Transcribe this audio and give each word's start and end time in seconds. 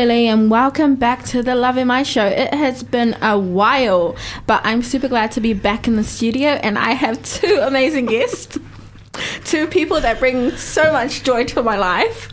Lily, 0.00 0.28
and 0.28 0.50
welcome 0.50 0.94
back 0.94 1.24
to 1.24 1.42
the 1.42 1.54
Lave 1.54 1.86
Mai 1.86 2.04
Show. 2.04 2.24
It 2.24 2.54
has 2.54 2.82
been 2.82 3.14
a 3.20 3.38
while, 3.38 4.16
but 4.46 4.62
I'm 4.64 4.82
super 4.82 5.08
glad 5.08 5.30
to 5.32 5.42
be 5.42 5.52
back 5.52 5.86
in 5.86 5.96
the 5.96 6.04
studio, 6.04 6.48
and 6.48 6.78
I 6.78 6.92
have 6.92 7.22
two 7.22 7.58
amazing 7.60 8.06
guests. 8.06 8.58
Two 9.44 9.66
people 9.66 10.00
that 10.00 10.18
bring 10.18 10.52
so 10.52 10.90
much 10.92 11.22
joy 11.22 11.44
to 11.44 11.62
my 11.62 11.76
life. 11.76 12.30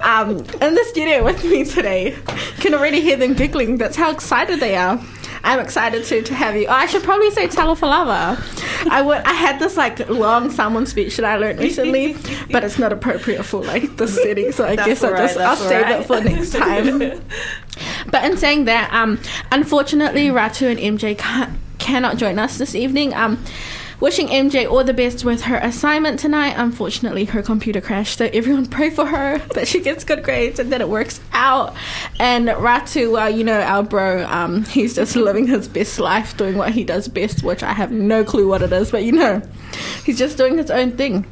Um, 0.00 0.38
in 0.38 0.74
the 0.74 0.86
studio 0.88 1.22
with 1.22 1.44
me 1.44 1.64
today. 1.64 2.14
You 2.14 2.62
can 2.62 2.72
already 2.72 3.02
hear 3.02 3.18
them 3.18 3.34
giggling. 3.34 3.76
That's 3.76 3.96
how 3.96 4.10
excited 4.10 4.60
they 4.60 4.76
are. 4.76 4.98
I'm 5.46 5.60
excited 5.60 6.02
to 6.04 6.22
to 6.22 6.34
have 6.34 6.56
you. 6.56 6.66
Oh, 6.66 6.72
I 6.72 6.86
should 6.86 7.04
probably 7.04 7.30
say 7.30 7.46
Talofa 7.46 7.82
lava. 7.82 8.42
I 8.90 9.00
would. 9.00 9.18
I 9.18 9.32
had 9.32 9.60
this 9.60 9.76
like 9.76 10.08
long 10.08 10.50
Samoan 10.50 10.86
speech 10.86 11.16
that 11.16 11.24
I 11.24 11.36
learned 11.36 11.60
recently, 11.60 12.16
but 12.50 12.64
it's 12.64 12.78
not 12.80 12.92
appropriate 12.92 13.44
for 13.44 13.62
like 13.62 13.96
the 13.96 14.08
setting. 14.08 14.50
So 14.50 14.64
I 14.64 14.74
That's 14.74 14.88
guess 14.88 15.04
I'll 15.04 15.16
just 15.16 15.38
I'll 15.38 15.56
save 15.56 15.84
alright. 15.84 16.00
it 16.00 16.06
for 16.06 16.20
next 16.20 16.50
time. 16.56 17.22
But 18.10 18.24
in 18.24 18.36
saying 18.36 18.64
that, 18.64 18.92
um, 18.92 19.20
unfortunately, 19.52 20.28
Ratu 20.28 20.68
and 20.68 20.98
MJ 20.98 21.16
can't, 21.16 21.58
cannot 21.78 22.16
join 22.16 22.38
us 22.38 22.58
this 22.58 22.74
evening. 22.74 23.14
Um, 23.14 23.42
wishing 24.00 24.28
MJ 24.28 24.70
all 24.70 24.84
the 24.84 24.94
best 24.94 25.24
with 25.24 25.42
her 25.42 25.56
assignment 25.56 26.18
tonight. 26.18 26.54
Unfortunately, 26.56 27.24
her 27.26 27.42
computer 27.42 27.80
crashed, 27.80 28.18
so 28.18 28.28
everyone 28.32 28.66
pray 28.76 28.90
for 28.90 29.06
her 29.06 29.38
that 29.54 29.68
she 29.68 29.80
gets 29.80 30.04
good 30.04 30.22
grades 30.22 30.58
and 30.58 30.72
that 30.72 30.80
it 30.80 30.88
works 30.88 31.20
out. 31.32 31.74
And 32.18 32.48
Ratu, 32.48 33.12
well, 33.12 33.30
you 33.30 33.44
know, 33.44 33.60
our 33.60 33.82
bro, 33.82 34.24
um, 34.26 34.64
he's 34.64 34.94
just 34.94 35.16
living 35.16 35.46
his 35.46 35.68
best 35.68 35.98
life, 35.98 36.36
doing 36.36 36.56
what 36.56 36.72
he 36.72 36.84
does 36.84 37.08
best, 37.08 37.42
which 37.42 37.62
I 37.62 37.72
have 37.72 37.90
no 37.90 38.24
clue 38.24 38.48
what 38.48 38.62
it 38.62 38.72
is, 38.72 38.90
but 38.90 39.02
you 39.04 39.12
know, 39.12 39.42
he's 40.04 40.18
just 40.18 40.36
doing 40.36 40.58
his 40.58 40.70
own 40.70 40.96
thing. 40.96 41.26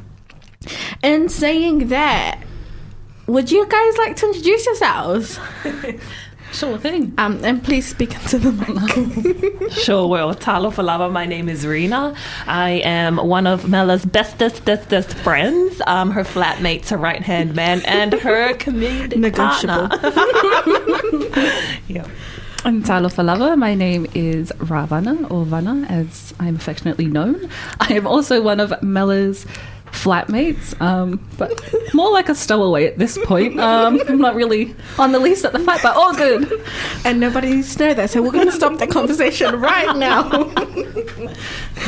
In 1.03 1.29
saying 1.29 1.89
that, 1.89 2.41
would 3.27 3.51
you 3.51 3.67
guys 3.67 3.97
like 3.97 4.15
to 4.17 4.27
introduce 4.27 4.65
yourselves? 4.65 5.39
Sure 6.55 6.77
thing. 6.77 7.13
Um, 7.17 7.43
and 7.43 7.61
please 7.61 7.85
speak 7.85 8.13
into 8.15 8.37
the 8.37 8.51
mic. 8.53 9.71
Sure 9.73 10.07
will. 10.07 10.33
Talofa 10.33 10.83
lava, 10.83 11.09
my 11.09 11.25
name 11.25 11.49
is 11.49 11.67
Rena. 11.67 12.15
I 12.47 12.81
am 12.85 13.17
one 13.17 13.45
of 13.45 13.67
Mella's 13.67 14.05
bestest, 14.05 14.63
bestest 14.63 15.13
friends. 15.15 15.81
Um, 15.85 16.11
her 16.11 16.23
flatmate's 16.23 16.89
her 16.91 16.97
right 16.97 17.21
hand 17.21 17.55
man 17.55 17.81
and 17.85 18.13
her 18.13 18.53
comedic 18.63 19.17
Negotiable. 19.17 19.89
partner. 19.89 20.21
yeah. 21.89 22.07
I'm 22.63 22.83
Talofa 22.83 23.23
lava. 23.23 23.57
My 23.57 23.75
name 23.75 24.07
is 24.15 24.51
Ravana, 24.57 25.27
or 25.27 25.43
Vana, 25.45 25.85
as 25.89 26.33
I'm 26.39 26.55
affectionately 26.55 27.05
known. 27.05 27.49
I 27.81 27.93
am 27.93 28.07
also 28.07 28.41
one 28.41 28.59
of 28.59 28.73
Mella's 28.81 29.45
flatmates, 29.95 30.79
um, 30.81 31.25
but 31.37 31.51
more 31.93 32.11
like 32.11 32.29
a 32.29 32.35
stowaway 32.35 32.85
at 32.85 32.97
this 32.97 33.17
point. 33.25 33.59
Um, 33.65 33.99
I'm 34.07 34.19
not 34.19 34.35
really 34.35 34.75
on 34.99 35.11
the 35.11 35.19
list 35.19 35.43
at 35.45 35.53
the 35.53 35.59
fight, 35.59 35.79
but 35.81 35.95
all 35.95 36.13
good. 36.13 36.61
and 37.05 37.19
nobody 37.19 37.49
needs 37.55 37.75
to 37.75 37.87
know 37.87 37.93
that, 37.95 38.09
so 38.11 38.21
we're 38.21 38.31
going 38.31 38.45
to 38.45 38.51
stop 38.51 38.77
the 38.77 38.87
conversation 38.87 39.59
right 39.59 39.95
now. 39.97 40.29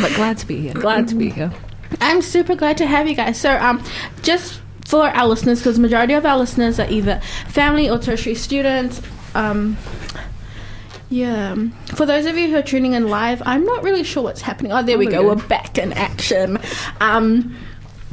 But 0.02 0.14
glad 0.16 0.38
to 0.40 0.46
be 0.48 0.60
here. 0.62 0.74
Glad 0.74 1.08
to 1.10 1.16
be 1.16 1.30
here. 1.30 1.52
I'm 2.02 2.22
super 2.22 2.56
glad 2.56 2.78
to 2.78 2.86
have 2.86 3.08
you 3.08 3.16
guys. 3.16 3.40
So, 3.40 3.56
um, 3.58 3.84
just 4.22 4.62
for 4.86 5.08
our 5.10 5.26
listeners, 5.28 5.60
because 5.60 5.80
majority 5.80 6.14
of 6.14 6.26
our 6.26 6.38
listeners 6.38 6.80
are 6.80 6.90
either 6.90 7.20
family 7.48 7.90
or 7.90 7.98
tertiary 7.98 8.36
students. 8.36 9.02
Um, 9.34 9.78
yeah. 11.10 11.56
For 11.96 12.06
those 12.06 12.26
of 12.26 12.38
you 12.38 12.50
who 12.50 12.58
are 12.58 12.62
tuning 12.62 12.94
in 12.94 13.08
live, 13.08 13.42
I'm 13.46 13.64
not 13.64 13.84
really 13.84 14.04
sure 14.04 14.24
what's 14.24 14.42
happening. 14.42 14.72
Oh, 14.72 14.84
there 14.84 14.98
we 14.98 15.08
Oh, 15.08 15.12
go. 15.12 15.22
yeah. 15.22 15.28
We're 15.28 15.48
back 15.48 15.78
in 15.78 15.94
action. 15.94 16.60
Um, 17.00 17.56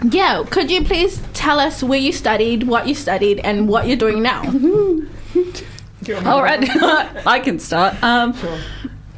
yeah. 0.03 0.45
Could 0.51 0.71
you 0.71 0.85
please 0.85 1.23
tell 1.33 1.61
us 1.61 1.83
where 1.83 1.99
you 1.99 2.13
studied, 2.13 2.65
what 2.65 2.89
you 2.89 2.95
studied, 2.95 3.41
and 3.41 3.69
what 3.69 3.87
you're 3.87 3.97
doing 3.97 4.23
now? 4.23 4.43
All 6.27 6.43
right, 6.43 6.61
I 7.27 7.41
can 7.41 7.59
start. 7.59 8.03
Um, 8.03 8.35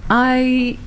I 0.09 0.79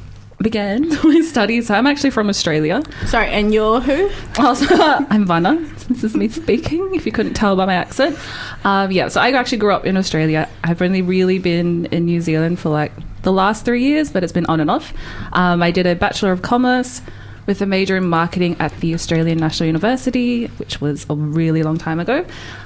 began 0.41 0.87
my 1.03 1.21
studies. 1.21 1.69
I'm 1.69 1.85
actually 1.87 2.11
from 2.11 2.29
Australia. 2.29 2.81
Sorry, 3.05 3.27
and 3.27 3.53
you're 3.53 3.81
who? 3.81 4.09
Also, 4.37 4.65
I'm 5.09 5.25
Vanna. 5.25 5.57
This 5.89 6.03
is 6.03 6.15
me 6.15 6.29
speaking, 6.29 6.95
if 6.95 7.05
you 7.05 7.11
couldn't 7.11 7.33
tell 7.33 7.55
by 7.55 7.65
my 7.65 7.73
accent. 7.73 8.17
Um, 8.63 8.91
yeah, 8.91 9.09
so 9.09 9.19
I 9.19 9.31
actually 9.31 9.57
grew 9.57 9.73
up 9.73 9.85
in 9.85 9.97
Australia. 9.97 10.47
I've 10.63 10.81
only 10.81 11.01
really 11.01 11.39
been 11.39 11.87
in 11.87 12.05
New 12.05 12.21
Zealand 12.21 12.59
for 12.59 12.69
like 12.69 12.93
the 13.23 13.33
last 13.33 13.65
three 13.65 13.83
years, 13.83 14.11
but 14.11 14.23
it's 14.23 14.31
been 14.31 14.45
on 14.45 14.59
and 14.59 14.71
off. 14.71 14.93
Um, 15.33 15.61
I 15.61 15.71
did 15.71 15.85
a 15.85 15.95
Bachelor 15.95 16.31
of 16.31 16.41
Commerce 16.41 17.01
with 17.49 17.63
a 17.63 17.65
major 17.65 17.97
in 17.97 18.07
marketing 18.07 18.55
at 18.59 18.71
the 18.79 18.93
Australian 18.93 19.39
National 19.39 19.65
University, 19.65 20.45
which 20.59 20.79
was 20.79 21.07
a 21.09 21.15
really 21.15 21.63
long 21.63 21.79
time 21.79 21.99
ago. 21.99 22.23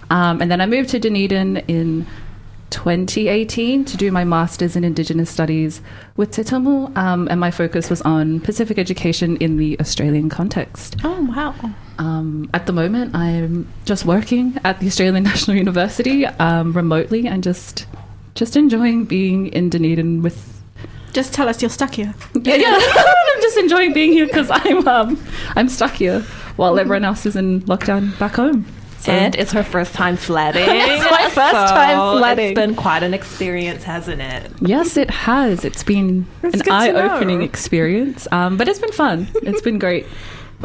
Um, 0.10 0.42
and 0.42 0.52
then 0.52 0.60
I 0.60 0.66
moved 0.66 0.90
to 0.90 1.00
Dunedin 1.00 1.56
in 1.70 2.06
2018 2.72 3.86
to 3.86 3.96
do 3.96 4.12
my 4.12 4.26
master's 4.26 4.76
in 4.76 4.84
Indigenous 4.84 5.30
Studies 5.30 5.80
with 6.18 6.32
Te 6.32 6.42
Tumu, 6.42 6.94
um, 6.98 7.30
and 7.32 7.40
my 7.40 7.50
focus 7.50 7.90
was 7.90 8.02
on 8.02 8.42
Pacific 8.42 8.78
education 8.78 9.38
in 9.38 9.56
the 9.56 9.80
Australian 9.80 10.28
context. 10.28 10.98
Oh 11.06 11.22
wow. 11.30 11.56
Um, 11.98 12.50
at 12.54 12.66
the 12.66 12.74
moment, 12.74 13.16
I'm 13.16 13.72
just 13.86 14.04
working 14.04 14.58
at 14.66 14.82
the 14.82 14.88
Australian 14.88 15.24
National 15.32 15.56
University 15.56 16.26
um, 16.26 16.74
remotely 16.74 17.26
and 17.26 17.42
just 17.42 17.86
just 18.36 18.58
enjoying 18.58 19.06
being 19.06 19.48
in 19.48 19.70
Dunedin 19.70 20.22
with. 20.22 20.50
Just 21.14 21.34
tell 21.34 21.48
us 21.48 21.62
you're 21.62 21.70
stuck 21.70 21.94
here. 21.96 22.14
Yeah, 22.34 22.56
yeah. 22.56 22.80
I'm 22.80 23.42
just 23.42 23.58
enjoying 23.58 23.94
being 23.94 24.12
here 24.12 24.26
because 24.26 24.50
I'm 24.52 24.88
um, 24.88 25.24
I'm 25.56 25.70
stuck 25.70 25.94
here 25.94 26.22
while 26.56 26.78
everyone 26.80 27.06
else 27.06 27.26
is 27.26 27.36
in 27.36 27.62
lockdown 27.62 28.18
back 28.20 28.36
home. 28.36 28.66
So- 29.00 29.12
And 29.12 29.36
it's 29.36 29.52
her 29.52 29.64
first 29.64 29.94
time 29.94 30.16
sledding. 30.18 30.64
It's 30.68 31.12
my 31.12 31.24
first 31.30 31.74
time 31.74 32.18
sledding. 32.20 32.52
It's 32.52 32.56
been 32.56 32.74
quite 32.76 33.04
an 33.04 33.14
experience, 33.14 33.84
hasn't 33.84 34.22
it? 34.22 34.52
Yes, 34.62 34.96
it 34.98 35.10
has. 35.12 35.66
It's 35.66 35.84
been 35.84 36.26
It's 36.42 36.62
an 36.62 36.72
eye-opening 36.72 37.42
experience, 37.42 38.28
um, 38.32 38.56
but 38.58 38.68
it's 38.68 38.80
been 38.80 38.94
fun. 38.94 39.28
It's 39.44 39.62
been 39.62 39.78
great. 39.78 40.06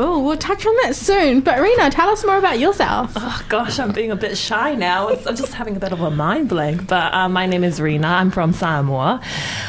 Oh, 0.01 0.23
we'll 0.23 0.37
touch 0.37 0.65
on 0.65 0.77
that 0.85 0.95
soon. 0.95 1.41
But 1.41 1.61
Rena, 1.61 1.91
tell 1.91 2.09
us 2.09 2.25
more 2.25 2.37
about 2.39 2.61
yourself. 2.61 3.13
Oh 3.17 3.45
gosh, 3.49 3.81
I'm 3.81 3.91
being 3.91 4.13
a 4.13 4.17
bit 4.17 4.39
shy 4.39 4.77
now. 4.77 5.09
I'm 5.09 5.35
just 5.35 5.55
having 5.55 5.75
a 5.77 5.81
bit 5.81 5.91
of 5.93 6.01
a 6.01 6.11
mind 6.11 6.49
blank. 6.49 6.87
But 6.87 7.13
uh, 7.13 7.29
my 7.29 7.47
name 7.47 7.65
is 7.65 7.81
Rena. 7.81 8.07
I'm 8.07 8.31
from 8.31 8.53
Samoa. 8.53 9.21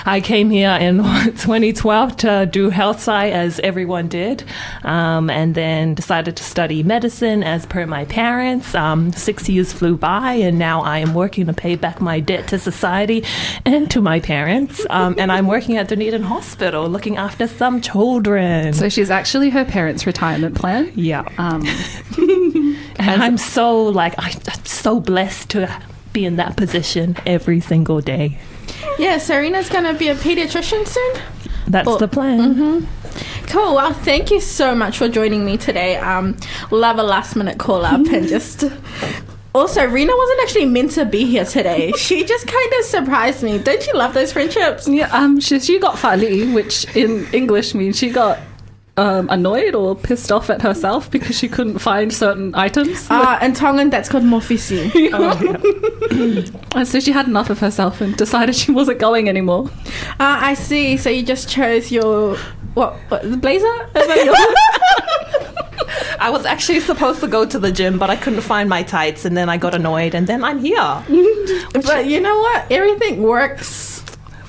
I 0.06 0.22
came 0.22 0.52
here 0.52 0.70
in 0.80 0.98
2012 1.26 2.18
to 2.18 2.46
do 2.52 2.70
health 2.70 2.98
sci, 2.98 3.30
as 3.32 3.60
everyone 3.62 4.08
did, 4.08 4.44
um, 4.84 5.32
and 5.32 5.56
then 5.56 5.96
decided 5.96 6.36
to 6.38 6.44
study 6.44 6.84
medicine 6.84 7.42
as 7.42 7.66
per 7.66 7.88
my 7.88 8.06
parents. 8.06 8.76
Um, 8.76 9.12
six 9.14 9.50
years 9.50 9.74
flew 9.74 9.98
by, 9.98 10.34
and 10.34 10.60
now 10.60 10.82
I 10.82 11.00
am 11.00 11.16
working 11.16 11.48
to 11.48 11.54
pay 11.54 11.76
back 11.76 12.02
my 12.02 12.20
debt 12.20 12.48
to 12.50 12.60
society 12.60 13.24
and 13.66 13.90
to 13.90 14.00
my 14.00 14.20
parents. 14.20 14.86
Um, 14.92 15.16
and 15.18 15.32
I'm 15.32 15.48
working 15.48 15.76
at 15.78 15.88
Dunedin 15.88 16.22
Hospital, 16.22 16.88
looking 16.88 17.18
after 17.18 17.48
some 17.48 17.82
children. 17.82 18.74
So 18.74 18.90
she's 18.90 19.10
actually 19.10 19.50
her 19.50 19.66
parents' 19.66 20.06
retirement 20.14 20.56
plan. 20.56 20.92
yeah. 20.96 21.24
Um, 21.38 21.62
And 23.00 23.24
I'm 23.24 23.38
so 23.38 23.66
like 24.02 24.14
I, 24.18 24.30
I'm 24.54 24.66
so 24.66 25.00
blessed 25.00 25.50
to 25.52 25.60
be 26.14 26.26
in 26.26 26.36
that 26.36 26.58
position 26.58 27.16
every 27.26 27.60
single 27.62 28.02
day. 28.02 28.38
Yeah, 28.98 29.18
Serena's 29.20 29.70
going 29.70 29.86
to 29.86 29.94
be 29.94 30.10
a 30.10 30.16
pediatrician 30.16 30.86
soon. 30.86 31.14
That's 31.68 31.88
Well, 31.88 31.98
the 31.98 32.08
plan. 32.08 32.88
Cool. 33.48 33.76
Well, 33.76 33.94
thank 33.94 34.32
you 34.32 34.40
so 34.42 34.76
much 34.76 34.98
for 34.98 35.08
joining 35.08 35.46
me 35.46 35.56
today. 35.58 35.96
Um, 35.96 36.36
love 36.72 36.98
a 37.00 37.04
last 37.04 37.36
minute 37.36 37.58
call 37.58 37.86
up 37.86 38.06
and 38.08 38.28
just. 38.36 38.64
Also, 39.56 39.84
Rena 39.86 40.14
wasn't 40.16 40.42
actually 40.44 40.66
meant 40.66 40.92
to 40.92 41.06
be 41.06 41.26
here 41.26 41.46
today. 41.46 41.92
She 41.98 42.24
just 42.26 42.46
kind 42.48 42.72
of 42.80 42.86
surprised 42.86 43.42
me. 43.44 43.58
Don't 43.60 43.86
you 43.88 43.94
love 43.94 44.14
those 44.14 44.32
friendships? 44.34 44.88
yeah, 44.88 45.10
um, 45.12 45.40
she, 45.40 45.60
she 45.60 45.80
got 45.80 45.96
fali, 45.96 46.54
which 46.54 46.86
in 46.96 47.28
English 47.34 47.74
means 47.74 47.98
she 47.98 48.10
got 48.12 48.38
um, 49.00 49.30
annoyed 49.30 49.76
or 49.76 49.96
pissed 49.96 50.30
off 50.32 50.50
at 50.50 50.62
herself 50.62 51.10
because 51.10 51.38
she 51.38 51.48
couldn't 51.48 51.80
find 51.80 52.14
certain 52.14 52.54
items. 52.54 53.08
Uh, 53.10 53.40
in 53.42 53.54
Tongan, 53.54 53.90
that's 53.90 54.10
called 54.10 54.26
mofisi. 54.26 54.92
And 56.76 56.88
so 56.88 57.00
she 57.00 57.12
had 57.12 57.28
enough 57.28 57.50
of 57.50 57.60
herself 57.60 58.02
and 58.02 58.16
decided 58.18 58.56
she 58.56 58.72
wasn't 58.72 59.00
going 59.00 59.30
anymore. 59.30 59.70
Uh, 60.20 60.38
I 60.50 60.54
see. 60.54 60.98
So 60.98 61.10
you 61.10 61.24
just 61.24 61.50
chose 61.50 61.92
your 61.92 62.36
what? 62.74 62.96
what 63.08 63.22
the 63.24 63.38
blazer? 63.38 63.66
I 66.22 66.30
was 66.30 66.46
actually 66.46 66.82
supposed 66.82 67.22
to 67.22 67.28
go 67.28 67.46
to 67.46 67.58
the 67.58 67.72
gym, 67.72 67.98
but 67.98 68.10
I 68.10 68.18
couldn't 68.18 68.42
find 68.42 68.68
my 68.70 68.84
tights, 68.84 69.24
and 69.24 69.38
then 69.38 69.50
I 69.50 69.58
got 69.58 69.74
annoyed, 69.74 70.14
and 70.14 70.28
then 70.28 70.44
I'm 70.44 70.60
here 70.60 70.76
but 71.74 72.06
you 72.06 72.20
know 72.20 72.38
what? 72.38 72.70
Everything 72.70 73.24
works. 73.24 73.99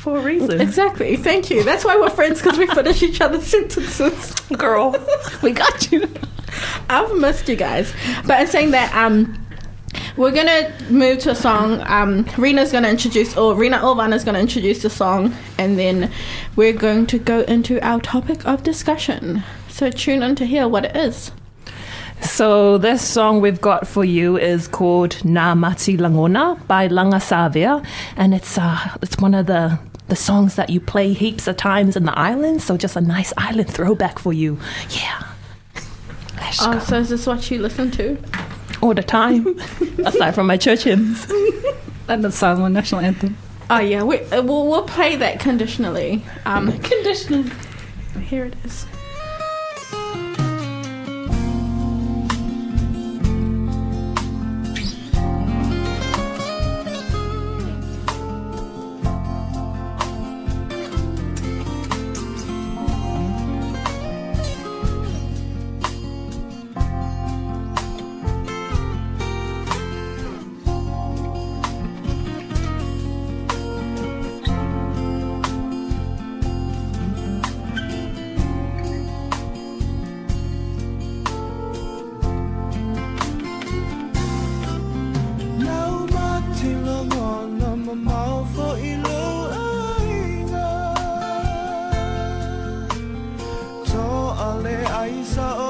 For 0.00 0.16
a 0.16 0.20
reason. 0.20 0.60
Exactly. 0.60 1.16
Thank 1.16 1.50
you. 1.50 1.62
That's 1.62 1.84
why 1.84 1.96
we're 1.96 2.10
friends 2.10 2.40
because 2.40 2.58
we 2.58 2.66
finish 2.66 3.02
each 3.02 3.20
other's 3.20 3.44
sentences. 3.46 4.34
Girl, 4.56 4.96
We 5.42 5.52
got 5.52 5.92
you. 5.92 6.08
I've 6.88 7.14
missed 7.16 7.48
you 7.48 7.56
guys. 7.56 7.92
But 8.26 8.40
in 8.40 8.46
saying 8.46 8.70
that, 8.72 8.94
um, 8.94 9.36
we're 10.16 10.32
gonna 10.32 10.72
move 10.88 11.18
to 11.20 11.30
a 11.30 11.34
song. 11.34 11.82
Um, 11.86 12.26
Rena's 12.38 12.72
gonna 12.72 12.88
introduce, 12.88 13.36
or 13.36 13.54
Rena 13.54 13.78
Ilvana's 13.78 14.24
gonna 14.24 14.38
introduce 14.40 14.82
the 14.82 14.90
song, 14.90 15.34
and 15.58 15.78
then 15.78 16.10
we're 16.56 16.72
going 16.72 17.06
to 17.06 17.18
go 17.18 17.40
into 17.42 17.78
our 17.86 18.00
topic 18.00 18.46
of 18.46 18.62
discussion. 18.62 19.42
So 19.68 19.90
tune 19.90 20.22
in 20.22 20.34
to 20.36 20.46
hear 20.46 20.66
what 20.66 20.84
it 20.86 20.96
is. 20.96 21.30
So 22.22 22.76
this 22.78 23.02
song 23.06 23.40
we've 23.40 23.60
got 23.60 23.86
for 23.86 24.04
you 24.04 24.36
is 24.36 24.68
called 24.68 25.24
Na 25.24 25.54
Mati 25.54 25.96
Langona 25.96 26.66
by 26.66 26.86
Langa 26.88 27.20
Savia, 27.20 27.84
and 28.16 28.34
it's 28.34 28.58
uh 28.58 28.96
it's 29.02 29.16
one 29.18 29.34
of 29.34 29.46
the 29.46 29.78
the 30.10 30.16
songs 30.16 30.56
that 30.56 30.68
you 30.68 30.80
play 30.80 31.12
heaps 31.14 31.46
of 31.46 31.56
times 31.56 31.96
in 31.96 32.04
the 32.04 32.18
island. 32.18 32.60
So 32.60 32.76
just 32.76 32.96
a 32.96 33.00
nice 33.00 33.32
island 33.38 33.70
throwback 33.74 34.18
for 34.18 34.32
you. 34.32 34.58
Yeah. 34.90 35.26
Oh, 36.60 36.78
so 36.80 36.98
is 36.98 37.08
this 37.08 37.26
what 37.26 37.50
you 37.50 37.60
listen 37.60 37.90
to? 37.92 38.18
All 38.82 38.92
the 38.92 39.02
time, 39.02 39.58
aside 40.04 40.34
from 40.34 40.46
my 40.46 40.56
church 40.56 40.82
hymns. 40.84 41.26
And 42.08 42.24
the 42.24 42.32
Samoa 42.32 42.68
national 42.68 43.02
anthem. 43.02 43.36
Oh 43.70 43.78
yeah, 43.78 44.02
we, 44.02 44.18
uh, 44.18 44.42
we'll, 44.42 44.66
we'll 44.66 44.82
play 44.82 45.14
that 45.14 45.38
conditionally. 45.38 46.24
Um, 46.44 46.76
Conditional. 46.80 47.44
here 48.20 48.46
it 48.46 48.54
is. 48.64 48.84
Ay 95.00 95.24
sa 95.24 95.69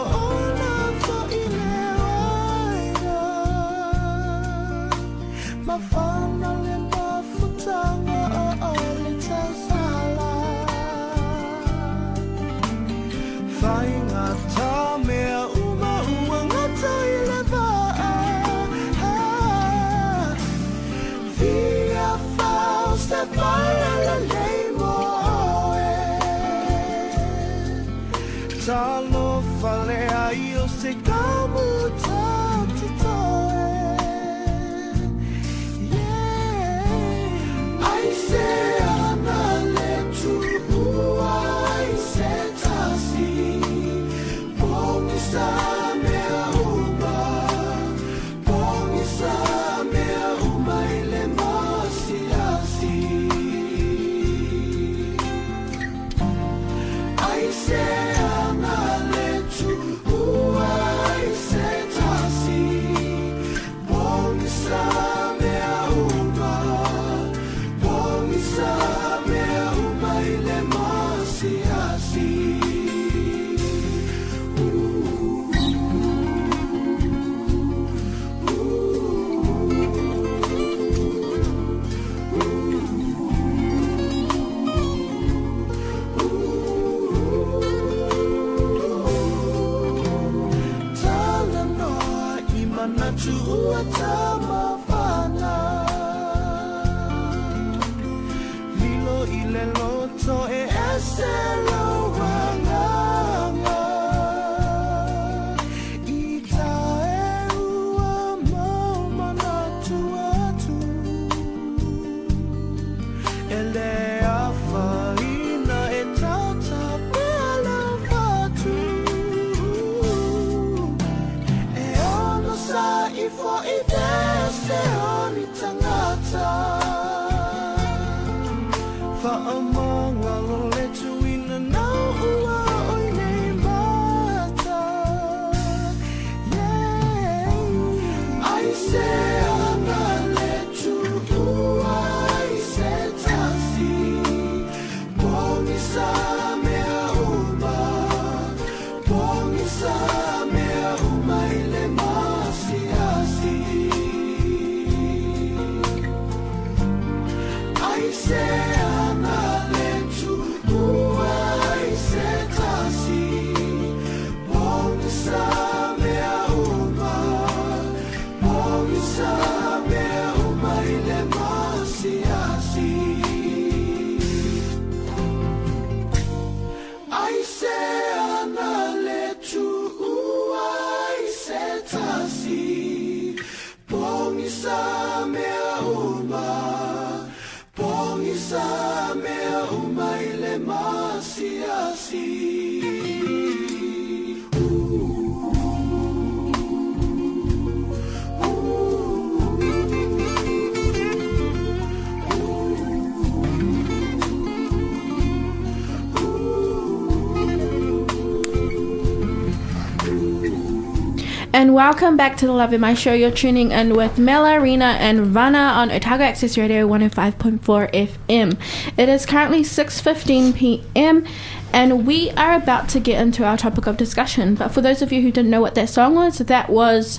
welcome 211.80 212.14
back 212.14 212.36
to 212.36 212.44
the 212.44 212.52
Lave 212.52 212.78
Mai 212.78 212.92
Show. 212.92 213.14
You're 213.14 213.30
tuning 213.30 213.70
in 213.70 213.96
with 213.96 214.18
Mela, 214.18 214.60
Rena, 214.60 214.98
and 215.00 215.22
Vana 215.28 215.56
on 215.56 215.90
Otago 215.90 216.22
Access 216.22 216.58
Radio 216.58 216.86
105.4 216.86 217.58
FM. 217.58 218.58
It 218.98 219.08
is 219.08 219.24
currently 219.24 219.62
6.15 219.62 220.54
p.m. 220.54 221.26
and 221.72 222.06
we 222.06 222.32
are 222.32 222.54
about 222.54 222.90
to 222.90 223.00
get 223.00 223.18
into 223.22 223.46
our 223.46 223.56
topic 223.56 223.86
of 223.86 223.96
discussion. 223.96 224.56
But 224.56 224.68
for 224.68 224.82
those 224.82 225.00
of 225.00 225.10
you 225.10 225.22
who 225.22 225.32
didn't 225.32 225.50
know 225.50 225.62
what 225.62 225.74
that 225.76 225.88
song 225.88 226.16
was, 226.16 226.36
that 226.36 226.68
was 226.68 227.18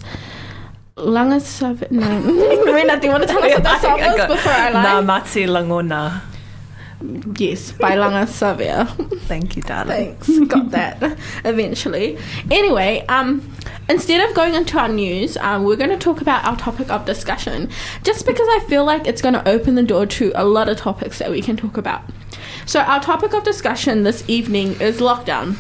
Langas 0.96 1.68
of... 1.68 1.82
No. 1.92 2.08
Rena, 2.72 3.00
do 3.00 3.08
you 3.08 3.14
want 3.14 3.24
to 3.24 3.30
tell 3.30 3.44
us 3.44 3.54
what 3.54 3.64
that 3.64 3.82
song 3.88 4.00
was 4.00 4.28
before 4.28 4.52
I 4.52 4.70
lie? 4.70 4.84
Na 4.84 5.02
Mati 5.02 5.48
Langona. 5.48 6.22
Yes, 7.36 7.72
by 7.72 7.96
Langa 7.96 8.28
Savia. 8.28 8.86
Thank 9.22 9.56
you, 9.56 9.64
darling. 9.64 10.18
Thanks. 10.18 10.54
Got 10.54 10.70
that 10.70 11.18
eventually. 11.46 12.20
Anyway, 12.52 13.04
um, 13.10 13.42
instead 13.92 14.28
of 14.28 14.36
going 14.36 14.56
into 14.56 14.80
our 14.80 14.88
news, 14.88 15.38
um, 15.38 15.64
we're 15.66 15.76
going 15.76 15.90
to 15.90 15.98
talk 15.98 16.22
about 16.22 16.46
our 16.46 16.56
topic 16.56 16.90
of 16.90 17.06
discussion, 17.06 17.70
just 18.04 18.26
because 18.26 18.48
I 18.50 18.66
feel 18.68 18.86
like 18.86 19.06
it's 19.06 19.22
going 19.22 19.34
to 19.34 19.48
open 19.48 19.76
the 19.76 19.84
door 19.84 20.06
to 20.06 20.32
a 20.34 20.46
lot 20.46 20.70
of 20.70 20.78
topics 20.78 21.20
that 21.20 21.30
we 21.30 21.42
can 21.42 21.58
talk 21.58 21.78
about. 21.78 22.02
So, 22.66 22.80
our 22.80 23.02
topic 23.02 23.34
of 23.34 23.44
discussion 23.44 24.04
this 24.04 24.24
evening 24.28 24.80
is 24.80 25.00
lockdown, 25.00 25.58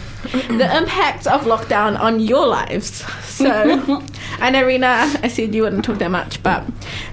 the 0.58 0.78
impacts 0.82 1.28
of 1.28 1.42
lockdown 1.42 2.00
on 2.00 2.20
your 2.20 2.48
lives. 2.48 3.04
So, 3.26 3.50
I 4.40 4.50
know, 4.50 4.66
Rena, 4.66 5.12
I 5.22 5.28
said 5.28 5.54
you 5.54 5.64
wouldn't 5.64 5.84
talk 5.84 5.98
that 5.98 6.12
much, 6.12 6.42
but 6.42 6.66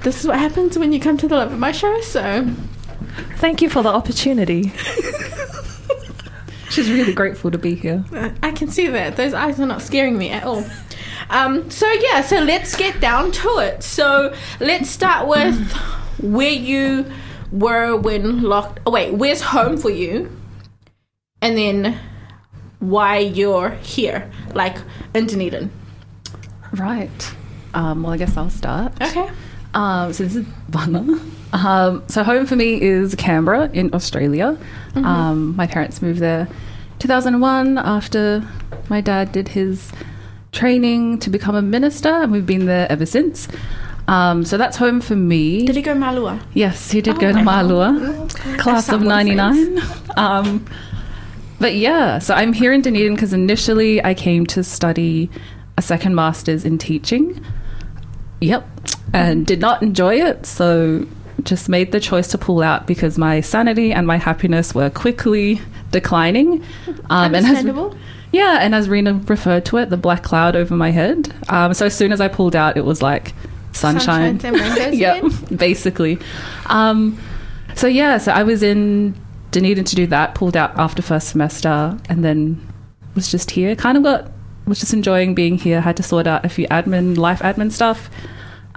this 0.03 0.21
is 0.21 0.27
what 0.27 0.39
happens 0.39 0.79
when 0.79 0.93
you 0.93 1.01
come 1.01 1.17
to 1.19 1.29
the 1.29 1.37
Lave 1.37 1.59
Mai 1.59 1.73
show. 1.73 2.01
So, 2.01 2.49
Thank 3.39 3.63
you 3.63 3.69
for 3.69 3.83
the 3.83 3.89
opportunity. 3.89 4.73
She's 6.71 6.91
really 6.91 7.15
grateful 7.15 7.51
to 7.51 7.59
be 7.59 7.75
here. 7.75 8.05
I 8.43 8.51
can 8.53 8.69
see 8.69 8.89
that. 8.89 9.17
Those 9.17 9.33
eyes 9.33 9.59
are 9.59 9.67
not 9.67 9.81
scaring 9.81 10.19
me 10.19 10.31
at 10.31 10.45
all. 10.45 10.65
Um, 11.31 11.71
so 11.71 11.91
yeah, 11.91 12.23
so 12.23 12.41
let's 12.41 12.77
get 12.77 13.01
down 13.01 13.33
to 13.33 13.59
it. 13.59 13.83
So 13.83 14.35
let's 14.61 14.91
start 14.91 15.29
with 15.29 15.73
where 16.21 16.51
you 16.51 17.07
were 17.53 17.97
when 17.97 18.43
locked. 18.43 18.81
Oh 18.87 18.91
wait, 18.91 19.15
where's 19.15 19.41
home 19.41 19.77
for 19.77 19.91
you? 19.91 20.31
And 21.41 21.57
then 21.57 21.99
why 22.81 23.19
you're 23.19 23.71
here, 23.71 24.31
like 24.55 24.77
in 25.15 25.27
Dunedin. 25.27 25.71
Right. 26.73 27.35
Um, 27.75 28.03
well, 28.03 28.13
I 28.13 28.17
guess 28.17 28.37
I'll 28.37 28.51
start. 28.51 28.93
Okay. 29.01 29.29
Um, 29.75 30.13
so 30.13 30.25
this 30.25 30.37
is 30.37 30.47
Vanna. 30.69 31.21
Um, 31.53 32.03
so 32.09 32.23
home 32.25 32.47
for 32.47 32.57
me 32.57 32.81
is 32.81 33.15
Canberra 33.15 33.71
in 33.73 33.95
Australia. 33.95 34.59
Um, 34.95 35.55
my 35.57 35.67
parents 35.67 36.03
moved 36.03 36.19
there 36.19 36.49
2001 36.99 37.79
after 37.79 38.43
my 38.89 39.01
dad 39.01 39.31
did 39.31 39.49
his 39.49 39.93
training 40.59 41.19
to 41.21 41.31
become 41.31 41.55
a 41.55 41.63
minister, 41.63 42.09
and 42.09 42.33
we've 42.33 42.47
been 42.47 42.67
there 42.67 42.91
ever 42.91 43.07
since. 43.07 43.49
Um, 44.09 44.45
so 44.45 44.57
that's 44.57 44.77
home 44.77 45.01
for 45.01 45.15
me. 45.17 45.67
Did 45.67 45.77
he 45.77 45.83
go 45.83 45.95
to 45.95 46.01
Malua? 46.01 46.41
Yes, 46.55 46.91
he 46.91 47.01
did 47.01 47.17
Oh, 47.17 47.21
go 47.21 47.33
to 47.33 47.39
okay. 47.39 47.45
Malua, 47.47 48.59
class 48.59 48.89
of 48.89 49.03
99. 49.03 49.79
um, 50.17 50.65
but 51.61 51.75
yeah, 51.75 52.19
so 52.19 52.35
I'm 52.35 52.53
here 52.53 52.73
in 52.73 52.81
Dunedin 52.83 53.15
because 53.15 53.33
initially 53.33 54.03
I 54.05 54.15
came 54.15 54.47
to 54.47 54.65
study 54.65 55.29
a 55.77 55.83
second 55.83 56.15
master's 56.15 56.65
in 56.65 56.79
teaching. 56.79 57.45
Yep. 58.41 58.67
And 59.13 59.47
did 59.47 59.61
not 59.61 59.83
enjoy 59.83 60.15
it. 60.17 60.47
So 60.47 61.07
just 61.45 61.69
made 61.69 61.93
the 61.93 62.01
choice 62.01 62.29
to 62.29 62.39
pull 62.39 62.63
out 62.63 62.87
because 62.87 63.17
my 63.19 63.41
sanity 63.41 63.93
and 63.93 64.07
my 64.07 64.17
happiness 64.17 64.75
were 64.75 64.91
quickly 64.91 65.61
declining. 65.91 66.63
Um, 67.11 67.35
and 67.35 67.37
as, 67.37 67.45
Understandable. 67.45 67.97
yeah, 68.33 68.59
and 68.61 68.75
as 68.75 68.89
Rena 68.89 69.15
referred 69.27 69.65
to 69.67 69.77
it, 69.79 69.91
the 69.91 69.97
black 69.97 70.23
cloud 70.23 70.57
over 70.57 70.75
my 70.75 70.91
head. 70.91 71.33
Um, 71.49 71.75
so 71.75 71.87
as 71.87 71.95
soon 71.95 72.13
as 72.13 72.21
I 72.21 72.29
pulled 72.29 72.57
out, 72.57 72.77
it 72.77 72.85
was 72.85 73.03
like 73.03 73.35
sunshine. 73.73 74.41
Yeah, 74.93 75.29
basically. 75.55 76.19
Um, 76.67 77.19
so 77.75 77.87
yeah, 77.87 78.19
so 78.19 78.33
I 78.33 78.43
was 78.43 78.63
in 78.63 79.15
Dunedin 79.53 79.85
to 79.85 79.97
do 79.97 80.07
that. 80.09 80.35
Pulled 80.35 80.57
out 80.57 80.77
after 80.77 81.03
first 81.03 81.29
semester, 81.29 81.97
and 82.09 82.25
then 82.25 82.61
was 83.15 83.31
just 83.31 83.51
here. 83.53 83.77
Kind 83.77 83.97
of 83.97 84.03
got 84.03 84.31
was 84.67 84.81
just 84.81 84.93
enjoying 84.93 85.35
being 85.35 85.57
here. 85.57 85.81
Had 85.81 85.97
to 85.99 86.03
sort 86.03 86.27
out 86.27 86.45
a 86.45 86.49
few 86.49 86.67
admin, 86.69 87.17
life 87.17 87.41
admin 87.41 87.71
stuff. 87.71 88.11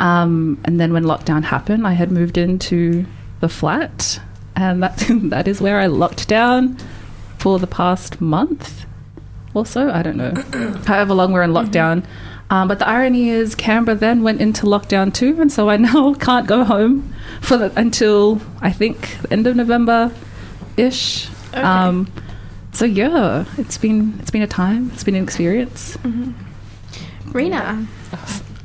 Um, 0.01 0.59
and 0.65 0.79
then 0.79 0.93
when 0.93 1.03
lockdown 1.03 1.43
happened, 1.43 1.85
I 1.85 1.93
had 1.93 2.11
moved 2.11 2.37
into 2.37 3.05
the 3.39 3.47
flat, 3.47 4.19
and 4.55 4.81
that 4.81 5.05
that 5.29 5.47
is 5.47 5.61
where 5.61 5.79
I 5.79 5.85
locked 5.85 6.27
down 6.27 6.77
for 7.37 7.59
the 7.59 7.67
past 7.67 8.19
month 8.19 8.85
or 9.53 9.65
so. 9.65 9.91
I 9.91 10.01
don't 10.01 10.17
know, 10.17 10.33
however 10.85 11.13
long 11.13 11.31
we're 11.31 11.43
in 11.43 11.51
lockdown. 11.51 12.03
Um, 12.49 12.67
but 12.67 12.79
the 12.79 12.87
irony 12.87 13.29
is, 13.29 13.55
Canberra 13.55 13.95
then 13.95 14.23
went 14.23 14.41
into 14.41 14.65
lockdown 14.65 15.13
too, 15.13 15.39
and 15.39 15.51
so 15.51 15.69
I 15.69 15.77
now 15.89 16.15
can't 16.15 16.47
go 16.47 16.63
home 16.63 17.13
for 17.39 17.57
the, 17.57 17.71
until 17.79 18.41
I 18.59 18.71
think 18.71 19.17
the 19.21 19.31
end 19.31 19.45
of 19.45 19.55
November, 19.55 20.11
ish. 20.77 21.29
Okay. 21.49 21.61
Um, 21.61 22.11
so 22.73 22.85
yeah, 22.85 23.45
it's 23.57 23.77
been 23.77 24.17
it's 24.19 24.31
been 24.31 24.41
a 24.41 24.47
time. 24.47 24.89
It's 24.93 25.03
been 25.03 25.15
an 25.15 25.23
experience. 25.23 25.95
Rena. 27.27 27.85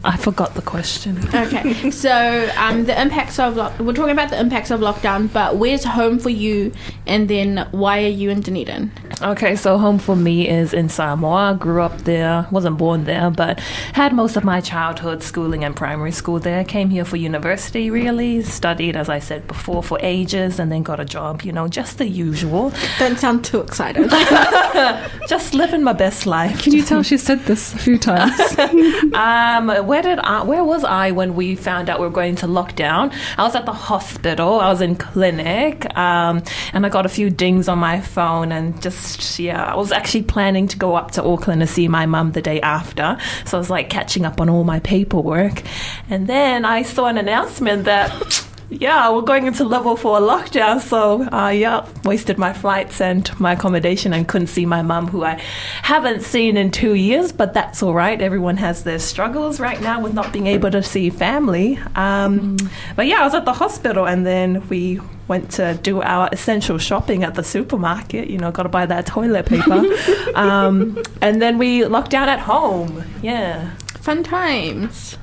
I 0.07 0.17
forgot 0.17 0.55
the 0.55 0.63
question. 0.63 1.19
Okay, 1.35 1.91
so 1.91 2.51
um, 2.57 2.85
the 2.85 3.01
impacts 3.01 3.39
of 3.39 3.57
lock- 3.57 3.79
we're 3.79 3.93
talking 3.93 4.13
about 4.13 4.31
the 4.31 4.39
impacts 4.41 4.71
of 4.71 4.81
lockdown, 4.81 5.33
but 5.33 5.57
where's 5.57 5.85
home 5.85 6.19
for 6.19 6.31
you, 6.31 6.73
and 7.07 7.29
then 7.29 7.67
why 7.73 8.05
are 8.05 8.09
you 8.09 8.31
in 8.31 8.41
Dunedin? 8.41 8.93
Okay, 9.23 9.57
so 9.57 9.79
home 9.79 9.99
for 9.99 10.15
me 10.15 10.49
is 10.49 10.73
in 10.73 10.89
Samoa. 10.89 11.57
Grew 11.59 11.83
up 11.83 11.99
there, 12.03 12.47
wasn't 12.51 12.79
born 12.79 13.05
there, 13.05 13.31
but 13.31 13.59
had 13.95 14.13
most 14.13 14.37
of 14.37 14.45
my 14.45 14.61
childhood 14.61 15.23
schooling 15.23 15.65
and 15.65 15.75
primary 15.75 16.13
school 16.13 16.39
there. 16.39 16.65
Came 16.65 16.91
here 16.91 17.05
for 17.05 17.17
university, 17.17 17.91
really. 17.91 18.43
Studied, 18.43 18.97
as 18.97 19.09
I 19.09 19.19
said 19.19 19.47
before, 19.49 19.83
for 19.83 19.99
ages 20.03 20.59
and 20.59 20.71
then 20.71 20.83
got 20.83 21.01
a 21.01 21.05
job, 21.05 21.43
you 21.43 21.53
know, 21.53 21.67
just 21.67 21.99
the 21.99 22.07
usual. 22.07 22.73
Don't 22.99 23.19
sound 23.19 23.45
too 23.45 23.61
excited. 23.61 24.09
Just 25.29 25.55
living 25.55 25.83
my 25.83 25.93
best 25.93 26.27
life. 26.27 26.63
Can 26.63 26.73
you 26.73 26.83
tell 26.83 27.03
she 27.03 27.17
said 27.19 27.41
this 27.47 27.75
a 27.75 27.79
few 27.79 27.99
times? 27.99 28.39
Um, 29.17 29.69
where 29.97 30.03
did 30.03 30.19
I? 30.19 30.43
Where 30.43 30.63
was 30.63 30.85
I 30.85 31.13
when 31.13 31.35
we 31.35 31.55
found 31.55 31.89
out 31.89 32.01
we 32.01 32.07
were 32.07 32.13
going 32.13 32.37
to 32.37 32.47
lockdown? 32.47 33.15
I 33.39 33.45
was 33.45 33.55
at 33.55 33.65
the 33.65 33.73
hospital. 33.73 34.61
I 34.61 34.69
was 34.69 34.83
in 34.83 34.95
clinic, 34.95 35.87
um, 35.97 36.43
and 36.75 36.85
I 36.85 36.91
got 36.91 37.07
a 37.07 37.09
few 37.09 37.31
dings 37.31 37.67
on 37.67 37.79
my 37.79 38.03
phone, 38.03 38.53
and 38.53 38.81
just 38.83 39.39
yeah, 39.39 39.65
I 39.65 39.75
was 39.75 39.93
actually 39.93 40.25
planning 40.25 40.69
to 40.69 40.77
go 40.77 40.97
up 40.97 41.13
to 41.13 41.25
Auckland 41.25 41.63
to 41.63 41.67
see 41.67 41.89
my 41.89 42.05
mum 42.05 42.33
the 42.33 42.43
day 42.43 42.61
after. 42.61 43.17
So 43.47 43.57
I 43.57 43.59
was 43.59 43.71
like 43.71 43.89
catching 43.89 44.27
up 44.27 44.39
on 44.39 44.51
all 44.51 44.65
my 44.65 44.81
paperwork, 44.81 45.63
and 46.11 46.27
then 46.27 46.67
I 46.67 46.83
saw 46.83 47.07
an 47.07 47.17
announcement 47.17 47.85
that. 47.85 48.43
Yeah, 48.69 49.11
we're 49.13 49.23
going 49.23 49.47
into 49.47 49.63
level 49.63 49.95
four 49.95 50.19
lockdown, 50.19 50.81
so 50.81 51.23
uh, 51.33 51.51
yeah, 51.51 51.87
wasted 52.05 52.37
my 52.37 52.53
flights 52.53 53.01
and 53.01 53.31
my 53.39 53.53
accommodation 53.53 54.13
and 54.13 54.27
couldn't 54.27 54.49
see 54.49 54.67
my 54.67 54.83
mum, 54.83 55.07
who 55.07 55.23
I 55.23 55.41
haven't 55.83 56.23
seen 56.23 56.57
in 56.57 56.73
two 56.73 56.95
years. 56.95 57.31
But 57.31 57.55
that's 57.55 57.81
all 57.81 57.95
right. 57.95 58.21
Everyone 58.21 58.57
has 58.57 58.83
their 58.83 58.99
struggles 58.99 59.61
right 59.61 59.81
now 59.81 60.01
with 60.01 60.15
not 60.15 60.33
being 60.33 60.49
able 60.49 60.73
to 60.73 60.83
see 60.83 61.11
family. 61.11 61.79
Um, 61.95 62.57
But 62.97 63.07
yeah, 63.07 63.21
I 63.21 63.25
was 63.25 63.35
at 63.35 63.45
the 63.45 63.53
hospital, 63.53 64.05
and 64.05 64.27
then 64.27 64.67
we 64.69 65.01
went 65.29 65.53
to 65.53 65.75
do 65.83 66.03
our 66.03 66.29
essential 66.33 66.79
shopping 66.79 67.23
at 67.23 67.35
the 67.35 67.45
supermarket. 67.45 68.29
You 68.29 68.39
know, 68.39 68.51
got 68.51 68.65
to 68.65 68.69
buy 68.69 68.85
that 68.87 69.07
toilet 69.07 69.47
paper, 69.47 69.85
um, 70.35 71.01
and 71.23 71.41
then 71.41 71.59
we 71.59 71.85
locked 71.85 72.11
down 72.11 72.29
at 72.29 72.41
home. 72.41 73.05
Yeah. 73.23 73.77
Fun 74.01 74.25
times. 74.25 75.19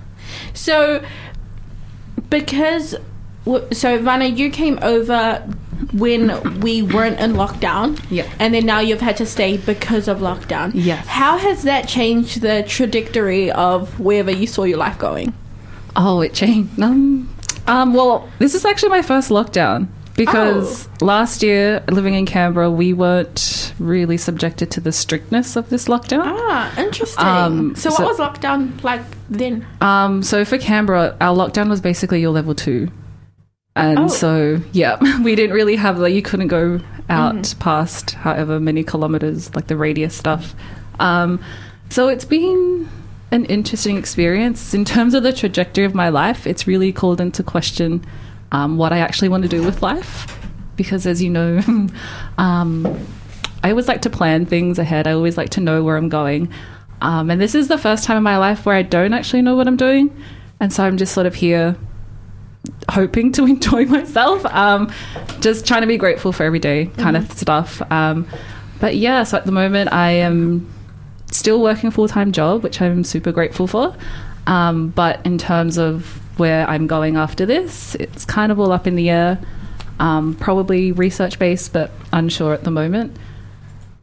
So, 0.53 1.03
because 2.29 2.95
so 3.71 3.99
Vanna, 3.99 4.25
you 4.25 4.49
came 4.49 4.79
over 4.81 5.47
when 5.91 6.59
we 6.61 6.81
weren't 6.81 7.19
in 7.19 7.33
lockdown. 7.33 8.03
Yeah. 8.09 8.31
And 8.39 8.53
then 8.53 8.65
now 8.65 8.79
you've 8.79 9.01
had 9.01 9.17
to 9.17 9.25
stay 9.25 9.57
because 9.57 10.07
of 10.07 10.19
lockdown. 10.19 10.71
Yes. 10.73 11.05
How 11.07 11.37
has 11.37 11.63
that 11.63 11.87
changed 11.87 12.41
the 12.41 12.63
trajectory 12.67 13.51
of 13.51 13.99
wherever 13.99 14.31
you 14.31 14.47
saw 14.47 14.63
your 14.63 14.77
life 14.77 14.97
going? 14.97 15.33
Oh, 15.95 16.21
it 16.21 16.33
changed. 16.33 16.81
Um, 16.81 17.29
um, 17.67 17.93
well, 17.93 18.29
this 18.39 18.55
is 18.55 18.65
actually 18.65 18.89
my 18.89 19.01
first 19.01 19.29
lockdown 19.29 19.87
because 20.15 20.87
last 21.01 21.43
year, 21.43 21.83
living 21.89 22.13
in 22.13 22.25
Canberra, 22.25 22.71
we 22.71 22.93
weren't 22.93 23.73
really 23.79 24.17
subjected 24.17 24.71
to 24.71 24.81
the 24.81 24.91
strictness 24.91 25.55
of 25.55 25.69
this 25.69 25.87
lockdown. 25.87 26.23
Ah, 26.25 26.79
interesting. 26.79 27.25
Um, 27.25 27.75
so, 27.75 27.91
what 27.91 28.01
was 28.01 28.17
lockdown 28.17 28.81
like 28.83 29.01
then? 29.29 29.65
Um, 29.81 30.23
so 30.23 30.45
for 30.45 30.57
Canberra, 30.57 31.15
our 31.19 31.35
lockdown 31.35 31.69
was 31.69 31.81
basically 31.81 32.21
your 32.21 32.31
level 32.31 32.55
two. 32.55 32.89
And 33.75 33.99
Oh. 33.99 34.07
so, 34.07 34.61
yeah, 34.71 34.97
we 35.23 35.35
didn't 35.35 35.55
really 35.55 35.75
have 35.75 35.99
like 35.99 36.13
you 36.13 36.21
couldn't 36.21 36.47
go 36.49 36.79
out 37.09 37.53
past 37.59 38.11
however 38.11 38.59
many 38.59 38.83
kilometers, 38.83 39.53
like 39.55 39.67
the 39.67 39.75
radius 39.77 40.15
stuff. 40.15 40.55
Um, 40.99 41.39
so 41.89 42.07
it's 42.07 42.25
been 42.25 42.87
an 43.31 43.45
interesting 43.45 43.97
experience 43.97 44.73
in 44.73 44.85
terms 44.85 45.13
of 45.15 45.23
the 45.23 45.33
trajectory 45.33 45.85
of 45.85 45.95
my 45.95 46.09
life. 46.09 46.45
It's 46.47 46.67
really 46.67 46.93
called 46.93 47.19
into 47.19 47.41
question 47.43 48.05
um, 48.51 48.77
what 48.77 48.93
I 48.93 48.99
actually 48.99 49.29
want 49.29 49.43
to 49.43 49.49
do 49.49 49.63
with 49.63 49.81
life, 49.81 50.37
because 50.75 51.07
as 51.07 51.21
you 51.21 51.29
know, 51.31 51.59
um, 52.37 53.07
I 53.63 53.71
always 53.71 53.87
like 53.87 54.01
to 54.03 54.09
plan 54.09 54.45
things 54.45 54.77
ahead. 54.77 55.07
I 55.07 55.13
always 55.13 55.35
like 55.37 55.49
to 55.51 55.61
know 55.61 55.83
where 55.83 55.97
I'm 55.97 56.09
going. 56.09 56.51
Um, 57.01 57.29
and 57.31 57.41
this 57.41 57.55
is 57.55 57.67
the 57.67 57.77
first 57.77 58.03
time 58.03 58.17
in 58.17 58.23
my 58.23 58.37
life 58.37 58.65
where 58.65 58.75
I 58.75 58.81
don't 58.83 59.13
actually 59.13 59.41
know 59.41 59.55
what 59.55 59.67
I'm 59.67 59.77
doing. 59.77 60.15
And 60.59 60.71
so 60.71 60.83
I'm 60.83 60.97
just 60.97 61.13
sort 61.13 61.25
of 61.25 61.35
here 61.35 61.75
hoping 62.89 63.31
to 63.33 63.45
enjoy 63.47 63.85
myself, 63.85 64.45
um, 64.47 64.91
just 65.39 65.65
trying 65.65 65.81
to 65.81 65.87
be 65.87 65.97
grateful 65.97 66.31
for 66.31 66.43
every 66.43 66.59
day 66.59 66.87
kind 66.97 67.17
of 67.17 67.31
stuff. 67.31 67.81
Um, 67.91 68.27
but 68.79 68.95
yeah, 68.95 69.23
so 69.23 69.37
at 69.37 69.45
the 69.45 69.51
moment 69.51 69.91
I 69.93 70.11
am 70.11 70.69
still 71.31 71.61
working 71.61 71.87
a 71.87 71.91
full 71.91 72.07
time 72.07 72.31
job, 72.31 72.63
which 72.63 72.81
I'm 72.81 73.03
super 73.03 73.31
grateful 73.31 73.67
for. 73.67 73.95
Um, 74.47 74.89
but 74.89 75.25
in 75.25 75.37
terms 75.37 75.77
of 75.77 76.19
where 76.37 76.67
I'm 76.69 76.87
going 76.87 77.15
after 77.15 77.45
this, 77.45 77.95
it's 77.95 78.25
kind 78.25 78.51
of 78.51 78.59
all 78.59 78.71
up 78.71 78.87
in 78.87 78.95
the 78.95 79.09
air. 79.09 79.39
Um, 79.99 80.35
probably 80.35 80.91
research 80.91 81.39
based, 81.39 81.71
but 81.71 81.91
unsure 82.11 82.53
at 82.53 82.63
the 82.63 82.71
moment. 82.71 83.15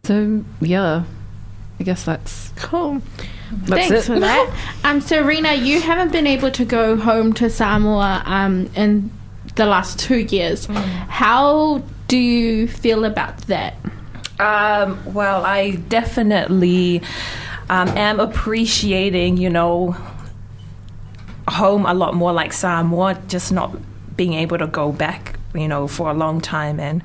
So 0.05 0.45
yeah, 0.61 1.05
I 1.79 1.83
guess 1.83 2.05
that's 2.05 2.53
Cool. 2.57 3.03
That's 3.51 3.89
Thanks 3.89 4.09
it. 4.09 4.13
for 4.13 4.21
that. 4.21 4.81
Um, 4.85 5.01
Serena, 5.01 5.55
you 5.55 5.81
haven't 5.81 6.13
been 6.13 6.27
able 6.27 6.51
to 6.53 6.65
go 6.65 6.97
home 6.97 7.33
to 7.35 7.51
Samoa 7.51 8.23
um, 8.25 8.71
in 8.77 9.11
the 9.57 9.67
last 9.67 9.99
two 9.99 10.19
years. 10.19 10.67
Mm. 10.67 10.75
How 11.09 11.83
do 12.09 12.17
you 12.17 12.69
feel 12.69 13.05
about 13.05 13.39
that? 13.49 13.75
Um, 14.39 14.99
well, 15.13 15.45
I 15.45 15.73
definitely 15.73 17.03
um, 17.69 17.89
am 17.89 18.21
appreciating, 18.21 19.37
you 19.37 19.51
know, 19.51 19.97
home 21.49 21.85
a 21.87 21.95
lot 21.95 22.15
more 22.15 22.33
like 22.33 22.53
Samoa, 22.53 23.21
just 23.29 23.53
not 23.53 23.77
being 24.17 24.35
able 24.35 24.59
to 24.59 24.67
go 24.67 24.93
back, 24.93 25.39
you 25.55 25.69
know, 25.69 25.89
for 25.89 26.11
a 26.11 26.15
long 26.15 26.41
time. 26.41 26.81
And 26.81 27.03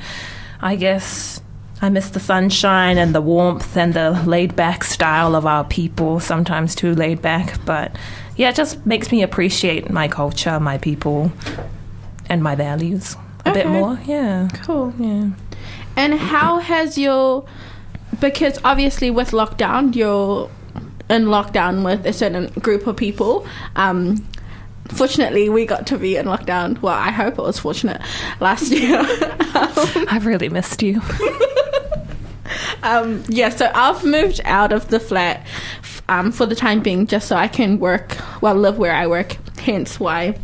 I 0.62 0.76
guess 0.76 1.42
I 1.86 1.89
miss 1.89 2.10
the 2.10 2.19
sunshine 2.19 2.98
and 2.98 3.13
the 3.13 3.21
warmth 3.21 3.78
and 3.78 3.93
the 3.93 4.10
laid 4.26 4.56
back 4.56 4.84
style 4.84 5.36
of 5.36 5.45
our 5.45 5.63
people, 5.63 6.19
sometimes 6.19 6.74
too 6.74 6.95
laid 6.95 7.21
back. 7.21 7.63
But 7.63 7.95
yeah, 8.38 8.50
it 8.50 8.56
just 8.56 8.84
makes 8.88 9.12
me 9.12 9.21
appreciate 9.21 9.91
my 9.91 10.08
culture, 10.08 10.60
my 10.60 10.80
people, 10.80 11.32
and 12.28 12.41
my 12.41 12.56
values 12.56 13.15
a 13.45 13.54
bit 13.54 13.67
more. 13.67 14.00
Yeah. 14.04 14.48
Cool. 14.63 14.95
Yeah. 14.98 15.30
And 15.95 16.15
how 16.15 16.58
has 16.58 16.98
your 16.98 17.45
because 18.19 18.58
obviously 18.63 19.12
with 19.12 19.30
lockdown 19.30 19.95
you're 19.95 20.50
in 21.08 21.26
lockdown 21.26 21.86
with 21.86 22.04
a 22.08 22.13
certain 22.13 22.48
group 22.62 22.88
of 22.88 22.98
people. 22.98 23.45
Um, 23.76 24.28
fortunately, 24.88 25.50
we 25.50 25.67
got 25.67 25.86
to 25.88 26.00
be 26.00 26.15
in 26.15 26.26
lockdown. 26.26 26.82
Well, 26.82 26.95
I 26.95 27.12
hope 27.12 27.38
it 27.38 27.43
was 27.43 27.60
fortunate 27.60 28.02
last 28.39 28.71
year. 28.71 29.02
I've 30.10 30.26
really 30.26 30.50
missed 30.50 30.82
you. 30.82 31.00
um, 32.86 33.24
yeah, 33.28 33.50
so 33.50 33.71
I've 33.74 34.04
moved 34.04 34.41
out 34.45 34.71
of 34.71 34.89
the 34.89 35.00
flat 35.00 35.45
um, 36.08 36.32
for 36.32 36.45
the 36.45 36.56
time 36.56 36.82
being, 36.82 37.08
just 37.08 37.28
so 37.28 37.36
I 37.36 37.48
can 37.48 37.80
work, 37.80 38.17
well, 38.41 38.56
live 38.56 38.78
where 38.78 38.93
I 38.93 39.08
work. 39.08 39.38
Hence 39.58 40.00
why. 40.00 40.38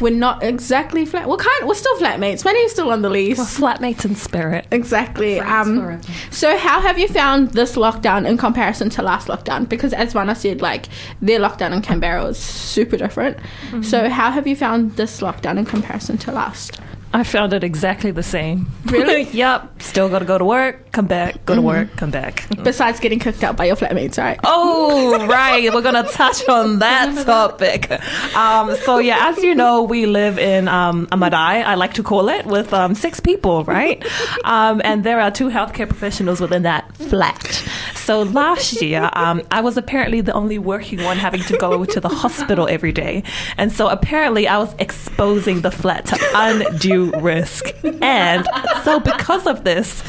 We're 0.00 0.14
not 0.14 0.42
exactly 0.42 1.06
flat. 1.06 1.28
We're 1.28 1.36
kind. 1.36 1.66
We're 1.66 1.74
still 1.74 1.96
flatmates. 1.98 2.44
Manny's 2.44 2.72
still 2.72 2.90
on 2.90 3.02
the 3.02 3.08
lease. 3.08 3.38
We're 3.38 3.44
flatmates 3.44 4.04
in 4.04 4.14
spirit. 4.14 4.66
Exactly. 4.70 5.40
Um, 5.40 6.00
so, 6.30 6.58
how 6.58 6.80
have 6.80 6.98
you 6.98 7.08
found 7.08 7.50
this 7.50 7.76
lockdown 7.76 8.28
in 8.28 8.36
comparison 8.36 8.90
to 8.90 9.02
last 9.02 9.28
lockdown? 9.28 9.68
Because, 9.68 9.92
as 9.92 10.12
Vanna 10.12 10.34
said, 10.34 10.60
like 10.60 10.88
their 11.22 11.40
lockdown 11.40 11.72
in 11.72 11.82
Canberra 11.82 12.24
was 12.24 12.38
super 12.38 12.96
different. 12.96 13.38
So, 13.82 14.08
how 14.08 14.30
have 14.30 14.46
you 14.46 14.56
found 14.56 14.96
this 14.96 15.20
lockdown 15.20 15.58
in 15.58 15.64
comparison 15.64 16.18
to 16.18 16.32
last? 16.32 16.80
I 17.14 17.22
found 17.22 17.52
it 17.52 17.62
exactly 17.62 18.10
the 18.10 18.24
same. 18.24 18.66
Really? 18.86 19.22
yep. 19.32 19.80
Still 19.80 20.08
got 20.08 20.18
to 20.18 20.24
go 20.24 20.36
to 20.36 20.44
work, 20.44 20.90
come 20.90 21.06
back, 21.06 21.44
go 21.46 21.54
to 21.54 21.62
work, 21.62 21.96
come 21.96 22.10
back. 22.10 22.44
Besides 22.64 22.98
getting 22.98 23.20
cooked 23.20 23.44
out 23.44 23.56
by 23.56 23.66
your 23.66 23.76
flatmates, 23.76 24.18
right? 24.18 24.40
Oh, 24.42 25.24
right. 25.28 25.72
We're 25.72 25.80
going 25.80 26.04
to 26.04 26.10
touch 26.10 26.48
on 26.48 26.80
that 26.80 27.24
topic. 27.24 27.88
Um, 28.34 28.74
so, 28.78 28.98
yeah, 28.98 29.28
as 29.28 29.38
you 29.44 29.54
know, 29.54 29.84
we 29.84 30.06
live 30.06 30.40
in 30.40 30.66
um, 30.66 31.06
a 31.12 31.16
madai, 31.16 31.62
I 31.62 31.76
like 31.76 31.94
to 31.94 32.02
call 32.02 32.28
it, 32.28 32.46
with 32.46 32.74
um, 32.74 32.96
six 32.96 33.20
people, 33.20 33.64
right? 33.64 34.04
Um, 34.44 34.82
and 34.84 35.04
there 35.04 35.20
are 35.20 35.30
two 35.30 35.48
healthcare 35.48 35.88
professionals 35.88 36.40
within 36.40 36.62
that 36.62 36.94
flat. 36.96 37.64
So, 37.94 38.22
last 38.22 38.82
year, 38.82 39.08
um, 39.14 39.40
I 39.50 39.62
was 39.62 39.78
apparently 39.78 40.20
the 40.20 40.32
only 40.34 40.58
working 40.58 41.02
one 41.02 41.16
having 41.16 41.40
to 41.44 41.56
go 41.56 41.84
to 41.84 42.00
the 42.00 42.08
hospital 42.08 42.68
every 42.68 42.92
day. 42.92 43.22
And 43.56 43.72
so, 43.72 43.88
apparently, 43.88 44.46
I 44.46 44.58
was 44.58 44.74
exposing 44.78 45.62
the 45.62 45.70
flat 45.70 46.06
to 46.06 46.18
undue 46.34 47.03
risk. 47.12 47.72
And 48.02 48.46
so, 48.82 49.00
because 49.00 49.46
of 49.46 49.64
this, 49.64 50.02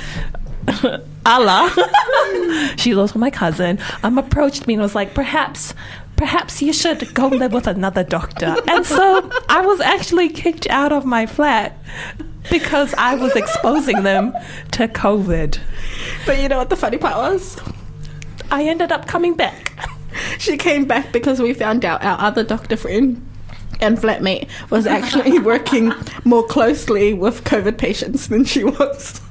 Allah, 1.25 1.71
she's 2.77 2.97
also 2.97 3.19
my 3.19 3.29
cousin, 3.29 3.79
um, 4.03 4.17
approached 4.17 4.67
me 4.67 4.73
and 4.73 4.81
was 4.81 4.95
like, 4.95 5.13
perhaps, 5.13 5.73
perhaps 6.15 6.61
you 6.61 6.73
should 6.73 7.13
go 7.13 7.27
live 7.27 7.53
with 7.53 7.67
another 7.67 8.03
doctor. 8.03 8.55
And 8.67 8.85
so 8.85 9.29
I 9.49 9.61
was 9.61 9.79
actually 9.81 10.29
kicked 10.29 10.67
out 10.69 10.91
of 10.91 11.05
my 11.05 11.25
flat 11.25 11.77
because 12.49 12.93
I 12.97 13.15
was 13.15 13.35
exposing 13.35 14.03
them 14.03 14.33
to 14.71 14.87
COVID. 14.87 15.59
But 16.25 16.41
you 16.41 16.47
know 16.47 16.57
what 16.57 16.69
the 16.69 16.75
funny 16.75 16.97
part 16.97 17.15
was? 17.15 17.59
I 18.51 18.63
ended 18.63 18.91
up 18.91 19.07
coming 19.07 19.35
back. 19.35 19.71
She 20.37 20.57
came 20.57 20.85
back 20.85 21.11
because 21.11 21.41
we 21.41 21.53
found 21.53 21.83
out 21.83 22.03
our 22.03 22.19
other 22.19 22.43
doctor 22.43 22.77
friend 22.77 23.21
and 23.81 23.97
flatmate 23.97 24.47
was 24.69 24.85
actually 24.87 25.39
working 25.53 25.93
more 26.23 26.45
closely 26.45 27.13
with 27.13 27.43
COVID 27.43 27.77
patients 27.77 28.27
than 28.27 28.45
she 28.45 28.63
was. 28.63 29.21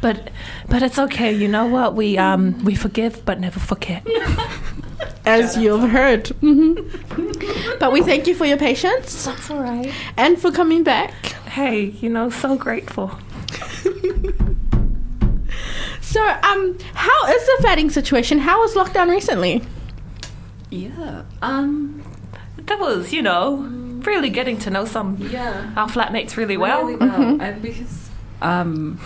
But 0.00 0.30
but 0.68 0.82
it's 0.82 0.98
okay. 0.98 1.32
You 1.32 1.48
know 1.48 1.66
what? 1.66 1.94
We 1.96 2.16
um 2.18 2.62
we 2.64 2.74
forgive 2.74 3.24
but 3.24 3.40
never 3.40 3.58
forget. 3.60 4.06
As 5.26 5.56
you've 5.56 5.90
heard. 5.90 6.28
hmm 6.40 6.74
But 7.78 7.92
we 7.92 8.02
thank 8.02 8.26
you 8.26 8.34
for 8.34 8.46
your 8.46 8.56
patience 8.56 9.24
That's 9.26 9.50
all 9.50 9.60
right. 9.60 9.92
and 10.16 10.40
for 10.40 10.50
coming 10.52 10.82
back. 10.84 11.12
Hey, 11.50 11.84
you 12.00 12.08
know, 12.08 12.30
so 12.30 12.56
grateful. 12.56 13.10
So, 16.00 16.22
um, 16.26 16.78
how 16.94 17.26
is 17.26 17.46
the 17.46 17.58
fatting 17.62 17.90
situation? 17.90 18.38
How 18.38 18.60
was 18.60 18.74
lockdown 18.74 19.10
recently? 19.10 19.62
Yeah. 20.70 21.24
Um. 21.42 22.02
That 22.68 22.78
was, 22.78 23.12
you 23.12 23.22
know, 23.22 23.56
really 24.04 24.30
getting 24.30 24.58
to 24.58 24.70
know 24.70 24.84
some 24.84 25.16
Yeah. 25.18 25.72
our 25.76 25.88
flatmates 25.88 26.36
really 26.36 26.56
well. 26.56 26.84
Really 26.84 26.96
well. 26.96 27.40
And 27.42 27.60
because 27.62 28.10
um, 28.42 29.00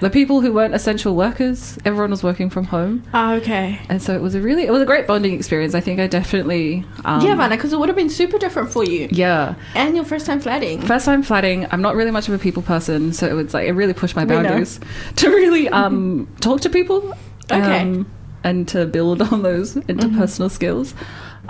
the 0.00 0.10
people 0.10 0.40
who 0.40 0.52
weren't 0.52 0.74
essential 0.74 1.14
workers, 1.14 1.78
everyone 1.84 2.10
was 2.10 2.22
working 2.22 2.50
from 2.50 2.64
home, 2.64 3.04
Oh, 3.14 3.34
okay. 3.34 3.80
and 3.88 4.02
so 4.02 4.14
it 4.14 4.20
was 4.20 4.34
a 4.34 4.40
really 4.40 4.64
it 4.64 4.70
was 4.72 4.82
a 4.82 4.86
great 4.86 5.06
bonding 5.06 5.32
experience. 5.34 5.74
I 5.74 5.80
think 5.80 6.00
I 6.00 6.06
definitely 6.08 6.84
um, 7.04 7.24
yeah, 7.24 7.34
Vanna, 7.36 7.56
because 7.56 7.72
it 7.72 7.78
would 7.78 7.88
have 7.88 7.96
been 7.96 8.10
super 8.10 8.36
different 8.38 8.70
for 8.72 8.84
you. 8.84 9.08
yeah. 9.12 9.54
And 9.74 9.94
your 9.96 10.04
first 10.04 10.26
time 10.26 10.40
flatting. 10.40 10.80
First 10.82 11.04
time 11.04 11.22
flatting, 11.22 11.66
I'm 11.70 11.82
not 11.82 11.94
really 11.94 12.10
much 12.10 12.28
of 12.28 12.34
a 12.34 12.38
people 12.38 12.62
person, 12.62 13.12
so 13.12 13.26
it 13.28 13.32
was 13.34 13.54
like 13.54 13.66
it 13.68 13.72
really 13.72 13.92
pushed 13.94 14.16
my 14.16 14.24
boundaries 14.24 14.78
to 15.16 15.28
really 15.28 15.68
um, 15.68 16.28
talk 16.40 16.60
to 16.62 16.70
people. 16.70 17.14
Okay. 17.50 17.80
um, 17.80 18.10
and 18.44 18.66
to 18.68 18.86
build 18.86 19.22
on 19.32 19.42
those 19.42 19.74
interpersonal 19.74 20.50
skills. 20.50 20.94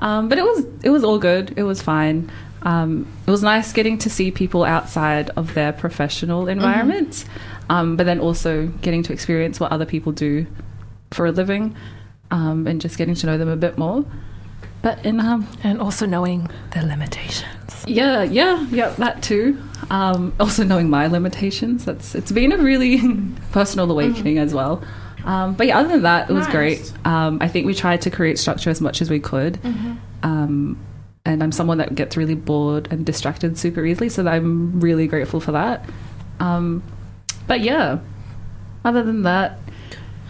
Um, 0.03 0.29
but 0.29 0.37
it 0.37 0.43
was 0.45 0.67
it 0.83 0.91
was 0.91 1.05
all 1.05 1.19
good. 1.19 1.55
It 1.57 1.63
was 1.63 1.81
fine. 1.81 2.31
Um, 2.63 3.07
it 3.27 3.31
was 3.31 3.43
nice 3.43 3.73
getting 3.73 3.99
to 3.99 4.11
see 4.11 4.31
people 4.31 4.63
outside 4.65 5.31
of 5.37 5.55
their 5.55 5.73
professional 5.73 6.49
environments, 6.49 7.25
um, 7.71 7.97
but 7.97 8.05
then 8.05 8.21
also 8.21 8.67
getting 8.83 9.03
to 9.05 9.13
experience 9.13 9.59
what 9.61 9.73
other 9.73 9.87
people 9.87 10.13
do 10.13 10.47
for 11.13 11.27
a 11.27 11.33
living, 11.33 11.75
um, 12.31 12.67
and 12.67 12.81
just 12.81 12.99
getting 12.99 13.15
to 13.15 13.27
know 13.27 13.39
them 13.39 13.49
a 13.49 13.57
bit 13.57 13.79
more. 13.79 14.05
But 14.83 15.05
in 15.07 15.21
um, 15.21 15.47
And 15.63 15.81
also 15.81 16.07
knowing 16.07 16.51
their 16.73 16.83
limitations. 16.83 17.85
yeah, 17.87 18.25
yeah, 18.25 18.67
yeah, 18.71 18.91
that 18.99 19.23
too. 19.23 19.57
Um, 19.91 20.33
also 20.41 20.65
knowing 20.65 20.91
my 20.91 21.07
limitations. 21.07 21.85
That's 21.85 22.15
it's 22.15 22.33
been 22.33 22.51
a 22.53 22.59
really 22.59 23.01
personal 23.53 23.91
awakening 23.91 24.39
as 24.39 24.53
well. 24.55 24.83
Um, 25.25 25.55
but 25.55 25.67
yeah, 25.67 25.79
other 25.79 25.89
than 25.89 26.03
that, 26.03 26.31
it 26.31 26.33
was 26.33 26.47
great. 26.49 26.93
Um, 27.05 27.39
I 27.41 27.49
think 27.49 27.67
we 27.67 27.75
tried 27.75 28.03
to 28.03 28.11
create 28.11 28.39
structure 28.39 28.71
as 28.71 28.81
much 28.81 29.01
as 29.01 29.11
we 29.11 29.21
could. 29.21 29.59
Um, 30.23 30.79
and 31.25 31.43
I'm 31.43 31.53
someone 31.53 31.79
that 31.79 31.95
gets 31.95 32.17
really 32.17 32.35
bored 32.35 32.89
and 32.91 33.07
distracted 33.07 33.57
super 33.57 33.85
easily, 33.85 34.09
so 34.09 34.27
I'm 34.27 34.81
really 34.81 35.07
grateful 35.07 35.41
for 35.41 35.53
that. 35.53 35.89
Um, 36.41 36.83
but 37.47 37.61
yeah, 37.61 37.99
other 38.85 39.03
than 39.03 39.23
that, 39.23 39.59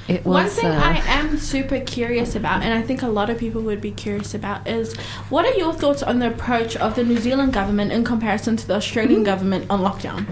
it 0.09 0.25
was. 0.25 0.35
One 0.35 0.49
thing 0.49 0.67
uh, 0.67 0.83
I 0.85 1.03
am 1.07 1.39
super 1.39 1.81
curious 1.81 2.35
about, 2.35 2.63
and 2.63 2.75
I 2.75 2.83
think 2.83 3.03
a 3.03 3.09
lot 3.09 3.31
of 3.31 3.39
people 3.39 3.63
would 3.63 3.81
be 3.81 3.93
curious 3.93 4.35
about, 4.35 4.69
is 4.69 4.95
what 5.31 5.47
are 5.47 5.55
your 5.55 5.73
thoughts 5.73 6.03
on 6.03 6.19
the 6.19 6.27
approach 6.27 6.77
of 6.77 6.97
the 6.97 7.05
New 7.05 7.19
Zealand 7.19 7.53
government 7.53 7.93
in 7.93 8.05
comparison 8.05 8.57
to 8.59 8.67
the 8.67 8.75
Australian 8.75 9.23
government 9.25 9.71
on 9.71 9.81
lockdown? 9.81 10.27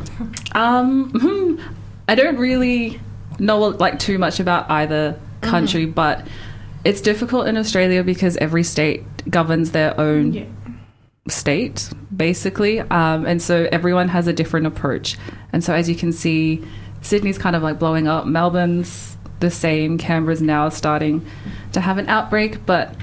Um, 0.54 1.58
I 2.08 2.14
don't 2.14 2.36
really 2.36 3.00
know 3.40 3.58
like 3.58 3.98
too 3.98 4.18
much 4.18 4.38
about 4.40 4.70
either 4.70 5.18
country, 5.40 5.86
but 5.86 6.26
it's 6.84 7.00
difficult 7.00 7.46
in 7.48 7.56
Australia 7.56 8.02
because 8.02 8.36
every 8.38 8.62
state 8.62 9.02
governs 9.30 9.72
their 9.72 9.98
own 10.00 10.46
state, 11.28 11.90
basically, 12.14 12.80
um, 12.80 13.26
and 13.26 13.40
so 13.42 13.68
everyone 13.72 14.08
has 14.08 14.26
a 14.26 14.32
different 14.32 14.66
approach. 14.66 15.16
And 15.52 15.62
so, 15.62 15.74
as 15.74 15.88
you 15.88 15.94
can 15.94 16.12
see, 16.12 16.64
Sydney's 17.02 17.38
kind 17.38 17.56
of 17.56 17.62
like 17.62 17.78
blowing 17.78 18.08
up. 18.08 18.26
Melbourne's 18.26 19.16
the 19.40 19.50
same. 19.50 19.96
Canberra's 19.98 20.42
now 20.42 20.68
starting 20.68 21.24
to 21.72 21.80
have 21.80 21.98
an 21.98 22.08
outbreak, 22.08 22.64
but 22.66 22.94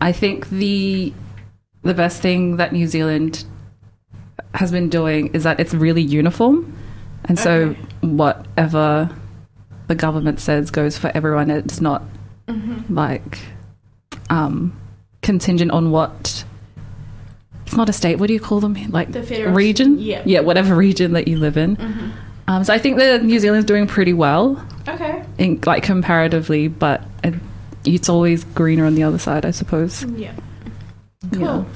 I 0.00 0.12
think 0.12 0.48
the 0.50 1.12
the 1.82 1.94
best 1.94 2.22
thing 2.22 2.56
that 2.56 2.72
New 2.72 2.86
Zealand 2.86 3.44
has 4.54 4.70
been 4.70 4.88
doing 4.88 5.28
is 5.34 5.42
that 5.44 5.58
it's 5.58 5.74
really 5.74 6.02
uniform, 6.02 6.72
and 7.24 7.38
so 7.38 7.52
Okay. 7.70 7.78
whatever 8.00 9.10
the 9.92 9.96
government 10.06 10.40
says 10.40 10.70
goes 10.70 10.96
for 10.96 11.10
everyone. 11.14 11.50
It's 11.50 11.80
not 11.80 12.02
Mm-hmm. 12.48 12.94
like 12.94 13.38
um, 14.30 14.76
contingent 15.22 15.70
on 15.70 15.90
what. 15.92 16.44
It's 17.66 17.76
not 17.76 17.88
a 17.88 17.92
state. 17.92 18.18
What 18.18 18.26
do 18.26 18.34
you 18.34 18.40
call 18.40 18.60
them? 18.60 18.74
Like 18.90 19.12
The 19.12 19.22
federal- 19.22 19.54
region? 19.54 19.98
yeah. 19.98 20.22
yeah, 20.26 20.40
whatever 20.40 20.74
region 20.74 21.12
that 21.12 21.28
you 21.28 21.38
live 21.38 21.56
in. 21.56 21.76
Mm-hmm. 21.76 22.10
Um, 22.48 22.64
so 22.64 22.74
I 22.74 22.78
think 22.78 22.98
that 22.98 23.22
New 23.22 23.38
Zealand's 23.38 23.66
doing 23.66 23.86
pretty 23.86 24.12
well, 24.12 24.62
Okay. 24.88 25.22
in, 25.38 25.60
like 25.64 25.84
comparatively, 25.84 26.66
but 26.68 27.02
it's 27.84 28.08
always 28.08 28.42
greener 28.44 28.84
on 28.84 28.94
the 28.96 29.04
other 29.04 29.18
side, 29.18 29.46
I 29.46 29.52
suppose. 29.52 30.02
Yeah. 30.04 30.32
Yeah. 31.30 31.38
Cool. 31.38 31.66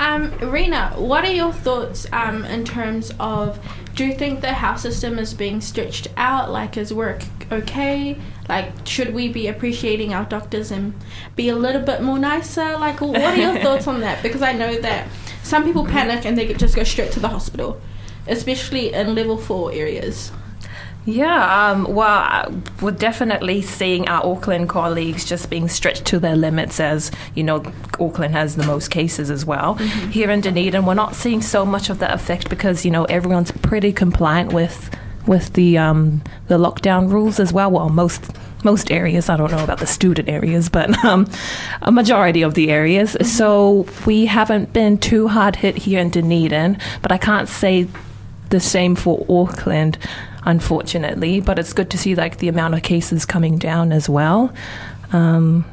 Um, 0.00 0.32
Rena, 0.50 0.94
what 0.96 1.24
are 1.24 1.32
your 1.32 1.52
thoughts 1.52 2.06
um, 2.12 2.44
in 2.46 2.64
terms 2.64 3.12
of 3.20 3.58
do 4.00 4.06
you 4.06 4.14
think 4.14 4.40
the 4.40 4.54
health 4.54 4.80
system 4.80 5.18
is 5.18 5.34
being 5.34 5.60
stretched 5.60 6.08
out? 6.16 6.50
Like, 6.50 6.78
is 6.78 6.90
work 6.90 7.22
okay? 7.52 8.16
Like, 8.48 8.72
should 8.86 9.12
we 9.12 9.28
be 9.28 9.46
appreciating 9.46 10.14
our 10.14 10.24
doctors 10.24 10.70
and 10.70 10.94
be 11.36 11.50
a 11.50 11.54
little 11.54 11.82
bit 11.82 12.00
more 12.00 12.18
nicer? 12.18 12.78
Like, 12.78 13.02
what 13.02 13.20
are 13.20 13.36
your 13.36 13.58
thoughts 13.62 13.86
on 13.86 14.00
that? 14.00 14.22
Because 14.22 14.40
I 14.40 14.54
know 14.54 14.74
that 14.80 15.06
some 15.42 15.64
people 15.64 15.84
panic 15.84 16.24
and 16.24 16.38
they 16.38 16.50
just 16.54 16.74
go 16.74 16.82
straight 16.82 17.12
to 17.12 17.20
the 17.20 17.28
hospital, 17.28 17.78
especially 18.26 18.94
in 18.94 19.14
level 19.14 19.36
four 19.36 19.70
areas. 19.70 20.32
Yeah, 21.06 21.70
um, 21.70 21.94
well, 21.94 22.62
we're 22.82 22.90
definitely 22.90 23.62
seeing 23.62 24.06
our 24.08 24.24
Auckland 24.24 24.68
colleagues 24.68 25.24
just 25.24 25.48
being 25.48 25.66
stretched 25.68 26.04
to 26.06 26.18
their 26.18 26.36
limits 26.36 26.78
as, 26.78 27.10
you 27.34 27.42
know, 27.42 27.64
Auckland 27.98 28.34
has 28.34 28.56
the 28.56 28.66
most 28.66 28.90
cases 28.90 29.30
as 29.30 29.46
well. 29.46 29.74
Here 29.74 30.30
in 30.30 30.42
Dunedin, 30.42 30.84
we're 30.84 30.94
not 30.94 31.14
seeing 31.14 31.40
so 31.40 31.64
much 31.64 31.88
of 31.88 32.00
that 32.00 32.12
effect 32.12 32.50
because, 32.50 32.84
you 32.84 32.90
know, 32.90 33.04
everyone's 33.04 33.50
pretty 33.50 33.92
compliant 33.92 34.52
with 34.52 34.94
with 35.26 35.52
the 35.52 35.76
um, 35.78 36.22
the 36.48 36.58
lockdown 36.58 37.10
rules 37.10 37.38
as 37.38 37.52
well. 37.52 37.70
Well, 37.70 37.88
most 37.88 38.30
most 38.64 38.90
areas, 38.90 39.28
I 39.28 39.36
don't 39.36 39.50
know 39.50 39.64
about 39.64 39.78
the 39.78 39.86
student 39.86 40.28
areas, 40.28 40.68
but 40.68 41.02
um, 41.04 41.26
a 41.82 41.90
majority 41.92 42.42
of 42.42 42.54
the 42.54 42.70
areas. 42.70 43.16
So 43.22 43.86
we 44.06 44.26
haven't 44.26 44.72
been 44.72 44.98
too 44.98 45.28
hard 45.28 45.56
hit 45.56 45.76
here 45.76 46.00
in 46.00 46.10
Dunedin, 46.10 46.78
but 47.00 47.10
I 47.10 47.18
can't 47.18 47.48
say 47.48 47.86
the 48.50 48.60
same 48.60 48.96
for 48.96 49.24
Auckland, 49.28 49.96
unfortunately. 50.44 51.40
But 51.40 51.58
it's 51.58 51.72
good 51.72 51.90
to 51.90 51.98
see 51.98 52.14
like 52.14 52.38
the 52.38 52.48
amount 52.48 52.74
of 52.74 52.82
cases 52.82 53.24
coming 53.24 53.58
down 53.58 53.92
as 53.92 54.08
well. 54.08 54.52
Um, 55.12 55.64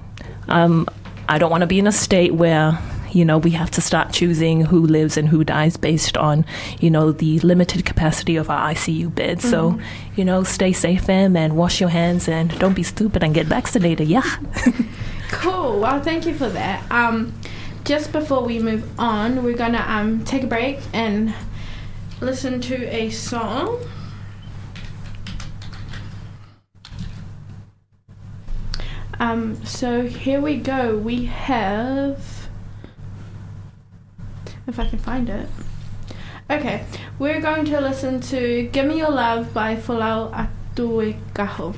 um, 0.47 0.87
I 1.29 1.37
don't 1.37 1.51
want 1.51 1.61
to 1.61 1.67
be 1.67 1.79
in 1.79 1.87
a 1.87 1.91
state 1.91 2.33
where 2.33 2.79
you 3.11 3.23
know 3.23 3.37
we 3.37 3.51
have 3.51 3.71
to 3.71 3.81
start 3.81 4.11
choosing 4.11 4.61
who 4.65 4.85
lives 4.85 5.17
and 5.17 5.29
who 5.29 5.43
dies 5.43 5.77
based 5.77 6.17
on 6.17 6.45
you 6.79 6.89
know 6.89 7.11
the 7.11 7.39
limited 7.39 7.85
capacity 7.85 8.35
of 8.35 8.49
our 8.49 8.71
ICU 8.71 9.13
beds. 9.13 9.49
So 9.49 9.79
you 10.15 10.25
know, 10.25 10.43
stay 10.43 10.73
safe, 10.73 11.03
fam, 11.05 11.35
and 11.35 11.55
wash 11.55 11.79
your 11.79 11.89
hands 11.89 12.27
and 12.27 12.57
don't 12.59 12.73
be 12.75 12.83
stupid 12.83 13.23
and 13.23 13.33
get 13.33 13.45
vaccinated. 13.45 14.07
Yeah. 14.07 14.23
Cool. 15.29 15.81
Well, 15.81 16.01
thank 16.01 16.25
you 16.25 16.33
for 16.33 16.47
that. 16.49 16.89
Um, 16.89 17.33
just 17.83 18.11
before 18.11 18.43
we 18.43 18.59
move 18.59 18.89
on, 18.99 19.43
we're 19.43 19.57
gonna 19.57 19.83
um 19.87 20.23
take 20.23 20.43
a 20.43 20.47
break 20.47 20.79
and 20.93 21.33
listen 22.21 22.61
to 22.61 22.75
a 22.95 23.09
song. 23.09 23.79
Um, 29.19 29.63
so 29.65 30.03
here 30.03 30.39
we 30.39 30.57
go. 30.57 30.95
We 30.97 31.25
have, 31.25 32.49
if 34.67 34.79
I 34.79 34.87
can 34.87 34.99
find 34.99 35.29
it. 35.29 35.49
Okay, 36.49 36.85
we're 37.19 37.41
going 37.41 37.65
to 37.65 37.81
listen 37.81 38.21
to 38.21 38.69
"Give 38.71 38.85
Me 38.85 38.99
Your 38.99 39.09
Love" 39.09 39.53
by 39.53 39.75
Folau 39.75 40.31
Atuekaho. 40.31 41.75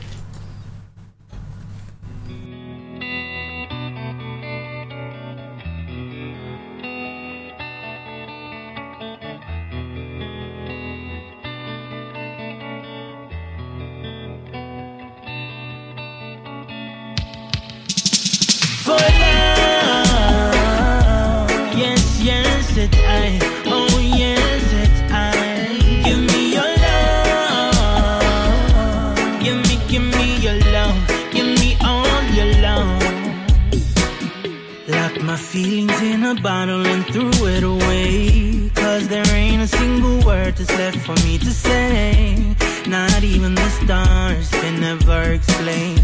My 35.30 35.36
feelings 35.36 36.02
in 36.02 36.24
a 36.24 36.34
bottle 36.42 36.84
and 36.88 37.06
threw 37.06 37.30
it 37.56 37.64
away. 37.64 38.72
Cause 38.74 39.08
there 39.08 39.28
ain't 39.28 39.62
a 39.62 39.68
single 39.68 40.18
word 40.26 40.56
that's 40.56 40.76
left 40.82 40.98
for 41.06 41.14
me 41.24 41.38
to 41.38 41.52
say. 41.52 42.56
Not 42.88 43.24
even 43.24 43.54
the 43.54 43.70
stars 43.82 44.50
can 44.50 44.84
ever 44.84 45.34
explain 45.34 45.98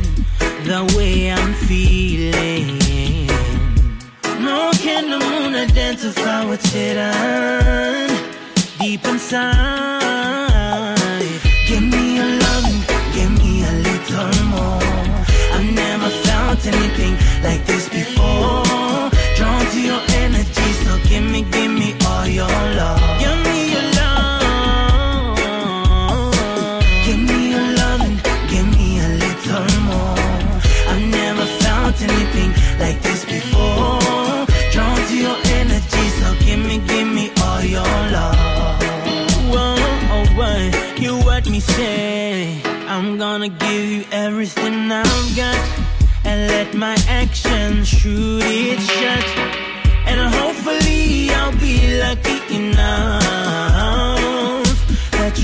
the 0.70 0.82
way 0.96 1.32
I'm 1.32 1.54
feeling. 1.68 2.78
Nor 4.46 4.72
can 4.86 5.04
the 5.10 5.20
moon 5.28 5.56
identify 5.56 6.46
what's 6.46 6.70
hidden 6.72 8.08
deep 8.80 9.04
inside. 9.06 9.56
Give 11.68 11.86
me 11.96 12.20
a 12.26 12.28
loving, 12.46 12.82
give 13.16 13.32
me 13.44 13.54
a 13.72 13.74
little 13.88 14.46
more. 14.54 14.84
I've 15.56 15.72
never 15.84 16.10
felt 16.26 16.62
anything 16.68 17.14
like 17.42 17.66
this 17.66 17.90
before. 17.90 18.14
So 21.36 21.41
give 21.52 21.52
me, 21.52 21.52
give 21.52 21.71
me 21.71 21.95
all 22.06 22.28
your 22.28 22.48
love. 22.48 23.19
Give 23.19 23.38
me 23.43 23.71
your 23.74 23.88
love. 24.00 25.38
Give 27.06 27.19
me 27.19 27.50
your 27.52 27.67
loving, 27.80 28.19
give 28.50 28.67
me 28.78 29.00
a 29.00 29.10
little 29.24 29.67
more. 29.84 30.17
I've 30.91 31.06
never 31.10 31.45
felt 31.62 32.02
anything 32.02 32.52
like 32.80 33.02
this 33.02 33.26
before. 33.26 34.45
Drawn 34.71 34.98
to 35.10 35.15
your 35.17 35.38
energy, 35.60 36.06
so 36.19 36.36
give 36.45 36.60
me, 36.60 36.78
give 36.88 37.08
me 37.08 37.32
all 37.41 37.63
your 37.63 37.98
love. 38.15 38.38
Whoa, 39.52 39.76
oh, 40.15 40.26
what 40.38 41.00
you 41.02 41.17
what 41.17 41.50
me 41.50 41.60
say? 41.60 42.62
I'm 42.88 43.17
gonna 43.17 43.50
give 43.50 43.86
you 43.86 44.06
everything 44.12 44.91
I've 44.91 45.36
got, 45.36 45.58
and 46.24 46.48
let 46.48 46.74
my 46.74 46.95
actions 47.08 47.88
shoot 47.88 48.41
it 48.43 48.80
shut. 48.80 49.55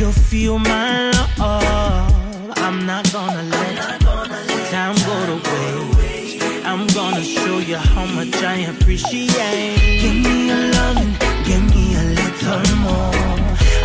You'll 0.01 0.11
feel 0.11 0.57
my 0.57 1.11
love. 1.37 2.51
I'm 2.57 2.87
not 2.87 3.11
gonna 3.13 3.43
let 3.43 4.01
time 4.71 4.95
go 5.09 5.17
to 5.29 5.37
waste. 5.97 6.43
I'm 6.65 6.87
gonna 6.87 7.23
show 7.23 7.59
you 7.59 7.75
how 7.75 8.05
much 8.17 8.33
I 8.43 8.57
appreciate. 8.73 9.77
Give 10.01 10.17
me 10.25 10.49
a 10.49 10.59
loving, 10.77 11.13
give 11.47 11.63
me 11.73 11.85
a 12.01 12.05
little 12.19 12.75
more. 12.85 13.13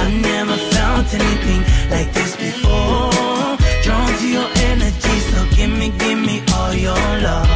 I've 0.03 0.17
never 0.33 0.57
felt 0.73 1.09
anything 1.21 1.63
like 1.91 2.11
this 2.15 2.33
before. 2.37 3.57
Drawn 3.85 4.13
to 4.21 4.29
your 4.37 4.49
energy, 4.71 5.17
so 5.31 5.39
give 5.57 5.71
me, 5.71 5.91
give 5.99 6.19
me 6.19 6.43
all 6.55 6.73
your 6.73 7.05
love. 7.27 7.56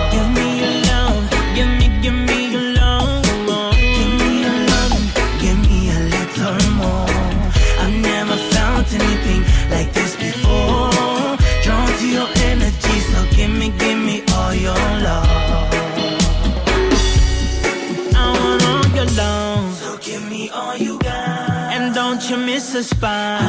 You 22.81 23.40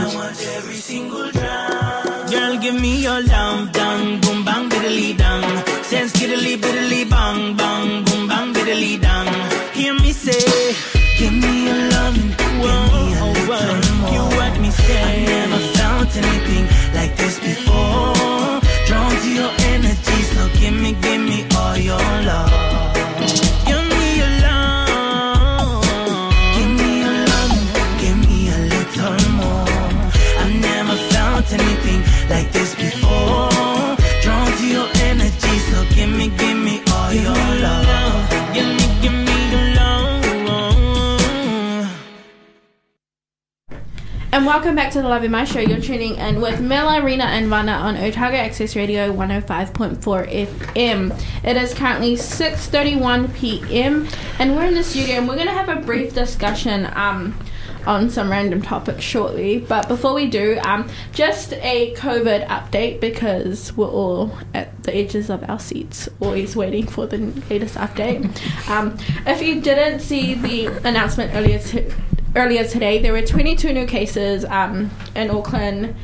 welcome 44.71 44.85
back 44.85 44.93
to 44.93 45.01
the 45.01 45.09
Lave 45.09 45.29
Mai 45.29 45.43
Show. 45.43 45.59
You're 45.59 45.81
tuning 45.81 46.15
in 46.15 46.39
with 46.39 46.61
Mela, 46.61 47.03
Rena, 47.03 47.25
and 47.25 47.47
Vanna 47.47 47.73
on 47.73 47.97
Otago 47.97 48.37
Access 48.37 48.73
Radio 48.73 49.11
105.4 49.11 49.97
FM. 49.99 51.23
It 51.43 51.57
is 51.57 51.73
currently 51.73 52.15
6:31 52.15 53.35
p.m. 53.35 54.07
and 54.39 54.55
we're 54.55 54.67
in 54.67 54.73
the 54.73 54.83
studio 54.85 55.15
and 55.15 55.27
we're 55.27 55.35
going 55.35 55.47
to 55.47 55.53
have 55.53 55.67
a 55.67 55.81
brief 55.81 56.13
discussion 56.13 56.89
um, 56.93 57.37
on 57.85 58.09
some 58.09 58.31
random 58.31 58.61
topics 58.61 59.03
shortly. 59.03 59.59
But 59.59 59.89
before 59.89 60.13
we 60.13 60.29
do, 60.29 60.57
um, 60.63 60.89
just 61.11 61.51
a 61.51 61.93
COVID 61.95 62.47
update 62.47 63.01
because 63.01 63.75
we're 63.75 63.89
all 63.89 64.31
at 64.53 64.83
the 64.83 64.95
edges 64.95 65.29
of 65.29 65.49
our 65.49 65.59
seats, 65.59 66.07
always 66.21 66.55
waiting 66.55 66.87
for 66.87 67.07
the 67.07 67.17
latest 67.49 67.75
update. 67.75 68.21
Um, 68.71 68.97
if 69.27 69.41
you 69.41 69.59
didn't 69.59 69.99
see 69.99 70.33
the 70.33 70.67
announcement 70.87 71.35
earlier 71.35 71.59
to, 71.59 71.93
earlier 72.35 72.63
today, 72.65 72.99
there 73.01 73.13
were 73.13 73.21
22 73.21 73.73
new 73.73 73.85
cases 73.85 74.45
um, 74.45 74.89
in 75.15 75.29
Auckland. 75.29 75.95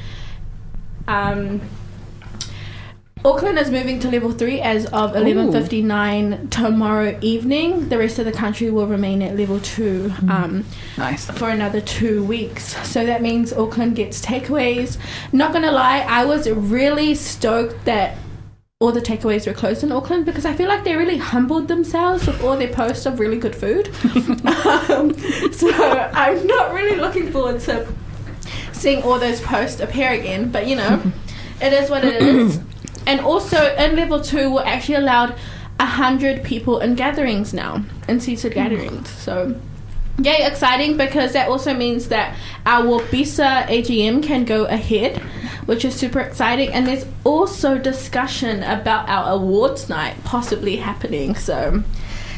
Um, 1.08 1.62
Auckland 3.26 3.58
is 3.58 3.72
moving 3.72 4.00
to 4.00 4.10
level 4.10 4.32
three 4.32 4.62
as 4.62 4.86
of 4.88 5.14
11:59 5.14 6.50
tomorrow 6.50 7.18
evening. 7.22 7.90
The 7.90 7.98
rest 7.98 8.20
of 8.20 8.26
the 8.26 8.32
country 8.32 8.70
will 8.70 8.88
remain 8.88 9.22
at 9.22 9.36
level 9.36 9.60
two 9.60 10.14
um, 10.30 10.64
Nice. 10.98 11.30
for 11.32 11.50
another 11.50 11.82
two 11.82 12.24
weeks. 12.24 12.76
So 12.88 13.06
that 13.06 13.22
means 13.22 13.52
Auckland 13.52 13.96
gets 13.96 14.22
takeaways. 14.24 14.98
Not 15.34 15.52
gonna 15.52 15.72
lie, 15.72 16.06
I 16.08 16.26
was 16.26 16.50
really 16.50 17.16
stoked 17.16 17.86
that 17.86 18.18
all 18.80 18.92
the 18.92 19.02
takeaways 19.02 19.48
were 19.48 19.54
closed 19.54 19.84
in 19.84 19.92
Auckland 19.92 20.24
because 20.24 20.46
I 20.46 20.54
feel 20.54 20.68
like 20.68 20.84
they 20.84 20.96
really 20.96 21.18
humbled 21.18 21.68
themselves 21.68 22.28
with 22.28 22.44
all 22.44 22.56
their 22.56 22.72
posts 22.72 23.08
of 23.08 23.20
really 23.20 23.40
good 23.40 23.56
food. 23.56 23.88
um, 24.92 25.18
so 25.52 25.72
I'm 26.14 26.46
not 26.46 26.72
really 26.74 26.96
looking 26.96 27.32
forward 27.32 27.60
to 27.62 27.92
seeing 28.74 29.02
all 29.02 29.18
those 29.18 29.42
posts 29.42 29.82
appear 29.82 30.12
again. 30.12 30.52
But 30.52 30.68
you 30.68 30.76
know, 30.76 31.02
it 31.62 31.74
is 31.74 31.90
what 31.90 32.06
it 32.06 32.22
is. 32.22 32.60
And 33.08 33.20
also 33.20 33.76
in 33.78 33.96
level 33.96 34.22
two, 34.22 34.54
we're 34.54 34.64
actually 34.64 34.96
allowed 34.96 35.36
a 35.80 35.86
hundred 35.88 36.44
people 36.44 36.80
in 36.80 36.94
gatherings 36.94 37.56
now, 37.56 37.84
in 38.08 38.20
seated 38.20 38.54
gatherings. 38.54 39.10
So. 39.10 39.60
Yay, 40.20 40.46
exciting 40.46 40.98
because 40.98 41.34
that 41.34 41.48
also 41.48 41.76
means 41.76 42.08
that 42.08 42.36
our 42.66 42.84
OUPISA 42.84 43.68
AGM 43.68 44.24
can 44.24 44.46
go 44.46 44.66
ahead, 44.66 45.20
which 45.68 45.86
is 45.86 45.96
super 45.96 46.20
exciting. 46.20 46.74
And 46.74 46.88
there's 46.88 47.06
also 47.24 47.78
discussion 47.78 48.64
about 48.64 49.08
our 49.08 49.34
awards 49.34 49.90
night 49.90 50.16
possibly 50.24 50.78
happening. 50.78 51.36
So 51.36 51.84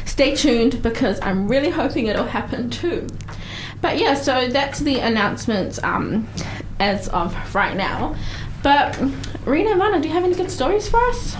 stay 0.04 0.36
tuned 0.36 0.82
because 0.82 1.20
I'm 1.22 1.48
really 1.48 1.70
hoping 1.70 2.06
it'll 2.06 2.26
happen 2.26 2.68
too. 2.68 3.06
But 3.80 3.98
yeah, 3.98 4.12
so 4.12 4.48
that's 4.48 4.80
the 4.80 4.98
announcements 4.98 5.82
um, 5.82 6.28
as 6.78 7.08
of 7.08 7.54
right 7.54 7.74
now. 7.74 8.14
But 8.62 9.00
Rena 9.46 9.70
and 9.70 9.78
Vanna, 9.80 10.00
do 10.02 10.08
you 10.08 10.12
have 10.12 10.24
any 10.24 10.34
good 10.34 10.50
stories 10.50 10.86
for 10.86 11.00
us 11.06 11.34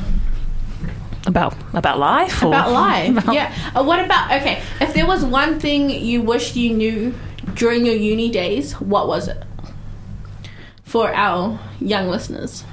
About 1.26 1.54
about 1.74 1.98
life 1.98 2.42
or 2.42 2.46
about 2.48 2.72
life? 2.86 3.24
yeah. 3.30 3.54
Uh, 3.76 3.82
what 3.84 4.02
about 4.04 4.32
okay? 4.40 4.62
If 4.80 4.94
there 4.94 5.06
was 5.06 5.24
one 5.24 5.60
thing 5.60 5.90
you 5.90 6.22
wished 6.22 6.56
you 6.56 6.72
knew 6.72 7.14
during 7.54 7.84
your 7.84 7.94
uni 7.94 8.30
days, 8.30 8.72
what 8.80 9.06
was 9.06 9.28
it? 9.28 9.42
For 10.84 11.12
our 11.14 11.58
young 11.78 12.08
listeners, 12.08 12.64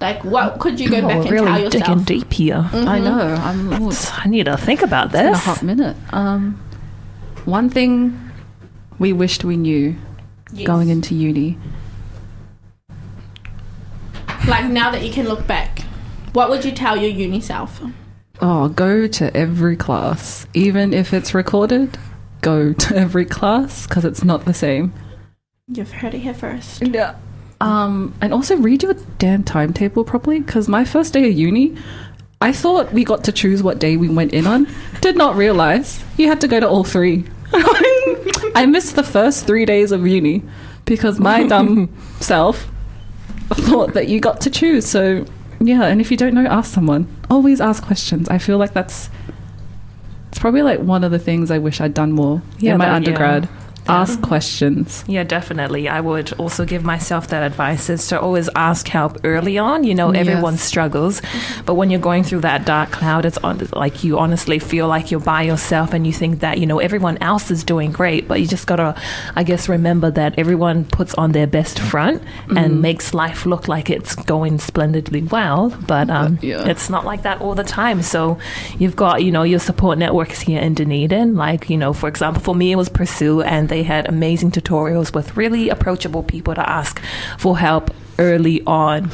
like 0.00 0.24
what 0.24 0.58
could 0.58 0.80
you 0.80 0.90
go 0.90 0.98
Oh, 0.98 1.08
back 1.08 1.16
and 1.22 1.30
really 1.30 1.46
tell 1.46 1.60
yourself? 1.60 1.84
digging 1.84 2.02
deep 2.04 2.32
here. 2.32 2.68
I 2.72 2.98
know. 2.98 3.34
I'm 3.40 3.72
it's 3.88 4.10
I 4.18 4.24
need 4.26 4.46
to 4.46 4.56
think 4.56 4.82
about 4.82 5.12
this 5.12 5.22
been 5.22 5.34
a 5.34 5.36
hot 5.38 5.62
minute. 5.62 5.96
Um, 6.12 6.60
one 7.44 7.70
thing 7.70 8.18
we 8.98 9.12
wished 9.12 9.44
we 9.44 9.56
knew 9.56 9.94
Yes. 10.52 10.66
going 10.66 10.90
into 10.90 11.14
uni. 11.14 11.56
like 14.48 14.64
now 14.66 14.90
that 14.90 15.02
you 15.02 15.12
can 15.12 15.26
look 15.28 15.46
back, 15.46 15.71
what 16.32 16.50
would 16.50 16.64
you 16.64 16.72
tell 16.72 16.96
your 16.96 17.10
uni 17.10 17.40
self? 17.40 17.80
Oh, 18.40 18.68
go 18.68 19.06
to 19.06 19.36
every 19.36 19.76
class, 19.76 20.46
even 20.54 20.92
if 20.92 21.12
it's 21.12 21.34
recorded. 21.34 21.98
Go 22.40 22.72
to 22.72 22.96
every 23.04 23.24
class 23.24 23.86
because 23.86 24.04
it's 24.04 24.24
not 24.24 24.44
the 24.44 24.54
same. 24.54 24.92
You've 25.68 25.92
heard 25.92 26.14
it 26.14 26.20
here 26.20 26.34
first. 26.34 26.82
Yeah. 26.82 27.16
Um, 27.60 28.14
and 28.20 28.32
also 28.32 28.56
read 28.56 28.82
your 28.82 28.94
damn 29.18 29.44
timetable 29.44 30.04
properly 30.04 30.40
because 30.40 30.68
my 30.68 30.84
first 30.84 31.12
day 31.12 31.28
of 31.28 31.36
uni, 31.36 31.76
I 32.40 32.52
thought 32.52 32.92
we 32.92 33.04
got 33.04 33.22
to 33.24 33.32
choose 33.32 33.62
what 33.62 33.78
day 33.78 33.96
we 33.96 34.08
went 34.08 34.32
in 34.32 34.48
on. 34.48 34.66
Did 35.00 35.16
not 35.16 35.36
realize 35.36 36.02
you 36.18 36.26
had 36.26 36.40
to 36.40 36.48
go 36.48 36.58
to 36.58 36.68
all 36.68 36.82
three. 36.82 37.24
I 37.52 38.66
missed 38.68 38.96
the 38.96 39.04
first 39.04 39.46
three 39.46 39.64
days 39.64 39.92
of 39.92 40.04
uni 40.04 40.42
because 40.84 41.20
my 41.20 41.46
dumb 41.46 41.88
self 42.18 42.68
thought 43.50 43.94
that 43.94 44.08
you 44.08 44.18
got 44.18 44.40
to 44.40 44.50
choose. 44.50 44.86
So, 44.86 45.24
yeah, 45.62 45.84
and 45.84 46.00
if 46.00 46.10
you 46.10 46.16
don't 46.16 46.34
know, 46.34 46.46
ask 46.46 46.72
someone. 46.72 47.06
Always 47.30 47.60
ask 47.60 47.82
questions. 47.82 48.28
I 48.28 48.38
feel 48.38 48.58
like 48.58 48.72
that's 48.72 49.08
it's 50.28 50.38
probably 50.38 50.62
like 50.62 50.80
one 50.80 51.04
of 51.04 51.10
the 51.10 51.18
things 51.18 51.50
I 51.50 51.58
wish 51.58 51.80
I'd 51.80 51.94
done 51.94 52.12
more 52.12 52.42
Yeah, 52.58 52.72
in 52.72 52.78
my 52.78 52.86
that- 52.86 53.02
yeah. 53.02 53.48
Ask 53.88 54.20
questions. 54.22 55.04
Yeah, 55.06 55.24
definitely. 55.24 55.88
I 55.88 56.00
would 56.00 56.32
also 56.34 56.64
give 56.64 56.84
myself 56.84 57.28
that 57.28 57.42
advice 57.42 57.90
is 57.90 58.06
to 58.08 58.20
always 58.20 58.48
ask 58.54 58.86
help 58.88 59.18
early 59.24 59.58
on. 59.58 59.84
You 59.84 59.94
know, 59.94 60.10
everyone 60.12 60.54
Yes. 60.54 60.62
struggles, 60.62 61.20
but 61.66 61.74
when 61.74 61.90
you're 61.90 62.00
going 62.00 62.22
through 62.22 62.40
that 62.40 62.64
dark 62.64 62.90
cloud, 62.92 63.24
it's 63.24 63.38
on, 63.38 63.60
like 63.72 64.04
you 64.04 64.18
honestly 64.18 64.58
feel 64.58 64.86
like 64.88 65.10
you're 65.10 65.20
by 65.20 65.42
yourself 65.42 65.92
and 65.92 66.06
you 66.06 66.12
think 66.12 66.40
that, 66.40 66.58
you 66.58 66.66
know, 66.66 66.78
everyone 66.78 67.18
else 67.20 67.50
is 67.50 67.64
doing 67.64 67.90
great, 67.92 68.28
but 68.28 68.40
you 68.40 68.46
just 68.46 68.66
got 68.66 68.76
to, 68.76 68.94
I 69.34 69.42
guess, 69.42 69.68
remember 69.68 70.10
that 70.12 70.34
everyone 70.38 70.84
puts 70.84 71.14
on 71.14 71.32
their 71.32 71.46
best 71.46 71.78
front 71.78 72.22
and 72.56 72.80
makes 72.82 73.12
life 73.14 73.46
look 73.46 73.68
like 73.68 73.90
it's 73.90 74.14
going 74.14 74.58
splendidly 74.58 75.22
well, 75.22 75.70
but 75.86 76.08
um, 76.10 76.38
yeah. 76.42 76.66
it's 76.68 76.88
not 76.88 77.04
like 77.04 77.22
that 77.22 77.40
all 77.40 77.54
the 77.54 77.64
time. 77.64 78.02
So 78.02 78.38
you've 78.78 78.96
got, 78.96 79.22
you 79.24 79.32
know, 79.32 79.42
your 79.42 79.58
support 79.58 79.98
networks 79.98 80.40
here 80.40 80.60
in 80.60 80.74
Dunedin. 80.74 81.34
Like, 81.34 81.68
you 81.68 81.76
know, 81.76 81.92
for 81.92 82.08
example, 82.08 82.42
for 82.42 82.54
me, 82.54 82.72
it 82.72 82.76
was 82.76 82.88
Pursue, 82.88 83.42
and 83.42 83.71
they 83.72 83.82
had 83.82 84.06
amazing 84.06 84.50
tutorials 84.50 85.14
with 85.14 85.34
really 85.34 85.70
approachable 85.70 86.22
people 86.22 86.54
to 86.54 86.68
ask 86.68 87.00
for 87.38 87.56
help 87.56 87.90
early 88.18 88.62
on. 88.66 89.10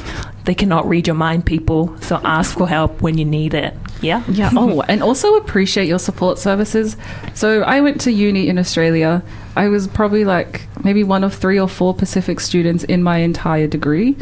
They 0.46 0.54
cannot 0.54 0.88
read 0.88 1.06
your 1.06 1.14
mind, 1.14 1.46
people. 1.46 1.96
So 2.00 2.20
ask 2.24 2.58
for 2.58 2.66
help 2.68 3.00
when 3.00 3.16
you 3.18 3.24
need 3.24 3.54
it. 3.54 3.72
Yeah? 4.02 4.24
Yeah. 4.28 4.50
Oh, 4.56 4.82
and 4.88 5.00
also 5.00 5.36
appreciate 5.36 5.86
your 5.86 6.00
support 6.00 6.40
services. 6.40 6.96
So 7.34 7.62
I 7.62 7.80
went 7.80 8.00
to 8.00 8.10
uni 8.10 8.48
in 8.48 8.58
Australia. 8.58 9.22
I 9.54 9.68
was 9.68 9.86
probably 9.86 10.24
like 10.24 10.66
maybe 10.82 11.04
one 11.04 11.22
of 11.22 11.32
three 11.34 11.60
or 11.60 11.68
four 11.68 11.94
Pacific 11.94 12.40
students 12.40 12.82
in 12.82 13.04
my 13.04 13.18
entire 13.18 13.68
degree. 13.68 14.16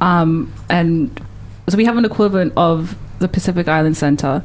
Um, 0.00 0.52
and 0.68 1.10
so 1.68 1.76
we 1.76 1.86
have 1.86 1.96
an 1.96 2.04
equivalent 2.04 2.52
of 2.56 2.96
the 3.18 3.26
Pacific 3.26 3.66
Island 3.66 3.96
Center. 3.96 4.44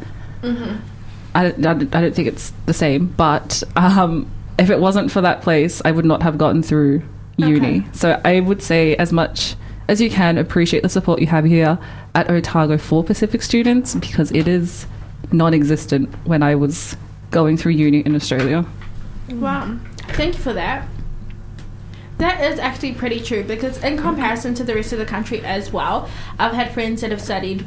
I, 1.36 1.50
don't, 1.52 1.66
I 1.66 1.72
I 1.98 2.02
don't 2.02 2.16
think 2.16 2.28
it's 2.28 2.54
the 2.66 2.74
same, 2.74 3.08
but 3.08 3.62
um, 3.76 4.32
if 4.58 4.70
it 4.70 4.80
wasn't 4.80 5.12
for 5.12 5.22
that 5.22 5.42
place, 5.42 5.82
I 5.84 5.92
would 5.92 6.06
not 6.06 6.24
have 6.24 6.38
gotten 6.38 6.64
through 6.64 7.04
uni. 7.38 7.80
Okay. 7.80 7.88
So 7.94 8.22
I 8.24 8.40
would 8.40 8.62
say, 8.62 8.96
as 8.96 9.12
much 9.12 9.56
as 9.88 10.02
you 10.02 10.10
can, 10.10 10.38
appreciate 10.38 10.84
the 10.84 10.90
support 10.90 11.20
you 11.20 11.28
have 11.28 11.46
here 11.46 11.78
at 12.14 12.30
Otago 12.30 12.78
for 12.78 13.04
Pacific 13.04 13.42
students 13.42 13.96
because 13.96 14.32
it 14.32 14.48
is 14.48 14.88
non 15.32 15.54
existent 15.54 16.14
when 16.26 16.42
I 16.42 16.56
was 16.56 16.96
going 17.32 17.58
through 17.58 17.74
uni 17.74 18.00
in 18.00 18.16
Australia. 18.16 18.66
Wow. 19.30 19.78
Thank 20.10 20.36
you 20.36 20.42
for 20.42 20.54
that. 20.54 20.88
That 22.18 22.40
is 22.50 22.60
actually 22.60 22.94
pretty 22.94 23.20
true 23.20 23.44
because, 23.44 23.84
in 23.84 23.98
comparison 23.98 24.54
to 24.56 24.64
the 24.64 24.74
rest 24.74 24.94
of 24.94 25.00
the 25.00 25.06
country 25.06 25.42
as 25.42 25.74
well, 25.74 26.10
I've 26.40 26.54
had 26.54 26.74
friends 26.74 27.02
that 27.02 27.12
have 27.12 27.22
studied 27.22 27.66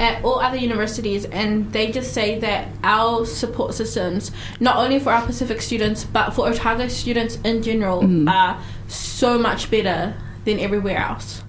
at 0.00 0.24
all 0.24 0.40
other 0.40 0.56
universities, 0.56 1.26
and 1.26 1.70
they 1.72 1.92
just 1.92 2.12
say 2.12 2.40
that 2.40 2.68
our 2.82 3.26
support 3.26 3.74
systems, 3.74 4.32
not 4.58 4.78
only 4.78 4.98
for 4.98 5.12
our 5.12 5.24
Pacific 5.24 5.60
students 5.60 6.04
but 6.04 6.30
for 6.30 6.48
Otago 6.48 6.88
students 6.88 7.36
in 7.44 7.62
general, 7.62 8.02
mm. 8.02 8.28
are 8.28 8.60
so 8.88 9.38
much 9.38 9.70
better 9.70 10.16
than 10.46 10.58
everywhere 10.58 10.96
else. 10.96 11.44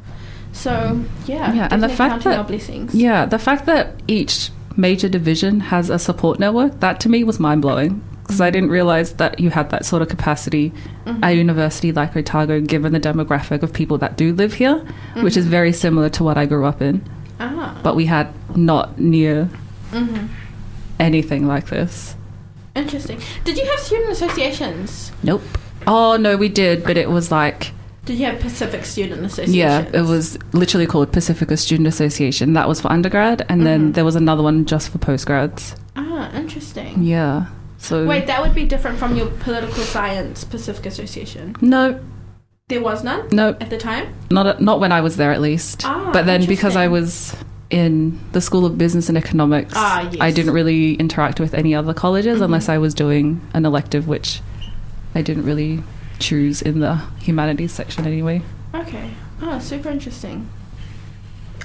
So 0.52 1.02
yeah, 1.26 1.54
Yeah, 1.54 1.68
and 1.72 1.82
the 1.82 1.90
fact 1.90 2.26
that- 2.26 2.38
our 2.38 2.44
blessings. 2.44 2.94
Yeah, 2.94 3.26
the 3.26 3.40
fact 3.40 3.66
that 3.66 3.96
each 4.08 4.52
major 4.76 5.10
division 5.10 5.62
has 5.62 5.90
a 5.90 5.98
support 5.98 6.40
network, 6.40 6.80
that 6.82 7.00
to 7.02 7.10
me 7.10 7.24
was 7.24 7.40
mind 7.40 7.62
blowing. 7.62 8.02
Because 8.24 8.40
I 8.40 8.48
mm-hmm. 8.48 8.54
didn't 8.54 8.70
realize 8.70 9.14
that 9.14 9.40
you 9.40 9.50
had 9.50 9.72
that 9.72 9.84
sort 9.84 10.02
of 10.02 10.08
capacity 10.08 10.72
at 11.06 11.34
a 11.34 11.36
university 11.36 11.92
like 11.92 12.16
Otago, 12.16 12.62
given 12.62 12.94
the 12.94 13.00
demographic 13.00 13.62
of 13.64 13.74
people 13.74 13.98
that 13.98 14.16
do 14.16 14.34
live 14.34 14.54
here, 14.54 14.86
which 15.16 15.36
is 15.36 15.46
mm-hmm. 15.46 15.52
very 15.52 15.74
similar 15.74 16.08
to 16.10 16.24
what 16.24 16.38
I 16.38 16.46
grew 16.46 16.66
up 16.66 16.82
in. 16.82 17.02
Ah, 17.42 17.80
But 17.84 17.96
we 17.96 18.06
had 18.06 18.28
not 18.56 19.00
near 19.00 19.50
anything 21.00 21.48
like 21.48 21.68
this. 21.68 22.16
interesting. 22.76 23.20
Did 23.44 23.58
you 23.58 23.66
have 23.66 23.80
student 23.80 24.10
associations? 24.12 25.12
Nope. 25.24 25.42
Oh, 25.88 26.16
no, 26.18 26.38
we 26.38 26.48
did, 26.50 26.84
but 26.84 26.96
it 26.98 27.10
was 27.10 27.32
like, 27.32 27.72
Did 28.06 28.18
you 28.20 28.26
have 28.28 28.40
Pacific 28.40 28.86
Student 28.86 29.26
Association? 29.26 29.54
yeah, 29.56 29.90
it 30.00 30.06
was 30.08 30.38
literally 30.54 30.86
called 30.86 31.12
Pacifica 31.12 31.58
Student 31.58 31.88
Association. 31.88 32.54
That 32.54 32.68
was 32.68 32.80
for 32.82 32.92
undergrad, 32.92 33.46
and 33.50 33.66
then 33.66 33.94
there 33.94 34.06
was 34.06 34.16
another 34.16 34.44
one 34.44 34.66
just 34.66 34.90
for 34.90 35.00
postgrads. 35.00 35.76
Ah, 35.96 36.32
interesting. 36.34 37.02
Yeah. 37.04 37.48
So 37.80 38.06
Wait, 38.06 38.28
that 38.28 38.42
would 38.44 38.54
be 38.54 38.64
different 38.66 39.00
from 39.00 39.16
your 39.18 39.28
political 39.42 39.84
science 39.84 40.44
Pacific 40.44 40.86
Association. 40.86 41.56
no, 41.62 42.00
There 42.72 42.82
was 42.82 43.04
none 43.04 43.28
no, 43.34 43.50
at 43.60 43.70
the 43.70 43.78
time. 43.78 44.14
not 44.32 44.62
not 44.62 44.80
when 44.80 44.92
I 44.94 45.02
was 45.02 45.18
there 45.18 45.32
at 45.34 45.42
least. 45.42 45.82
Ah, 45.86 46.10
but 46.14 46.26
then 46.26 46.46
because 46.46 46.76
I 46.78 46.88
was 46.88 47.36
in 47.70 48.18
the 48.32 48.40
School 48.40 48.66
of 48.66 48.78
Business 48.78 49.10
and 49.10 49.18
Economics, 49.18 49.74
Ah, 49.76 50.02
yes. 50.10 50.16
I 50.22 50.32
didn't 50.32 50.54
really 50.54 50.94
interact 50.96 51.40
with 51.42 51.54
any 51.54 51.76
other 51.76 51.94
colleges 51.94 52.40
Mhm. 52.40 52.46
unless 52.46 52.70
I 52.70 52.78
was 52.78 52.94
doing 52.94 53.42
an 53.54 53.66
elective, 53.66 54.08
which 54.08 54.42
I 55.14 55.22
didn't 55.22 55.44
really 55.44 55.84
choose 56.20 56.62
in 56.62 56.80
the 56.80 57.02
humanities 57.20 57.74
section 57.74 58.06
anyway. 58.08 58.42
Okay. 58.74 59.10
Oh, 59.42 59.60
super 59.60 59.90
interesting. 59.90 60.48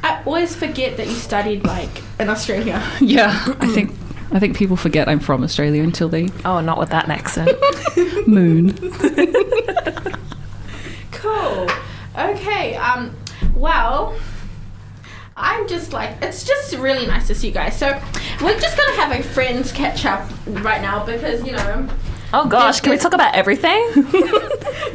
I 0.03 0.21
always 0.27 0.57
forget 0.57 0.97
that 0.97 1.07
you 1.07 1.14
studied 1.14 1.64
like 1.64 2.03
in 2.19 2.29
Australia. 2.29 2.83
Yeah, 3.01 3.55
I 3.61 3.69
think 3.69 3.95
I 4.33 4.40
think 4.40 4.57
people 4.57 4.77
forget 4.77 5.09
I'm 5.09 5.21
from 5.21 5.45
Australia 5.45 5.85
until 5.85 6.09
they 6.09 6.29
Oh, 6.45 6.61
not 6.61 6.79
with 6.81 6.90
that 6.90 7.09
accent. 7.09 7.53
moon. 8.27 8.75
Cool. 12.17 12.25
Okay. 12.31 12.77
Um. 12.77 13.15
Well, 13.55 14.15
I'm 15.37 15.69
just 15.69 15.93
like 15.93 16.17
it's 16.23 16.45
just 16.45 16.75
really 16.77 17.07
nice 17.07 17.27
to 17.29 17.35
see 17.35 17.49
you 17.49 17.53
guys. 17.53 17.79
So 17.79 18.01
we're 18.41 18.59
just 18.59 18.77
gonna 18.77 18.97
have 18.97 19.13
a 19.19 19.23
friends 19.23 19.73
catch 19.73 20.05
up 20.07 20.29
right 20.47 20.81
now 20.81 21.05
because 21.05 21.45
you 21.45 21.53
know 21.53 21.89
Oh 22.33 22.47
gosh, 22.49 22.81
can 22.81 22.91
we 22.93 22.99
talk 22.99 23.15
about 23.15 23.35
everything? 23.35 23.89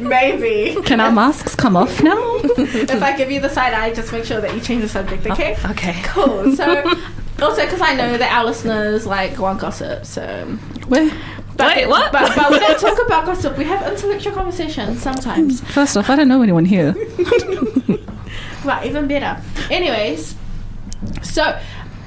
maybe 0.00 0.80
Can 0.82 1.00
our 1.00 1.10
masks 1.10 1.54
come 1.54 1.76
off 1.76 2.02
now? 2.02 2.40
if 2.44 3.02
I 3.02 3.16
give 3.16 3.30
you 3.30 3.40
the 3.40 3.48
side 3.48 3.72
eye, 3.72 3.92
just 3.92 4.12
make 4.12 4.24
sure 4.24 4.40
that 4.40 4.54
you 4.54 4.60
change 4.60 4.82
the 4.82 4.88
subject. 4.88 5.26
Okay. 5.26 5.56
Okay. 5.70 6.00
Cool. 6.04 6.54
So. 6.56 6.84
Also, 7.40 7.64
because 7.64 7.80
I 7.80 7.94
know 7.94 8.16
that 8.16 8.30
our 8.30 8.44
listeners 8.44 9.04
like 9.04 9.36
want 9.36 9.58
gossip, 9.58 10.06
so 10.06 10.44
Where? 10.86 11.10
But, 11.56 11.76
Wait, 11.76 11.86
what? 11.86 12.12
But, 12.12 12.34
but 12.34 12.50
we 12.50 12.58
don't 12.58 12.78
talk 12.78 13.04
about 13.06 13.26
gossip. 13.26 13.56
We 13.58 13.64
have 13.64 13.90
intellectual 13.92 14.32
conversations 14.32 15.02
sometimes. 15.02 15.60
First 15.74 15.96
off, 15.96 16.10
I 16.10 16.16
don't 16.16 16.28
know 16.28 16.42
anyone 16.42 16.64
here. 16.64 16.94
Right, 18.64 18.86
even 18.86 19.08
better. 19.08 19.42
Anyways, 19.70 20.36
so 21.22 21.58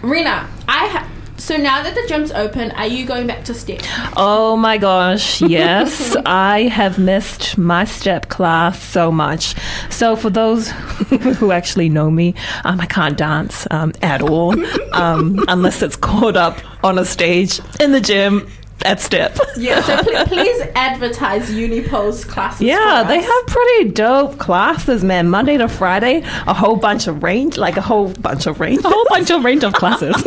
Rena, 0.01 0.49
I 0.69 0.87
ha- 0.87 1.09
so 1.37 1.57
now 1.57 1.83
that 1.83 1.93
the 1.95 2.07
gym's 2.07 2.31
open, 2.31 2.71
are 2.71 2.87
you 2.87 3.05
going 3.05 3.27
back 3.27 3.43
to 3.45 3.53
step? 3.53 3.81
Oh 4.15 4.55
my 4.55 4.77
gosh, 4.77 5.41
yes. 5.41 6.15
I 6.25 6.63
have 6.63 6.97
missed 6.97 7.57
my 7.57 7.83
step 7.83 8.29
class 8.29 8.81
so 8.81 9.11
much. 9.11 9.53
So, 9.89 10.15
for 10.15 10.29
those 10.29 10.69
who 10.69 11.51
actually 11.51 11.89
know 11.89 12.09
me, 12.09 12.35
um, 12.63 12.79
I 12.79 12.85
can't 12.85 13.17
dance 13.17 13.67
um, 13.69 13.91
at 14.01 14.21
all 14.21 14.55
um, 14.95 15.43
unless 15.49 15.81
it's 15.81 15.97
caught 15.97 16.37
up 16.37 16.57
on 16.85 16.97
a 16.97 17.03
stage 17.03 17.59
in 17.81 17.91
the 17.91 18.01
gym 18.01 18.47
at 18.83 18.99
step. 18.99 19.37
Yeah. 19.57 19.81
So 19.81 19.97
pl- 20.03 20.25
please 20.25 20.61
advertise 20.75 21.49
Unipol's 21.49 22.25
classes. 22.25 22.61
Yeah, 22.61 23.01
for 23.03 23.07
they 23.07 23.21
have 23.21 23.47
pretty 23.47 23.89
dope 23.91 24.37
classes, 24.37 25.03
man. 25.03 25.29
Monday 25.29 25.57
to 25.57 25.67
Friday, 25.67 26.21
a 26.47 26.53
whole 26.53 26.75
bunch 26.75 27.07
of 27.07 27.23
range, 27.23 27.57
like 27.57 27.77
a 27.77 27.81
whole 27.81 28.09
bunch 28.13 28.45
of 28.47 28.59
range. 28.59 28.83
A 28.83 28.89
whole 28.89 29.05
bunch 29.09 29.29
of 29.31 29.43
range 29.43 29.63
of 29.63 29.73
classes. 29.81 30.15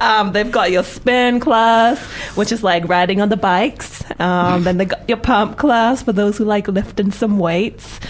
Um, 0.00 0.32
they've 0.32 0.50
got 0.50 0.72
your 0.72 0.82
spin 0.82 1.38
class, 1.38 2.00
which 2.36 2.50
is 2.50 2.64
like 2.64 2.88
riding 2.88 3.20
on 3.20 3.28
the 3.28 3.36
bikes. 3.36 4.02
Um, 4.18 4.64
then 4.64 4.78
they 4.78 4.86
got 4.86 5.06
your 5.08 5.18
pump 5.18 5.58
class 5.58 6.02
for 6.02 6.12
those 6.12 6.38
who 6.38 6.44
like 6.44 6.66
lifting 6.66 7.12
some 7.12 7.38
weights. 7.38 8.00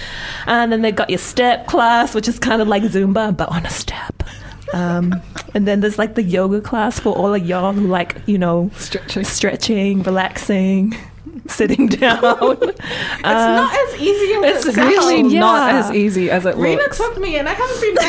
And 0.47 0.73
then 0.73 0.81
they've 0.81 0.95
got 0.97 1.11
your 1.11 1.19
step 1.19 1.67
class, 1.67 2.15
which 2.15 2.29
is 2.29 2.38
kind 2.38 2.62
of 2.62 2.69
like 2.69 2.83
Zumba, 2.85 3.37
but 3.37 3.49
on 3.51 3.67
a 3.67 3.71
step. 3.71 4.23
Um, 4.73 5.21
and 5.55 5.67
then 5.69 5.81
there's 5.81 5.99
like 5.99 6.15
the 6.15 6.23
yoga 6.23 6.61
class 6.61 6.99
for 6.99 7.15
all 7.15 7.35
of 7.35 7.45
y'all 7.47 7.73
who 7.73 7.87
like, 7.87 8.17
you 8.27 8.39
know, 8.39 8.71
Stretching. 8.77 9.25
stretching, 9.25 10.03
relaxing, 10.03 10.95
sitting 11.47 11.89
down. 11.89 12.19
It's 12.23 12.81
not 13.23 13.75
as 13.75 14.01
easy 14.01 14.33
as 14.35 14.67
it's 14.67 14.77
it 14.79 14.81
really 14.81 15.21
sounds. 15.23 15.33
Yeah. 15.35 15.41
not 15.41 15.75
as 15.75 15.91
easy 15.93 16.31
as 16.31 16.47
it 16.47 16.57
Rena 16.57 16.83
looks. 16.83 16.97
took 16.99 17.19
me, 17.19 17.37
and 17.39 17.49
I 17.49 17.53
haven't 17.53 17.81
been. 17.81 17.97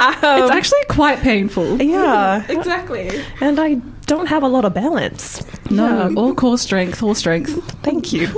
Um, 0.00 0.42
It's 0.42 0.50
actually 0.50 0.84
quite 0.88 1.18
painful. 1.18 1.82
yeah. 1.82 2.44
exactly. 2.48 3.10
And 3.42 3.60
I 3.60 3.74
don't 4.06 4.26
have 4.26 4.42
a 4.42 4.48
lot 4.48 4.64
of 4.64 4.72
balance. 4.72 5.42
No, 5.70 6.08
Yeah. 6.08 6.14
all 6.16 6.34
core 6.34 6.56
strength, 6.56 7.02
all 7.02 7.14
strength. 7.14 7.52
Thank 7.82 8.12
you. 8.12 8.26
no, 8.28 8.32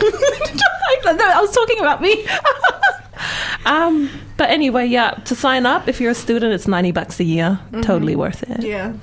I 1.30 1.38
was 1.40 1.52
talking 1.52 1.78
about 1.78 2.00
me. 2.02 2.26
Um, 3.64 4.10
but 4.36 4.50
anyway, 4.50 4.86
yeah, 4.86 5.10
to 5.10 5.34
sign 5.34 5.66
up, 5.66 5.88
if 5.88 6.00
you're 6.00 6.10
a 6.10 6.14
student, 6.14 6.52
it's 6.52 6.66
90 6.66 6.92
bucks 6.92 7.20
a 7.20 7.24
year. 7.24 7.60
Totally 7.82 8.16
worth 8.16 8.42
it. 8.42 8.62
Yeah. 8.62 8.94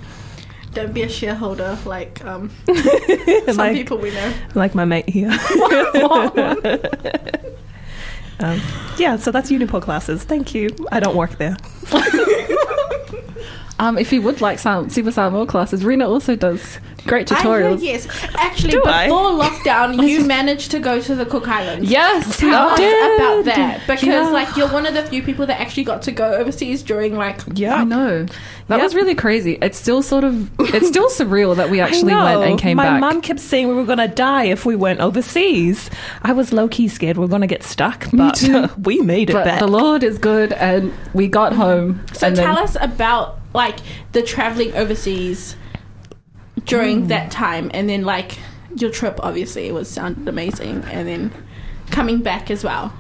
Don't 0.74 0.94
be 0.94 1.02
a 1.02 1.10
shareholder 1.10 1.78
like 1.86 2.24
um, 2.26 2.52
some 3.46 3.58
like, 3.58 3.74
people 3.74 3.98
we 3.98 4.12
know. 4.12 4.34
like 4.54 4.76
my 4.76 4.86
mate 4.86 5.10
here. 5.10 5.32
um, 8.40 8.62
yeah, 8.98 9.16
so 9.18 9.32
that's 9.32 9.50
Unipol 9.50 9.82
classes. 9.82 10.24
Thank 10.24 10.54
you. 10.54 10.70
I 10.92 11.00
don't 11.00 11.16
work 11.16 11.40
there. 11.40 11.58
Um, 13.80 13.98
if 13.98 14.12
you 14.12 14.22
would 14.22 14.42
like 14.42 14.60
some 14.60 14.90
Siva 14.90 15.12
Samoa 15.12 15.46
classes, 15.46 15.86
Rena 15.86 16.08
also 16.10 16.36
does 16.36 16.80
great 17.08 17.32
I 17.32 17.36
heard, 17.42 17.64
tutorials. 17.78 17.82
yes. 17.82 18.08
Actually, 18.36 18.72
Do 18.72 18.80
before 18.80 18.92
I? 18.92 19.08
lockdown, 19.08 20.06
you 20.08 20.26
managed 20.26 20.72
to 20.72 20.80
go 20.80 21.00
to 21.00 21.16
the 21.16 21.26
Cook 21.26 21.48
Islands. 21.48 21.90
Yes, 21.90 22.38
Tell 22.38 22.54
I 22.70 22.72
us 22.74 22.78
did. 22.78 23.16
about 23.16 23.46
that 23.46 23.80
because, 23.88 24.04
Yeah. 24.04 24.30
like, 24.30 24.56
you're 24.58 24.68
one 24.68 24.86
of 24.86 24.94
the 24.94 25.04
few 25.04 25.24
people 25.24 25.46
that 25.48 25.62
actually 25.62 25.86
got 25.86 26.02
to 26.04 26.12
go 26.12 26.34
overseas 26.34 26.84
during, 26.84 27.16
like, 27.16 27.40
Yeah. 27.54 27.76
I 27.76 27.84
know. 27.86 28.26
That 28.68 28.76
Yep. 28.76 28.84
was 28.84 28.96
really 28.96 29.16
crazy. 29.16 29.58
It's 29.62 29.78
still 29.80 30.04
sort 30.04 30.24
of, 30.26 30.50
it's 30.60 30.88
still 30.90 31.10
surreal 31.10 31.56
that 31.56 31.70
we 31.70 31.80
actually 31.80 32.14
went 32.14 32.44
and 32.44 32.60
came 32.60 32.76
My 32.78 32.84
back. 32.84 33.00
My 33.02 33.12
mum 33.14 33.22
kept 33.22 33.40
saying 33.40 33.68
we 33.70 33.74
were 33.74 33.86
going 33.86 33.98
to 34.00 34.08
die 34.10 34.44
if 34.44 34.66
we 34.66 34.76
went 34.76 35.00
overseas. 35.00 35.90
I 36.22 36.34
was 36.34 36.52
low 36.54 36.68
key 36.68 36.88
scared 36.90 37.18
we 37.18 37.22
were 37.22 37.28
going 37.30 37.42
to 37.42 37.48
get 37.48 37.64
stuck, 37.64 38.08
but 38.12 38.44
we 38.84 39.00
made 39.02 39.30
it 39.30 39.34
but 39.34 39.46
back. 39.46 39.60
the 39.60 39.68
Lord 39.68 40.04
is 40.04 40.18
good, 40.18 40.52
and 40.54 40.94
we 41.14 41.28
got 41.30 41.54
home. 41.54 42.02
So 42.14 42.28
tell 42.36 42.56
then, 42.56 42.64
us 42.64 42.76
about 42.80 43.39
like 43.54 43.78
the 44.12 44.22
traveling 44.22 44.74
overseas 44.76 45.56
during 46.66 47.08
that 47.08 47.32
time, 47.32 47.72
and 47.74 47.90
then 47.90 48.04
like 48.04 48.38
your 48.76 48.92
trip. 48.92 49.20
Obviously, 49.24 49.68
it 49.68 49.74
was 49.74 49.90
sounded 49.90 50.28
amazing, 50.28 50.84
and 50.86 51.08
then 51.08 51.32
coming 51.92 52.20
back 52.22 52.52
as 52.52 52.64
well. 52.64 52.94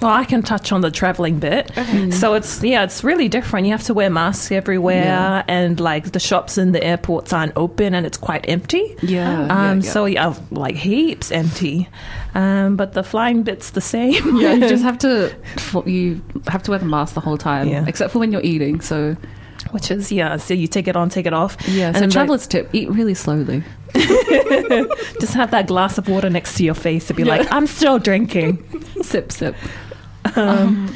Well, 0.00 0.12
I 0.12 0.24
can 0.24 0.42
touch 0.42 0.72
on 0.72 0.80
the 0.80 0.90
traveling 0.90 1.40
bit. 1.40 1.76
Okay. 1.76 2.10
So 2.10 2.32
it's 2.32 2.62
yeah, 2.62 2.84
it's 2.84 3.04
really 3.04 3.28
different. 3.28 3.66
You 3.66 3.72
have 3.72 3.82
to 3.84 3.92
wear 3.92 4.08
masks 4.08 4.50
everywhere, 4.50 5.04
Yeah. 5.04 5.42
and 5.46 5.78
like 5.78 6.12
the 6.12 6.18
shops 6.20 6.56
in 6.56 6.72
the 6.72 6.82
airports 6.82 7.34
aren't 7.34 7.52
open, 7.54 7.92
and 7.94 8.06
it's 8.06 8.16
quite 8.16 8.48
empty. 8.48 8.96
Yeah, 9.02 9.42
Um. 9.42 9.48
yeah, 9.48 9.74
yeah. 9.74 9.80
So 9.92 10.06
yeah, 10.06 10.34
like 10.50 10.76
heaps 10.76 11.30
empty. 11.30 11.86
Um. 12.34 12.76
But 12.76 12.94
the 12.94 13.02
flying 13.02 13.42
bit's 13.42 13.72
the 13.72 13.82
same. 13.82 14.38
yeah, 14.38 14.54
you 14.54 14.68
just 14.68 14.82
have 14.88 14.96
to 15.00 15.34
you 15.84 16.22
have 16.46 16.62
to 16.62 16.70
wear 16.70 16.78
the 16.78 16.86
mask 16.86 17.12
the 17.12 17.20
whole 17.20 17.36
time, 17.36 17.68
Yeah. 17.68 17.84
except 17.86 18.12
for 18.14 18.20
when 18.20 18.32
you're 18.32 18.40
eating. 18.42 18.80
So 18.80 19.16
Which 19.72 19.90
is 19.90 20.10
yeah. 20.12 20.36
So 20.36 20.54
you 20.54 20.66
take 20.66 20.88
it 20.88 20.96
on, 20.96 21.08
take 21.08 21.26
it 21.26 21.32
off. 21.32 21.56
yeah, 21.68 21.88
And 21.88 21.96
so 21.96 22.00
then, 22.00 22.08
like, 22.08 22.12
traveler's 22.12 22.46
tip: 22.46 22.68
eat 22.72 22.90
really 22.90 23.14
slowly. 23.14 23.62
just 25.20 25.34
have 25.34 25.50
that 25.50 25.66
glass 25.66 25.98
of 25.98 26.08
water 26.08 26.30
next 26.30 26.56
to 26.56 26.64
your 26.64 26.74
face 26.74 27.06
to 27.08 27.14
be 27.14 27.24
like, 27.24 27.50
I'm 27.52 27.66
still 27.66 27.98
drinking. 27.98 28.62
sip, 29.02 29.32
sip. 29.32 29.54
Um. 30.36 30.94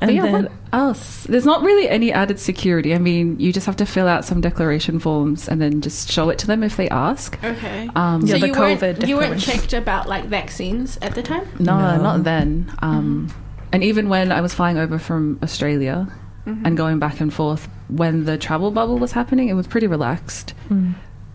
But 0.00 0.08
and 0.08 0.16
yeah, 0.16 0.22
then, 0.22 0.32
what 0.32 0.52
else? 0.72 1.22
There's 1.28 1.44
not 1.44 1.62
really 1.62 1.88
any 1.88 2.12
added 2.12 2.40
security. 2.40 2.92
I 2.92 2.98
mean, 2.98 3.38
you 3.38 3.52
just 3.52 3.66
have 3.66 3.76
to 3.76 3.86
fill 3.86 4.08
out 4.08 4.24
some 4.24 4.40
declaration 4.40 4.98
forms 4.98 5.48
and 5.48 5.62
then 5.62 5.80
just 5.80 6.10
show 6.10 6.28
it 6.28 6.40
to 6.40 6.48
them 6.48 6.64
if 6.64 6.76
they 6.76 6.88
ask. 6.88 7.38
Okay. 7.44 7.88
Um, 7.94 8.22
Yeah, 8.26 8.34
so 8.34 8.40
the 8.40 8.46
you 8.48 8.52
weren't, 8.52 8.80
COVID 8.80 9.06
you 9.06 9.16
weren't 9.16 9.40
checked 9.40 9.72
about 9.72 10.08
like 10.08 10.24
vaccines 10.24 10.98
at 11.02 11.14
the 11.14 11.22
time. 11.22 11.46
No, 11.60 11.78
No. 11.78 12.02
not 12.02 12.24
then. 12.24 12.72
Um, 12.80 13.32
And 13.72 13.84
even 13.84 14.08
when 14.08 14.32
I 14.32 14.40
was 14.40 14.52
flying 14.52 14.76
over 14.76 14.98
from 14.98 15.38
Australia 15.40 16.08
and 16.46 16.76
going 16.76 16.98
back 16.98 17.20
and 17.20 17.32
forth, 17.32 17.68
when 17.88 18.24
the 18.24 18.36
travel 18.36 18.70
bubble 18.70 18.98
was 18.98 19.12
happening, 19.12 19.48
it 19.48 19.54
was 19.54 19.66
pretty 19.66 19.86
relaxed. 19.86 20.54
Mm. 20.68 20.94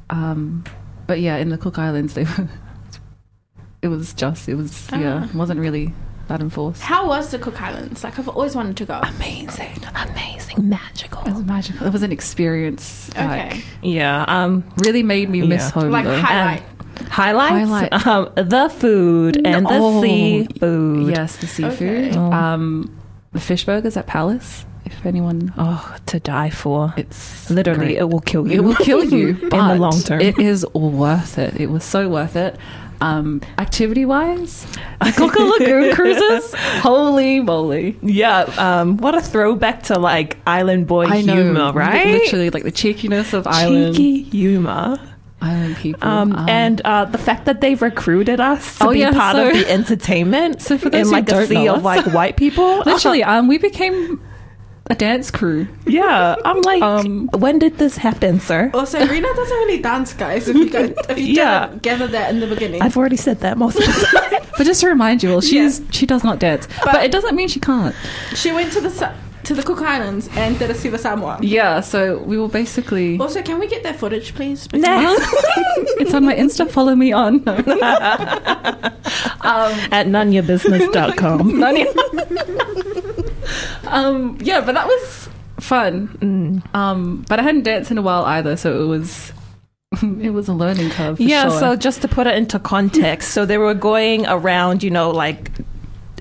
Um, 0.09 0.63
but 1.05 1.19
yeah, 1.21 1.37
in 1.37 1.49
the 1.49 1.57
Cook 1.57 1.79
Islands, 1.79 2.13
they 2.13 2.23
were, 2.37 2.49
it 3.81 3.87
was 3.87 4.13
just, 4.13 4.49
it 4.49 4.55
was, 4.55 4.89
yeah, 4.91 5.21
Ah. 5.23 5.29
it 5.29 5.35
wasn't 5.35 5.59
really 5.59 5.93
that 6.27 6.41
enforced. 6.41 6.81
How 6.81 7.07
was 7.07 7.31
the 7.31 7.39
Cook 7.39 7.61
Islands? 7.61 8.03
Like 8.03 8.19
I've 8.19 8.27
always 8.27 8.53
wanted 8.55 8.75
to 8.77 8.85
go. 8.85 8.99
amazing, 9.01 9.77
amazing, 9.95 10.67
magical. 10.67 11.21
It 11.25 11.33
was 11.33 11.43
magical. 11.45 11.87
It 11.87 11.93
was 11.93 12.03
an 12.03 12.11
experience. 12.11 13.09
Okay. 13.11 13.49
Like, 13.51 13.65
Yeah. 13.81 14.25
Um. 14.27 14.63
really 14.77 15.03
made 15.03 15.29
me 15.29 15.41
miss 15.43 15.61
Yeah. 15.63 15.69
home. 15.81 15.91
Like 15.91 16.03
though. 16.05 16.19
highlight. 16.19 16.63
Highlights. 17.09 17.69
Highlight. 18.01 18.07
Um. 18.07 18.29
The 18.49 18.69
food 18.69 19.41
and 19.45 19.65
the 19.65 19.69
Oh, 19.79 20.01
seafood. 20.01 21.07
Yes, 21.15 21.37
the 21.37 21.47
seafood. 21.47 22.09
Okay. 22.09 22.17
Um, 22.17 22.93
the 23.31 23.39
fish 23.39 23.65
burgers 23.65 23.95
at 23.95 24.07
Palace. 24.07 24.65
If 24.93 25.05
anyone, 25.05 25.53
Oh, 25.57 25.95
to 26.07 26.19
die 26.19 26.49
for. 26.49 26.93
it's 26.97 27.49
Literally, 27.49 27.85
great. 27.93 27.97
it 27.97 28.09
will 28.09 28.21
kill 28.21 28.47
you. 28.47 28.53
It 28.59 28.63
will 28.63 28.75
kill 28.75 29.03
you 29.03 29.29
in 29.41 29.49
the 29.49 29.75
long 29.75 29.99
term. 30.01 30.21
It 30.21 30.38
is 30.39 30.65
worth 30.73 31.38
it. 31.38 31.59
It 31.59 31.69
was 31.69 31.83
so 31.83 32.09
worth 32.09 32.35
it. 32.35 32.57
Um, 32.99 33.41
activity 33.59 34.05
wise, 34.05 34.65
Koka 35.01 35.51
Lagoon 35.59 35.93
cruises. 35.97 36.51
Holy 36.81 37.39
moly! 37.41 37.95
yeah, 38.01 38.39
um, 38.57 38.97
what 38.97 39.13
a 39.13 39.21
throwback 39.21 39.83
to 39.83 39.99
like 39.99 40.38
Island 40.47 40.88
Boy 40.88 41.05
I 41.05 41.21
know, 41.21 41.35
humor, 41.35 41.71
right? 41.73 42.07
Literally, 42.07 42.49
like 42.49 42.63
the 42.63 42.71
cheekiness 42.71 43.33
of 43.33 43.45
island 43.45 43.95
Cheeky 43.95 44.23
humor. 44.35 44.97
island 45.41 45.75
people. 45.77 46.09
Um, 46.09 46.35
Um, 46.35 46.49
and 46.49 46.81
uh, 46.81 47.05
the 47.05 47.19
fact 47.19 47.45
that 47.45 47.61
they've 47.61 47.79
recruited 47.79 48.39
us 48.39 48.79
to 48.79 48.85
Oh, 48.88 48.91
be 48.93 48.99
yeah, 49.01 49.11
part 49.11 49.35
so- 49.35 49.47
of 49.49 49.53
the 49.53 49.69
entertainment 49.71 50.61
So 50.67 50.79
for 50.79 50.89
those 50.89 51.05
who 51.05 51.11
like 51.13 51.27
a 51.29 51.33
don't 51.33 51.47
sea 51.47 51.65
know 51.65 51.75
of 51.75 51.85
us- 51.85 52.03
like 52.07 52.13
white 52.15 52.35
people. 52.35 52.79
literally, 52.79 53.23
um, 53.23 53.47
we 53.47 53.59
became 53.59 54.19
a 54.89 54.95
dance 54.95 55.29
crew. 55.31 55.67
yeah, 55.85 56.35
I'm 56.45 56.61
like, 56.61 56.81
Um, 56.81 57.27
when 57.38 57.59
did 57.59 57.77
this 57.77 57.97
happen, 57.97 58.39
sir? 58.39 58.71
Also, 58.73 58.99
Rena 59.05 59.27
doesn't 59.35 59.57
really 59.57 59.79
dance, 59.81 60.13
guys. 60.13 60.47
If 60.47 60.55
you 60.55 60.69
go, 60.69 60.93
if 61.09 61.17
you 61.17 61.25
Yeah. 61.35 61.67
didn't 61.67 61.81
gather 61.83 62.07
that 62.07 62.29
in 62.31 62.39
the 62.39 62.47
beginning. 62.47 62.81
I've 62.81 62.95
already 62.97 63.17
said 63.17 63.41
that 63.41 63.57
most 63.57 63.77
of 63.77 63.85
the 63.85 63.91
time. 63.91 64.41
But 64.57 64.65
just 64.65 64.81
to 64.81 64.88
remind 64.88 65.21
you 65.23 65.31
all, 65.33 65.41
she's 65.41 65.81
she 65.91 66.05
does 66.05 66.23
not 66.23 66.39
dance, 66.39 66.67
but, 66.83 67.03
it 67.03 67.11
doesn't 67.11 67.35
mean 67.35 67.47
she 67.47 67.59
can't. 67.59 67.93
she 68.33 68.51
went 68.51 68.71
to 68.73 68.81
the 68.81 68.89
to 69.43 69.53
the 69.53 69.61
Cook 69.63 69.81
Islands 69.81 70.27
and 70.35 70.57
did 70.59 70.69
a 70.71 70.73
Siva 70.75 70.97
Samoa. 70.97 71.38
Yeah, 71.41 71.79
so 71.81 72.17
we 72.25 72.38
will 72.38 72.49
basically. 72.49 73.17
Also, 73.19 73.41
can 73.41 73.59
we 73.59 73.67
get 73.67 73.83
that 73.83 73.97
footage, 73.97 74.33
please? 74.35 74.67
Next. 74.73 75.21
it's 76.01 76.13
on 76.13 76.25
my 76.25 76.35
Insta. 76.35 76.67
Follow 76.69 76.95
me 76.95 77.13
on. 77.13 77.43
No. 77.45 77.53
At 79.91 80.07
noneyourbusiness.com. 80.07 81.63
um, 83.85 84.37
yeah, 84.41 84.61
but 84.61 84.73
that 84.73 84.87
was 84.87 85.29
fun. 85.59 86.63
Um, 86.73 87.25
but 87.27 87.39
I 87.39 87.43
hadn't 87.43 87.63
danced 87.63 87.91
in 87.91 87.97
a 87.97 88.01
while 88.01 88.25
either, 88.25 88.55
so 88.57 88.83
it 88.83 88.87
was 88.87 89.31
it 90.01 90.31
was 90.31 90.47
a 90.47 90.53
learning 90.53 90.89
curve. 90.91 91.17
For 91.17 91.23
yeah, 91.23 91.49
sure. 91.49 91.59
so 91.59 91.75
just 91.75 92.01
to 92.01 92.07
put 92.07 92.27
it 92.27 92.35
into 92.35 92.59
context, 92.59 93.31
so 93.31 93.45
they 93.45 93.57
were 93.57 93.73
going 93.73 94.25
around, 94.27 94.83
you 94.83 94.91
know, 94.91 95.11
like 95.11 95.51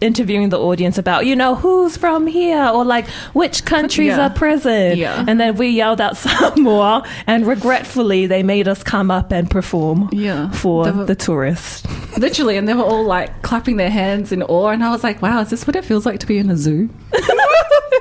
interviewing 0.01 0.51
the 0.51 0.59
audience 0.59 0.99
about, 0.99 1.25
you 1.27 1.35
know, 1.35 1.55
who's 1.55 1.97
from 1.97 2.27
here 2.27 2.63
or 2.67 2.85
like 2.85 3.09
which 3.33 3.65
countries 3.65 4.09
Yeah. 4.09 4.27
are 4.27 4.31
present. 4.31 4.99
Yeah. 4.99 5.25
And 5.27 5.41
then 5.41 5.57
we 5.57 5.69
yelled 5.69 6.01
out 6.01 6.17
Samoa 6.25 7.03
and 7.27 7.47
regretfully 7.47 8.27
they 8.27 8.43
made 8.43 8.69
us 8.69 8.83
come 8.83 9.11
up 9.11 9.33
and 9.33 9.51
perform 9.51 10.09
yeah, 10.13 10.51
for 10.51 10.85
were- 10.93 11.05
the 11.07 11.15
tourists. 11.15 11.87
literally, 12.19 12.57
and 12.57 12.67
they 12.69 12.75
were 12.75 12.85
all 12.85 13.05
like 13.05 13.43
clapping 13.43 13.77
their 13.77 13.91
hands 13.91 14.33
in 14.33 14.43
awe, 14.43 14.69
and 14.69 14.83
I 14.85 14.91
was 14.91 15.03
like, 15.05 15.21
"Wow, 15.23 15.41
is 15.41 15.51
this 15.51 15.67
what 15.67 15.77
it 15.77 15.85
feels 15.85 16.07
like 16.07 16.19
to 16.21 16.27
be 16.27 16.39
in 16.39 16.51
a 16.51 16.57
zoo?" 16.57 16.89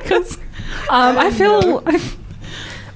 Because 0.02 0.38
um, 0.90 1.18
I 1.18 1.32
feel 1.32 1.82
I, 1.86 1.96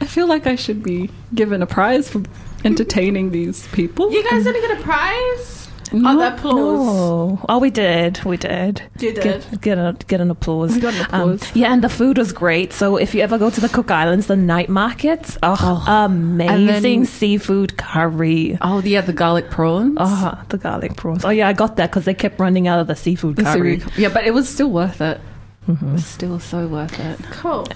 I 0.02 0.06
feel 0.06 0.28
like 0.28 0.45
I 0.47 0.56
should 0.56 0.84
be 0.84 1.10
given 1.34 1.62
a 1.62 1.66
prize 1.66 2.10
for 2.10 2.22
entertaining 2.64 3.32
these 3.32 3.68
people. 3.70 4.12
You 4.12 4.24
guys 4.30 4.43
didn't 4.43 4.62
get 4.62 4.80
a 4.80 4.84
prize? 4.84 5.59
No, 5.91 6.21
oh, 6.21 6.27
applause. 6.27 6.55
Oh, 6.55 7.45
oh, 7.49 7.57
we 7.59 7.69
did, 7.71 8.23
we 8.23 8.37
did. 8.37 8.83
You 8.99 9.13
did. 9.13 9.23
Get, 9.23 9.61
get, 9.61 9.77
a, 9.77 9.95
get 10.07 10.21
an 10.21 10.29
applause. 10.29 10.75
We 10.75 10.81
got 10.81 10.93
an 10.93 11.07
Um, 11.11 11.39
yeah, 11.55 11.73
and 11.73 11.83
the 11.83 11.89
food 11.89 12.17
was 12.17 12.31
great. 12.31 12.73
So 12.73 12.97
if 12.97 13.15
you 13.15 13.21
ever 13.21 13.37
go 13.37 13.49
to 13.49 13.59
the 13.61 13.69
Cook 13.69 13.89
Islands, 13.89 14.27
the 14.27 14.35
night 14.35 14.69
markets, 14.69 15.37
oh, 15.41 15.83
amazing 15.87 16.99
then- 17.01 17.05
seafood 17.05 17.77
curry. 17.77 18.57
Oh 18.61 18.81
yeah, 18.81 19.01
the 19.01 19.13
garlic 19.13 19.49
prawns. 19.49 19.97
Oh, 19.99 20.39
the 20.49 20.57
garlic 20.57 20.95
prawns. 20.95 21.25
Oh 21.25 21.29
yeah, 21.29 21.47
I 21.47 21.53
got 21.53 21.75
that 21.77 21.89
because 21.89 22.05
they 22.05 22.13
kept 22.13 22.39
running 22.39 22.67
out 22.67 22.79
of 22.79 22.87
the 22.87 22.95
seafood 22.95 23.35
The 23.37 23.43
curry. 23.43 23.79
cereal- 23.79 23.91
Yeah, 23.97 24.09
but 24.09 24.25
it 24.25 24.33
was 24.33 24.47
still 24.47 24.69
worth 24.69 25.01
it. 25.01 25.19
It 25.67 25.81
was 25.81 26.05
still 26.05 26.39
so 26.39 26.67
worth 26.67 26.99
it. 26.99 27.19
Cool. 27.31 27.67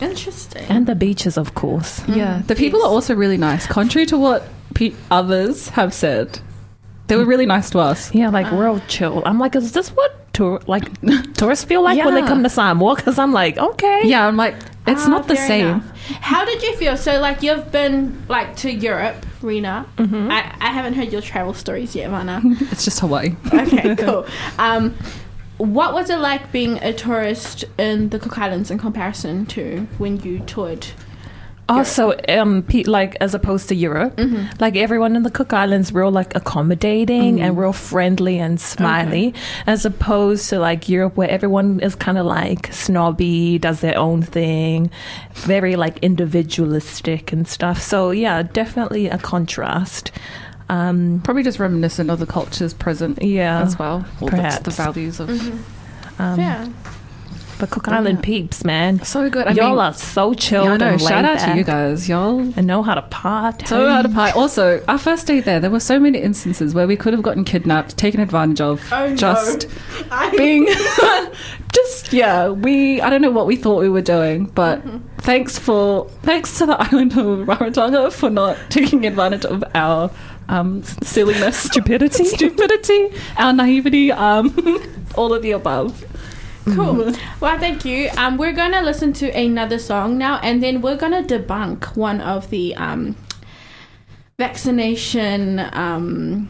Interesting. 0.00 0.64
And 0.68 0.86
the 0.86 0.94
beaches, 0.94 1.36
of 1.36 1.54
course. 1.54 2.02
Yeah, 2.08 2.42
the 2.46 2.54
people 2.54 2.80
are 2.82 2.88
also 2.88 3.14
really 3.14 3.36
nice. 3.36 3.66
Contrary 3.66 4.06
to 4.06 4.16
what 4.18 4.48
pe- 4.74 4.94
others 5.10 5.68
have 5.70 5.92
said, 5.92 6.40
they 7.10 7.16
were 7.16 7.26
really 7.26 7.46
nice 7.46 7.68
to 7.70 7.78
us. 7.80 8.14
Yeah, 8.14 8.30
like 8.30 8.50
real 8.50 8.80
chill. 8.88 9.22
I'm 9.26 9.38
like, 9.38 9.54
is 9.56 9.72
this 9.72 9.90
what 9.90 10.32
tour 10.32 10.60
like 10.66 10.84
tourists 11.34 11.64
feel 11.66 11.82
like 11.82 12.02
when 12.04 12.14
they 12.14 12.20
Yeah. 12.22 12.28
come 12.28 12.42
to 12.42 12.48
Samoa? 12.48 12.94
Because 12.96 13.18
I'm 13.18 13.32
like, 13.32 13.58
okay, 13.58 14.02
Yeah, 14.04 14.26
I'm 14.26 14.36
like, 14.38 14.54
it's 14.86 15.04
Ah, 15.04 15.08
not 15.08 15.28
the 15.28 15.34
fair 15.36 15.46
same. 15.46 15.66
enough. 15.66 15.84
How 16.20 16.44
did 16.44 16.62
you 16.62 16.74
feel? 16.76 16.96
So, 16.96 17.20
like, 17.20 17.42
you've 17.42 17.70
been 17.70 18.24
like 18.28 18.56
to 18.62 18.72
Europe, 18.72 19.26
Rena. 19.42 19.86
Mm-hmm. 19.98 20.30
I, 20.30 20.40
I 20.60 20.70
haven't 20.72 20.94
heard 20.94 21.12
your 21.12 21.20
travel 21.20 21.52
stories 21.54 21.94
yet, 21.94 22.10
Mana. 22.10 22.40
It's 22.72 22.84
just 22.84 23.00
Hawaii. 23.00 23.34
okay, 23.52 23.94
cool. 24.04 24.24
Um, 24.58 24.94
what 25.58 25.92
was 25.92 26.08
it 26.10 26.18
like 26.18 26.50
being 26.52 26.78
a 26.82 26.92
tourist 26.92 27.64
in 27.78 28.08
the 28.08 28.18
Cook 28.18 28.38
Islands 28.38 28.70
in 28.70 28.78
comparison 28.78 29.44
to 29.54 29.86
when 29.98 30.18
you 30.20 30.38
toured? 30.40 30.86
Also, 31.70 32.14
um, 32.28 32.62
pe- 32.62 32.84
like 32.84 33.16
as 33.20 33.34
opposed 33.34 33.68
to 33.68 33.74
Europe, 33.74 34.18
like 34.60 34.76
everyone 34.76 35.16
in 35.16 35.22
the 35.22 35.30
Cook 35.30 35.52
Islands, 35.52 35.92
real 35.92 36.10
like 36.10 36.34
accommodating 36.34 37.40
and 37.40 37.56
real 37.56 37.72
friendly 37.72 38.38
and 38.38 38.60
smiley, 38.60 39.34
as 39.66 39.84
opposed 39.84 40.48
to 40.50 40.58
like 40.58 40.88
Europe, 40.88 41.16
where 41.16 41.30
everyone 41.30 41.80
is 41.80 41.94
kind 41.94 42.18
of 42.18 42.26
like 42.26 42.72
snobby, 42.72 43.58
does 43.58 43.80
their 43.80 43.96
own 43.98 44.22
thing, 44.22 44.90
very 45.34 45.76
like 45.76 45.98
individualistic 45.98 47.32
and 47.32 47.46
stuff. 47.46 47.80
So 47.80 48.10
yeah, 48.10 48.42
definitely 48.42 49.08
a 49.08 49.18
contrast. 49.18 50.10
Um, 50.68 51.20
Probably 51.24 51.42
just 51.42 51.58
reminiscent 51.58 52.10
of 52.10 52.20
the 52.20 52.26
cultures 52.26 52.72
present 52.74 53.22
yeah, 53.22 53.62
as 53.62 53.76
well. 53.78 54.04
Or 54.20 54.30
that's 54.30 54.58
perhaps. 54.58 54.60
the 54.60 54.70
values 54.70 55.20
of. 55.20 55.30
um, 56.20 56.38
yeah. 56.38 56.68
But 57.60 57.70
Cook 57.70 57.88
Island 57.88 58.22
peeps, 58.22 58.64
man, 58.64 59.02
So 59.04 59.28
good. 59.30 59.46
I 59.46 59.52
y'all 59.52 59.70
mean, 59.70 59.78
are 59.78 59.92
so 59.94 60.34
chilled. 60.34 60.66
yeah, 60.66 60.72
I 60.72 60.76
know. 60.78 60.86
and 60.88 61.00
Shout 61.00 61.24
laid 61.24 61.24
out 61.26 61.38
to 61.52 61.56
you 61.56 61.62
guys. 61.64 62.08
Y'all 62.08 62.40
and 62.40 62.66
know 62.66 62.82
how 62.82 62.94
to 62.94 63.02
party. 63.02 63.66
So 63.66 63.86
out 63.86 64.04
of 64.06 64.12
pie. 64.14 64.30
Also, 64.32 64.82
our 64.88 64.98
first 64.98 65.26
day 65.26 65.40
there, 65.40 65.60
there 65.60 65.70
were 65.70 65.78
so 65.80 66.00
many 66.00 66.18
instances 66.18 66.74
where 66.74 66.86
we 66.86 66.96
could 66.96 67.12
have 67.12 67.22
gotten 67.22 67.44
kidnapped, 67.44 67.96
taken 67.96 68.20
advantage 68.20 68.60
of, 68.60 68.82
Oh, 68.92 69.08
no. 69.10 69.14
just 69.14 69.66
I, 70.10 70.30
being, 70.36 70.66
just 71.72 72.12
yeah. 72.12 72.48
We 72.48 73.00
I 73.00 73.10
don't 73.10 73.22
know 73.22 73.30
what 73.30 73.46
we 73.46 73.56
thought 73.56 73.80
we 73.80 73.88
were 73.88 74.02
doing, 74.02 74.46
but 74.46 74.82
thanks 75.18 75.58
for 75.58 76.08
thanks 76.22 76.58
to 76.58 76.66
the 76.66 76.80
island 76.92 77.12
of 77.12 77.46
Rarotonga 77.46 78.12
for 78.12 78.30
not 78.30 78.56
taking 78.70 79.06
advantage 79.06 79.44
of 79.44 79.62
our 79.74 80.10
um, 80.48 80.82
silliness, 81.02 81.56
stupidity, 81.58 82.24
stupidity, 82.24 83.10
our 83.36 83.52
naivety, 83.52 84.10
um, 84.10 84.52
all 85.14 85.32
of 85.32 85.42
the 85.42 85.52
above. 85.52 86.04
Cool. 86.74 87.12
Well, 87.40 87.58
thank 87.58 87.84
you. 87.84 88.10
Um, 88.16 88.36
we're 88.36 88.52
gonna 88.52 88.82
listen 88.82 89.12
to 89.14 89.30
another 89.30 89.78
song 89.78 90.18
now, 90.18 90.38
and 90.42 90.62
then 90.62 90.80
we're 90.82 90.96
gonna 90.96 91.22
debunk 91.22 91.96
one 91.96 92.20
of 92.20 92.50
the 92.50 92.74
um, 92.76 93.16
vaccination. 94.38 95.58
Um, 95.72 96.48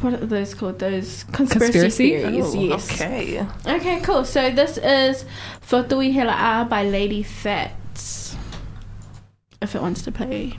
what 0.00 0.14
are 0.14 0.26
those 0.26 0.54
called? 0.54 0.78
Those 0.78 1.24
conspiracy, 1.32 1.80
Conspiracy? 1.80 2.08
theories. 2.10 2.54
yes. 2.56 2.92
Okay. 3.00 3.46
Okay. 3.66 4.00
Cool. 4.00 4.24
So 4.24 4.50
this 4.50 4.78
is 4.78 5.24
Fotui 5.60 6.12
Hela'a 6.14 6.68
by 6.68 6.84
Lady 6.84 7.22
Fats. 7.22 8.36
If 9.60 9.74
it 9.76 9.80
wants 9.82 10.02
to 10.02 10.12
play. 10.12 10.58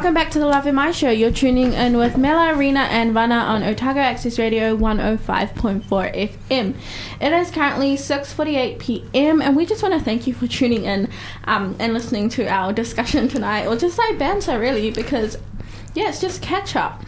Welcome 0.00 0.14
back 0.14 0.30
to 0.30 0.38
the 0.38 0.46
Lave 0.46 0.72
Mai 0.72 0.92
Show. 0.92 1.10
You're 1.10 1.30
tuning 1.30 1.74
in 1.74 1.98
with 1.98 2.16
Mela, 2.16 2.54
Rena, 2.54 2.84
and 2.84 3.12
Vanna 3.12 3.34
on 3.34 3.62
Otago 3.62 4.00
Access 4.00 4.38
Radio 4.38 4.74
105.4 4.74 5.82
FM. 5.86 6.74
It 7.20 7.32
is 7.34 7.50
currently 7.50 7.96
6:48 7.96 8.78
p.m. 8.78 9.42
and 9.42 9.54
we 9.54 9.66
just 9.66 9.82
want 9.82 9.92
to 9.92 10.00
thank 10.00 10.26
you 10.26 10.32
for 10.32 10.46
tuning 10.46 10.86
in 10.86 11.10
um, 11.44 11.76
and 11.78 11.92
listening 11.92 12.30
to 12.30 12.46
our 12.48 12.72
discussion 12.72 13.28
tonight, 13.28 13.66
or 13.66 13.76
just 13.76 13.98
like 13.98 14.18
banter, 14.18 14.58
really, 14.58 14.90
because 14.90 15.36
yeah, 15.92 16.08
it's 16.08 16.18
just 16.18 16.40
catch 16.40 16.76
up. 16.76 17.04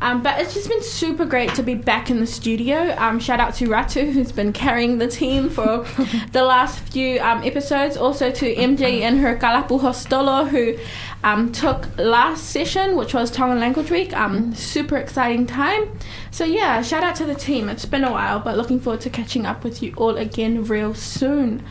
Um, 0.00 0.22
but 0.22 0.40
it's 0.40 0.54
just 0.54 0.68
been 0.68 0.82
super 0.82 1.24
great 1.24 1.54
to 1.54 1.62
be 1.62 1.74
back 1.74 2.10
in 2.10 2.20
the 2.20 2.26
studio. 2.26 2.94
Um, 2.96 3.20
shout 3.20 3.38
out 3.38 3.54
to 3.54 3.66
Ratu, 3.66 4.12
who's 4.12 4.32
been 4.32 4.52
carrying 4.52 4.98
the 4.98 5.06
team 5.06 5.50
for 5.50 5.86
the 6.32 6.42
last 6.42 6.80
few 6.90 7.20
um, 7.20 7.42
episodes. 7.44 7.96
Also 7.96 8.30
to 8.30 8.54
MJ 8.54 9.00
and 9.00 9.20
her 9.20 9.36
Kalapu 9.36 9.80
Hostolo, 9.80 10.48
who 10.48 10.76
um, 11.22 11.52
took 11.52 11.86
last 11.98 12.44
session, 12.44 12.96
which 12.96 13.12
was 13.12 13.30
Tongan 13.30 13.60
Language 13.60 13.90
Week. 13.90 14.12
Um, 14.14 14.54
super 14.54 14.96
exciting 14.96 15.46
time. 15.46 15.98
So 16.30 16.44
yeah, 16.44 16.80
shout 16.82 17.04
out 17.04 17.16
to 17.16 17.26
the 17.26 17.34
team. 17.34 17.68
It's 17.68 17.84
been 17.84 18.04
a 18.04 18.10
while, 18.10 18.40
but 18.40 18.56
looking 18.56 18.80
forward 18.80 19.02
to 19.02 19.10
catching 19.10 19.44
up 19.44 19.64
with 19.64 19.82
you 19.82 19.92
all 19.96 20.16
again 20.16 20.64
real 20.64 20.94
soon. 20.94 21.62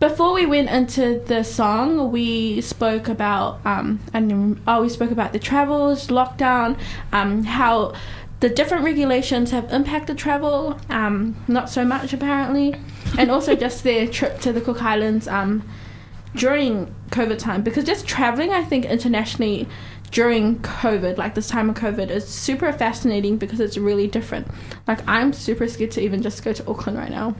Before 0.00 0.32
we 0.32 0.46
went 0.46 0.70
into 0.70 1.22
the 1.26 1.42
song, 1.42 2.10
we 2.10 2.62
spoke 2.62 3.08
about 3.08 3.60
um, 3.66 4.00
and 4.14 4.58
oh, 4.66 4.80
we 4.80 4.88
spoke 4.88 5.10
about 5.10 5.34
the 5.34 5.38
travels, 5.38 6.06
lockdown, 6.06 6.80
um, 7.12 7.44
how 7.44 7.92
the 8.40 8.48
different 8.48 8.82
regulations 8.82 9.50
have 9.50 9.70
impacted 9.70 10.16
travel. 10.16 10.80
Um, 10.88 11.36
not 11.48 11.68
so 11.68 11.84
much 11.84 12.14
apparently, 12.14 12.74
and 13.18 13.30
also 13.30 13.54
just 13.54 13.84
their 13.84 14.06
trip 14.06 14.40
to 14.40 14.54
the 14.54 14.62
Cook 14.62 14.82
Islands 14.82 15.28
um, 15.28 15.68
during 16.34 16.94
COVID 17.10 17.36
time. 17.36 17.62
Because 17.62 17.84
just 17.84 18.06
traveling, 18.06 18.54
I 18.54 18.64
think 18.64 18.86
internationally 18.86 19.68
during 20.12 20.60
COVID, 20.60 21.18
like 21.18 21.34
this 21.34 21.48
time 21.48 21.68
of 21.68 21.76
COVID, 21.76 22.08
is 22.08 22.26
super 22.26 22.72
fascinating 22.72 23.36
because 23.36 23.60
it's 23.60 23.76
really 23.76 24.06
different. 24.06 24.48
Like 24.88 25.06
I'm 25.06 25.34
super 25.34 25.68
scared 25.68 25.90
to 25.90 26.00
even 26.00 26.22
just 26.22 26.42
go 26.42 26.54
to 26.54 26.66
Auckland 26.66 26.96
right 26.96 27.10
now. 27.10 27.36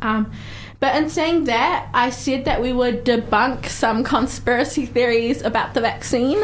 Um, 0.00 0.32
but 0.80 0.94
in 0.94 1.10
saying 1.10 1.44
that, 1.44 1.88
I 1.92 2.10
said 2.10 2.44
that 2.44 2.62
we 2.62 2.72
would 2.72 3.04
debunk 3.04 3.66
some 3.66 4.04
conspiracy 4.04 4.86
theories 4.86 5.42
about 5.42 5.74
the 5.74 5.80
vaccine 5.80 6.38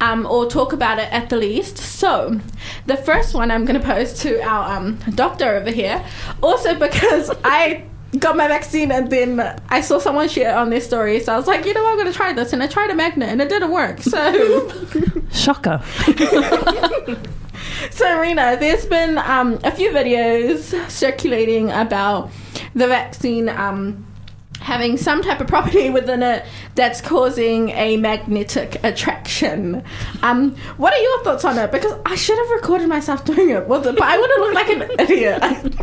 um, 0.00 0.26
or 0.26 0.48
talk 0.48 0.72
about 0.72 0.98
it 0.98 1.12
at 1.12 1.28
the 1.28 1.36
least. 1.36 1.76
So, 1.76 2.40
the 2.86 2.96
first 2.96 3.34
one 3.34 3.50
I'm 3.50 3.64
going 3.64 3.80
to 3.80 3.86
pose 3.86 4.14
to 4.20 4.40
our 4.42 4.76
um, 4.76 4.96
doctor 5.14 5.56
over 5.56 5.70
here, 5.70 6.04
also 6.42 6.78
because 6.78 7.30
I 7.44 7.84
got 8.18 8.36
my 8.36 8.48
vaccine 8.48 8.90
and 8.90 9.10
then 9.10 9.40
I 9.68 9.80
saw 9.80 9.98
someone 9.98 10.28
share 10.28 10.50
it 10.50 10.54
on 10.54 10.70
their 10.70 10.80
story. 10.80 11.20
So 11.20 11.34
I 11.34 11.36
was 11.36 11.46
like, 11.46 11.66
you 11.66 11.74
know 11.74 11.82
what, 11.82 11.90
I'm 11.90 11.96
going 11.96 12.10
to 12.10 12.16
try 12.16 12.32
this. 12.32 12.52
And 12.52 12.62
I 12.62 12.66
tried 12.66 12.90
a 12.90 12.94
magnet 12.94 13.28
and 13.28 13.42
it 13.42 13.48
didn't 13.48 13.72
work. 13.72 14.00
So. 14.00 14.70
Shocker. 15.32 15.82
So, 17.90 18.18
Rena, 18.18 18.56
there's 18.58 18.86
been 18.86 19.18
um, 19.18 19.58
a 19.62 19.70
few 19.70 19.90
videos 19.90 20.90
circulating 20.90 21.70
about 21.70 22.30
the 22.74 22.86
vaccine 22.88 23.48
um, 23.48 24.06
having 24.60 24.96
some 24.96 25.20
type 25.22 25.40
of 25.40 25.46
property 25.46 25.90
within 25.98 26.22
it 26.22 26.42
that's 26.74 27.00
causing 27.00 27.68
a 27.70 27.96
magnetic 27.98 28.82
attraction. 28.82 29.82
Um, 30.22 30.56
what 30.78 30.92
are 30.94 30.98
your 30.98 31.22
thoughts 31.22 31.44
on 31.44 31.58
it? 31.58 31.70
Because 31.70 31.92
I 32.06 32.14
should 32.14 32.38
have 32.38 32.50
recorded 32.50 32.88
myself 32.88 33.24
doing 33.24 33.50
it, 33.50 33.68
with 33.68 33.86
it 33.86 33.94
but 33.96 34.04
I 34.04 34.16
would 34.18 34.30
have 34.30 34.38
looked 34.40 34.54
like 34.54 34.68
an 34.68 34.90
idiot. 35.10 35.40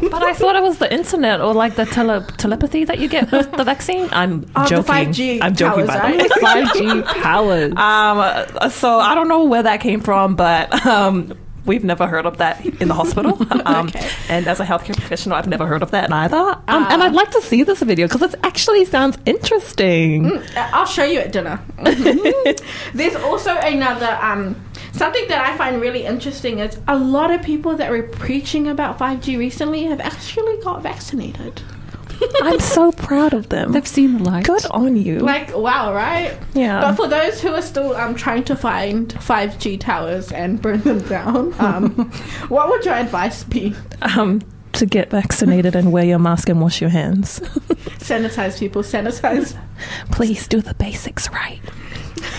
But 0.09 0.23
I 0.23 0.33
thought 0.33 0.55
it 0.55 0.63
was 0.63 0.79
the 0.79 0.91
internet 0.91 1.41
or 1.41 1.53
like 1.53 1.75
the 1.75 1.85
tele- 1.85 2.25
telepathy 2.37 2.83
that 2.85 2.97
you 2.99 3.07
get 3.07 3.31
with 3.31 3.51
the 3.51 3.63
vaccine. 3.63 4.09
I'm 4.11 4.49
Oh, 4.55 4.63
the 4.63 4.69
joking. 4.69 4.91
5G 4.93 5.39
I'm 5.41 5.55
joking 5.55 5.85
towers, 5.87 6.01
by 6.01 6.11
the 6.11 6.17
way. 6.17 6.29
5G 6.63 7.05
powers. 7.21 7.73
Um, 7.75 8.69
so 8.71 8.99
I 8.99 9.13
don't 9.15 9.27
know 9.27 9.43
where 9.45 9.63
that 9.63 9.79
came 9.81 10.01
from, 10.01 10.35
but 10.35 10.85
um, 10.85 11.37
we've 11.65 11.83
never 11.83 12.07
heard 12.07 12.25
of 12.25 12.37
that 12.37 12.65
in 12.81 12.87
the 12.87 12.93
hospital. 12.93 13.37
Um, 13.65 13.87
Okay. 13.87 14.09
And 14.29 14.47
as 14.47 14.59
a 14.59 14.65
healthcare 14.65 14.95
professional, 14.95 15.35
I've 15.35 15.47
never 15.47 15.67
heard 15.67 15.83
of 15.83 15.91
that 15.91 16.09
neither. 16.09 16.35
Um, 16.67 16.85
and 16.89 17.03
I'd 17.03 17.13
like 17.13 17.31
to 17.31 17.41
see 17.41 17.63
this 17.63 17.81
video 17.81 18.07
because 18.07 18.33
it 18.33 18.39
actually 18.43 18.85
sounds 18.85 19.17
interesting. 19.25 20.41
I'll 20.55 20.85
show 20.85 21.03
you 21.03 21.19
at 21.19 21.31
dinner. 21.31 21.59
There's 22.93 23.15
also 23.15 23.55
another 23.57 24.17
um, 24.21 24.55
something 24.93 25.27
that 25.27 25.45
I 25.45 25.57
find 25.57 25.81
really 25.81 26.05
interesting 26.05 26.59
is 26.59 26.79
a 26.87 26.97
lot 26.97 27.31
of 27.31 27.41
people 27.43 27.75
that 27.77 27.91
were 27.91 28.03
preaching 28.03 28.67
about 28.67 28.97
5G 28.97 29.37
recently 29.37 29.83
have 29.85 29.99
actually 29.99 30.57
got 30.63 30.81
vaccinated. 30.81 31.61
I'm 32.41 32.59
so 32.59 32.91
proud 32.91 33.33
of 33.33 33.49
them. 33.49 33.71
They've 33.71 33.87
seen 33.87 34.17
the 34.17 34.23
light. 34.23 34.45
Good 34.45 34.65
on 34.71 34.95
you. 34.95 35.19
Like 35.19 35.55
wow, 35.55 35.93
right? 35.93 36.37
yeah. 36.53 36.81
But 36.81 36.95
for 36.95 37.07
those 37.07 37.41
who 37.41 37.53
are 37.53 37.61
still 37.61 37.95
um, 37.95 38.15
trying 38.15 38.43
to 38.45 38.55
find 38.55 39.09
5G 39.09 39.79
towers 39.79 40.31
and 40.31 40.61
burn 40.61 40.81
them 40.81 40.99
down, 41.07 41.53
um, 41.59 41.89
what 42.49 42.69
would 42.69 42.85
your 42.85 42.95
advice 42.95 43.43
be? 43.43 43.75
um, 44.01 44.41
to 44.73 44.85
get 44.85 45.09
vaccinated 45.09 45.75
and 45.75 45.91
wear 45.91 46.05
your 46.05 46.19
mask 46.19 46.49
and 46.49 46.61
wash 46.61 46.79
your 46.81 46.89
hands. 46.89 47.39
Sanitize 47.99 48.57
people, 48.59 48.81
sanitize. 48.83 49.57
Please 50.11 50.47
do 50.47 50.61
the 50.61 50.73
basics 50.75 51.29
right. 51.31 51.59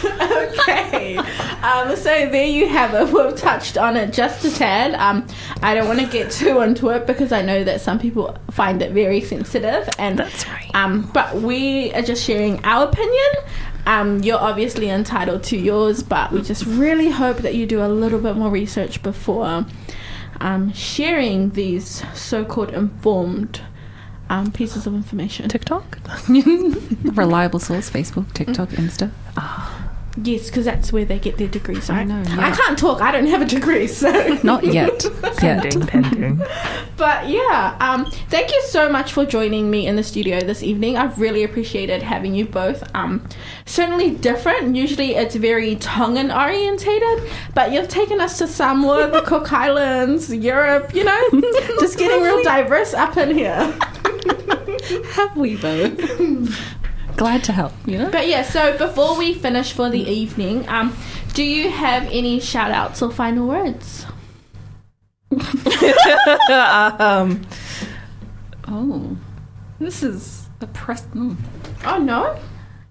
Okay. 0.04 1.16
Um, 1.16 1.96
so 1.96 2.28
there 2.28 2.46
you 2.46 2.68
have 2.68 2.94
it. 2.94 3.12
We've 3.12 3.36
touched 3.36 3.76
on 3.78 3.96
it 3.96 4.12
just 4.12 4.44
a 4.44 4.54
tad. 4.54 4.94
Um, 4.94 5.26
I 5.62 5.74
don't 5.74 5.86
want 5.86 6.00
to 6.00 6.06
get 6.06 6.30
too 6.30 6.60
into 6.60 6.88
it 6.90 7.06
because 7.06 7.32
I 7.32 7.42
know 7.42 7.64
that 7.64 7.80
some 7.80 7.98
people 7.98 8.36
find 8.50 8.82
it 8.82 8.92
very 8.92 9.20
sensitive, 9.20 9.88
and 9.98 10.18
That's 10.18 10.46
right. 10.48 10.70
Um, 10.74 11.10
but 11.14 11.36
we 11.36 11.92
are 11.94 12.02
just 12.02 12.24
sharing 12.24 12.64
our 12.64 12.88
opinion. 12.88 13.28
Um, 13.86 14.22
you're 14.22 14.38
obviously 14.38 14.90
entitled 14.90 15.42
to 15.44 15.56
yours, 15.56 16.02
but 16.02 16.30
we 16.32 16.42
just 16.42 16.64
really 16.66 17.10
hope 17.10 17.38
that 17.38 17.54
you 17.54 17.66
do 17.66 17.84
a 17.84 17.88
little 17.88 18.20
bit 18.20 18.36
more 18.36 18.50
research 18.50 19.02
before 19.02 19.66
um, 20.40 20.72
sharing 20.72 21.50
these 21.50 22.02
so-called 22.14 22.70
informed 22.70 23.60
um, 24.32 24.50
pieces 24.50 24.86
of 24.86 24.94
information. 24.94 25.48
TikTok? 25.48 25.98
Reliable 26.28 27.60
source 27.60 27.90
Facebook, 27.90 28.32
TikTok, 28.32 28.70
Insta. 28.70 29.10
Yes, 30.22 30.46
because 30.46 30.66
that's 30.66 30.92
where 30.92 31.04
they 31.06 31.18
get 31.18 31.38
their 31.38 31.48
degrees. 31.48 31.88
Right? 31.88 32.00
I 32.00 32.04
know, 32.04 32.22
I 32.42 32.50
can't 32.50 32.78
talk. 32.78 33.00
I 33.00 33.12
don't 33.12 33.26
have 33.26 33.40
a 33.42 33.46
degree, 33.46 33.86
so 33.86 34.10
Not 34.42 34.64
yet. 34.64 35.04
yet. 35.22 35.36
Pending, 35.36 35.86
pending. 35.86 36.42
But 36.96 37.28
yeah, 37.28 37.76
um, 37.80 38.10
thank 38.28 38.50
you 38.50 38.62
so 38.68 38.90
much 38.90 39.12
for 39.12 39.24
joining 39.24 39.70
me 39.70 39.86
in 39.86 39.96
the 39.96 40.02
studio 40.02 40.40
this 40.40 40.62
evening. 40.62 40.96
I've 40.98 41.18
really 41.18 41.44
appreciated 41.44 42.02
having 42.02 42.34
you 42.34 42.44
both. 42.46 42.84
Um, 42.94 43.26
certainly 43.64 44.10
different. 44.10 44.76
Usually 44.76 45.14
it's 45.14 45.34
very 45.34 45.76
Tongan 45.76 46.30
orientated, 46.30 47.30
but 47.54 47.72
you've 47.72 47.88
taken 47.88 48.20
us 48.20 48.38
to 48.38 48.46
Samoa, 48.46 49.10
the 49.10 49.22
Cook 49.22 49.52
Islands, 49.52 50.34
Europe. 50.34 50.94
You 50.94 51.04
know, 51.04 51.28
just 51.80 51.98
getting 51.98 52.22
real 52.22 52.42
diverse 52.42 52.92
up 52.92 53.16
in 53.16 53.36
here. 53.36 53.78
Have 55.14 55.36
we 55.36 55.54
though? 55.56 55.90
Glad 57.16 57.44
to 57.44 57.52
help, 57.52 57.72
you 57.86 57.98
know? 57.98 58.10
But 58.10 58.26
yeah, 58.28 58.42
so 58.42 58.76
before 58.78 59.16
we 59.18 59.34
finish 59.34 59.72
for 59.72 59.90
the 59.90 60.00
evening, 60.00 60.68
um, 60.68 60.96
do 61.34 61.42
you 61.44 61.70
have 61.70 62.04
any 62.04 62.40
shout 62.40 62.70
outs 62.70 63.02
or 63.02 63.10
final 63.10 63.46
words? 63.46 64.06
um, 66.50 67.42
Oh. 68.68 69.16
This 69.78 70.02
is 70.02 70.48
a 70.60 70.66
press. 70.68 71.02
Mm. 71.14 71.36
Oh 71.84 71.98
no, 71.98 72.38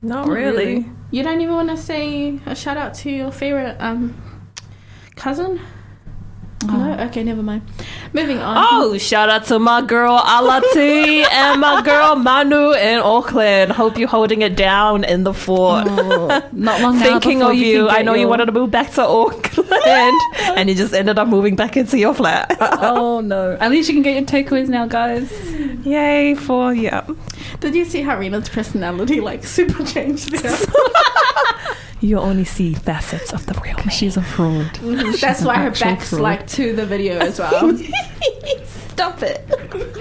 not 0.02 0.28
really. 0.28 0.86
you 1.10 1.24
don't 1.24 1.40
even 1.42 1.56
want 1.56 1.70
to 1.70 1.78
say 1.78 2.40
a 2.46 2.54
shout 2.56 2.76
out 2.78 2.94
to 2.96 3.10
your 3.10 3.32
favorite 3.32 3.78
um 3.80 4.14
cousin. 5.16 5.60
No, 6.64 6.96
oh. 7.00 7.06
okay, 7.06 7.24
never 7.24 7.42
mind. 7.42 7.64
Moving 8.14 8.40
on. 8.40 8.68
Oh, 8.70 8.98
shout 8.98 9.30
out 9.30 9.46
to 9.46 9.60
my 9.60 9.82
girl 9.82 10.20
Alati 10.20 11.26
and 11.32 11.62
my 11.62 11.82
girl 11.82 12.16
Manu 12.16 12.74
in 12.74 13.00
Auckland. 13.00 13.72
Hope 13.72 13.98
you're 13.98 14.08
holding 14.08 14.42
it 14.42 14.56
down 14.56 15.04
in 15.04 15.24
the 15.24 15.34
fort. 15.34 15.86
Oh, 15.88 16.50
not 16.52 16.82
long 16.82 17.00
Thinking 17.00 17.42
of 17.42 17.56
you. 17.56 17.88
can 17.88 17.96
I 17.96 18.02
know 18.02 18.14
you 18.14 18.28
wanted 18.28 18.46
to 18.46 18.52
move 18.52 18.72
back 18.72 18.92
to 18.94 19.02
Auckland 19.02 20.20
and 20.56 20.70
you 20.70 20.76
just 20.76 20.94
ended 20.94 21.18
up 21.18 21.28
moving 21.28 21.56
back 21.56 21.78
into 21.78 21.98
your 21.98 22.14
flat. 22.14 22.56
Oh 22.60 23.22
no! 23.22 23.58
At 23.60 23.72
least 23.72 23.90
you 23.90 23.96
can 23.96 24.04
get 24.04 24.16
your 24.16 24.26
takeaways 24.26 24.70
now, 24.70 24.86
guys. 24.88 25.32
Yay 25.86 26.36
for 26.36 26.74
yeah. 26.74 27.08
Did 27.60 27.76
you 27.76 27.86
see 27.86 28.02
how 28.02 28.18
Rena's 28.18 28.50
personality 28.50 29.22
like 29.22 29.44
super 29.44 29.84
changed 29.86 30.32
there? 30.32 30.58
You 32.02 32.18
only 32.18 32.46
see 32.46 32.74
facets 32.74 33.32
of 33.32 33.46
the 33.46 33.54
real 33.64 33.76
man. 33.78 33.90
She's 33.90 34.18
a 34.18 34.24
fraud. 34.24 34.74
That's 35.22 35.44
why 35.44 35.56
her 35.60 35.68
actual 35.68 35.86
back's 35.88 36.10
fraud. 36.10 36.22
like 36.22 36.48
to 36.48 36.74
the 36.76 36.86
video 36.86 37.20
as 37.20 37.38
well. 37.40 37.78
Stop 38.90 39.22
it. 39.24 39.46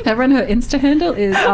Everyone, 0.06 0.30
her 0.32 0.46
Insta 0.46 0.78
handle 0.80 1.12
is 1.12 1.36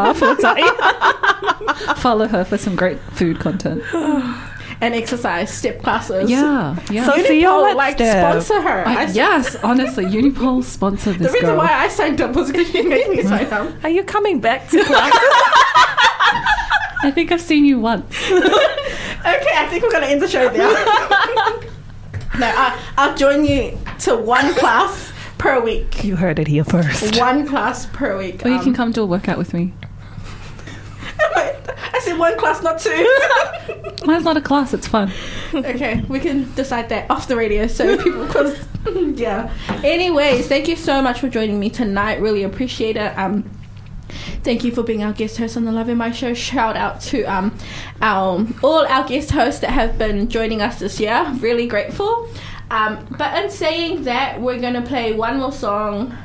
r4tai. 0.63 1.97
Follow 1.97 2.27
her 2.27 2.45
for 2.45 2.57
some 2.57 2.75
great 2.77 2.97
food 3.11 3.39
content. 3.39 3.83
and 3.93 4.93
exercise 4.93 5.51
step 5.53 5.81
classes. 5.81 6.29
Yeah, 6.29 6.77
yeah. 6.91 7.05
So- 7.05 7.17
see 7.23 7.41
you 7.41 7.47
Unipol, 7.47 7.69
on 7.71 7.75
like 7.77 7.95
step. 7.97 8.41
sponsor 8.43 8.61
her. 8.61 8.87
I- 8.87 9.03
I, 9.03 9.05
yes, 9.11 9.55
honestly, 9.63 10.05
Unipol 10.05 10.63
sponsor 10.63 11.11
this. 11.11 11.27
The 11.27 11.33
reason 11.33 11.49
girl. 11.49 11.57
why 11.57 11.73
I 11.73 11.87
signed 11.89 12.21
up 12.21 12.35
was 12.35 12.51
because 12.51 12.73
you 12.73 12.87
made 12.87 13.09
me 13.09 13.21
sign 13.23 13.47
up. 13.47 13.83
Are 13.83 13.89
you 13.89 14.03
coming 14.03 14.39
back 14.39 14.69
to 14.69 14.83
class? 14.85 15.11
I 17.03 17.11
think 17.13 17.31
I've 17.31 17.41
seen 17.41 17.65
you 17.65 17.79
once. 17.79 18.15
Okay, 19.19 19.51
I 19.55 19.67
think 19.69 19.83
we're 19.83 19.91
gonna 19.91 20.05
end 20.07 20.21
the 20.21 20.27
show 20.27 20.47
there. 20.49 20.67
no, 22.39 22.47
I, 22.47 22.79
I'll 22.97 23.15
join 23.15 23.43
you 23.45 23.77
to 23.99 24.15
one 24.15 24.53
class 24.55 25.11
per 25.37 25.59
week. 25.59 26.03
You 26.03 26.15
heard 26.15 26.39
it 26.39 26.47
here 26.47 26.63
first. 26.63 27.17
One 27.19 27.45
class 27.47 27.85
per 27.87 28.17
week. 28.17 28.45
Or 28.45 28.49
you 28.49 28.59
can 28.59 28.69
Um, 28.69 28.75
come 28.75 28.91
do 28.91 29.03
a 29.03 29.05
workout 29.05 29.37
with 29.37 29.53
me. 29.53 29.73
I 31.35 31.99
said 32.03 32.17
one 32.17 32.37
class, 32.37 32.61
not 32.61 32.79
two. 32.79 32.91
Mine's 34.05 34.23
not 34.23 34.37
a 34.37 34.41
class, 34.41 34.73
it's 34.73 34.87
fun. 34.87 35.11
okay, 35.53 36.03
we 36.07 36.19
can 36.19 36.53
decide 36.55 36.89
that 36.89 37.09
off 37.09 37.27
the 37.27 37.35
radio 37.35 37.67
so 37.67 37.97
people, 37.97 38.25
because, 38.25 38.57
yeah. 39.19 39.51
Anyways, 39.83 40.47
thank 40.47 40.67
you 40.67 40.75
so 40.75 41.01
much 41.01 41.19
for 41.19 41.27
joining 41.29 41.59
me 41.59 41.69
tonight. 41.69 42.21
Really 42.21 42.43
appreciate 42.43 42.97
it. 42.97 43.17
Um, 43.17 43.49
Thank 44.47 44.63
you 44.63 44.71
for 44.71 44.81
being 44.81 45.03
our 45.03 45.11
guest 45.11 45.35
host 45.39 45.57
on 45.57 45.65
the 45.65 45.73
Lave 45.73 45.93
Mai 45.97 46.11
Show. 46.11 46.33
Shout 46.33 46.77
out 46.77 47.01
to 47.01 47.23
um, 47.23 47.53
our 48.01 48.47
all 48.63 48.87
our 48.87 49.05
guest 49.05 49.31
hosts 49.31 49.59
that 49.59 49.71
have 49.71 49.97
been 49.97 50.29
joining 50.29 50.61
us 50.61 50.79
this 50.79 51.01
year. 51.01 51.29
Really 51.39 51.67
grateful. 51.67 52.29
Um, 52.71 53.05
but 53.17 53.43
in 53.43 53.49
saying 53.49 54.03
that, 54.05 54.39
we're 54.39 54.61
gonna 54.61 54.83
play 54.83 55.11
one 55.11 55.37
more 55.39 55.51
song. 55.51 56.15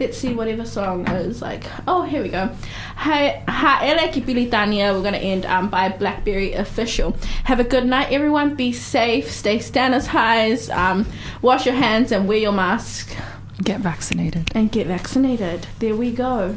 Let's 0.00 0.16
see 0.16 0.32
whatever 0.32 0.64
song 0.64 1.06
is 1.08 1.42
like. 1.42 1.64
Oh, 1.86 2.00
here 2.04 2.22
we 2.22 2.30
go. 2.30 2.48
Ha 2.96 3.42
Ha'ele 3.46 4.08
Kipilitania. 4.08 4.94
We're 4.94 5.02
gonna 5.02 5.18
end 5.18 5.44
um, 5.44 5.68
by 5.68 5.90
Blackberry 5.90 6.54
Official. 6.54 7.14
Have 7.44 7.60
a 7.60 7.64
good 7.64 7.84
night, 7.84 8.10
everyone. 8.10 8.54
Be 8.54 8.72
safe. 8.72 9.30
Stay 9.30 9.58
sanitized. 9.58 10.74
Um, 10.74 11.04
wash 11.42 11.66
your 11.66 11.74
hands 11.74 12.10
and 12.10 12.26
wear 12.26 12.38
your 12.38 12.52
mask 12.52 13.14
Get 13.62 13.80
vaccinated. 13.80 14.50
and 14.54 14.72
get 14.72 14.86
vaccinated. 14.86 15.66
There 15.78 15.94
we 15.94 16.10
go. 16.10 16.56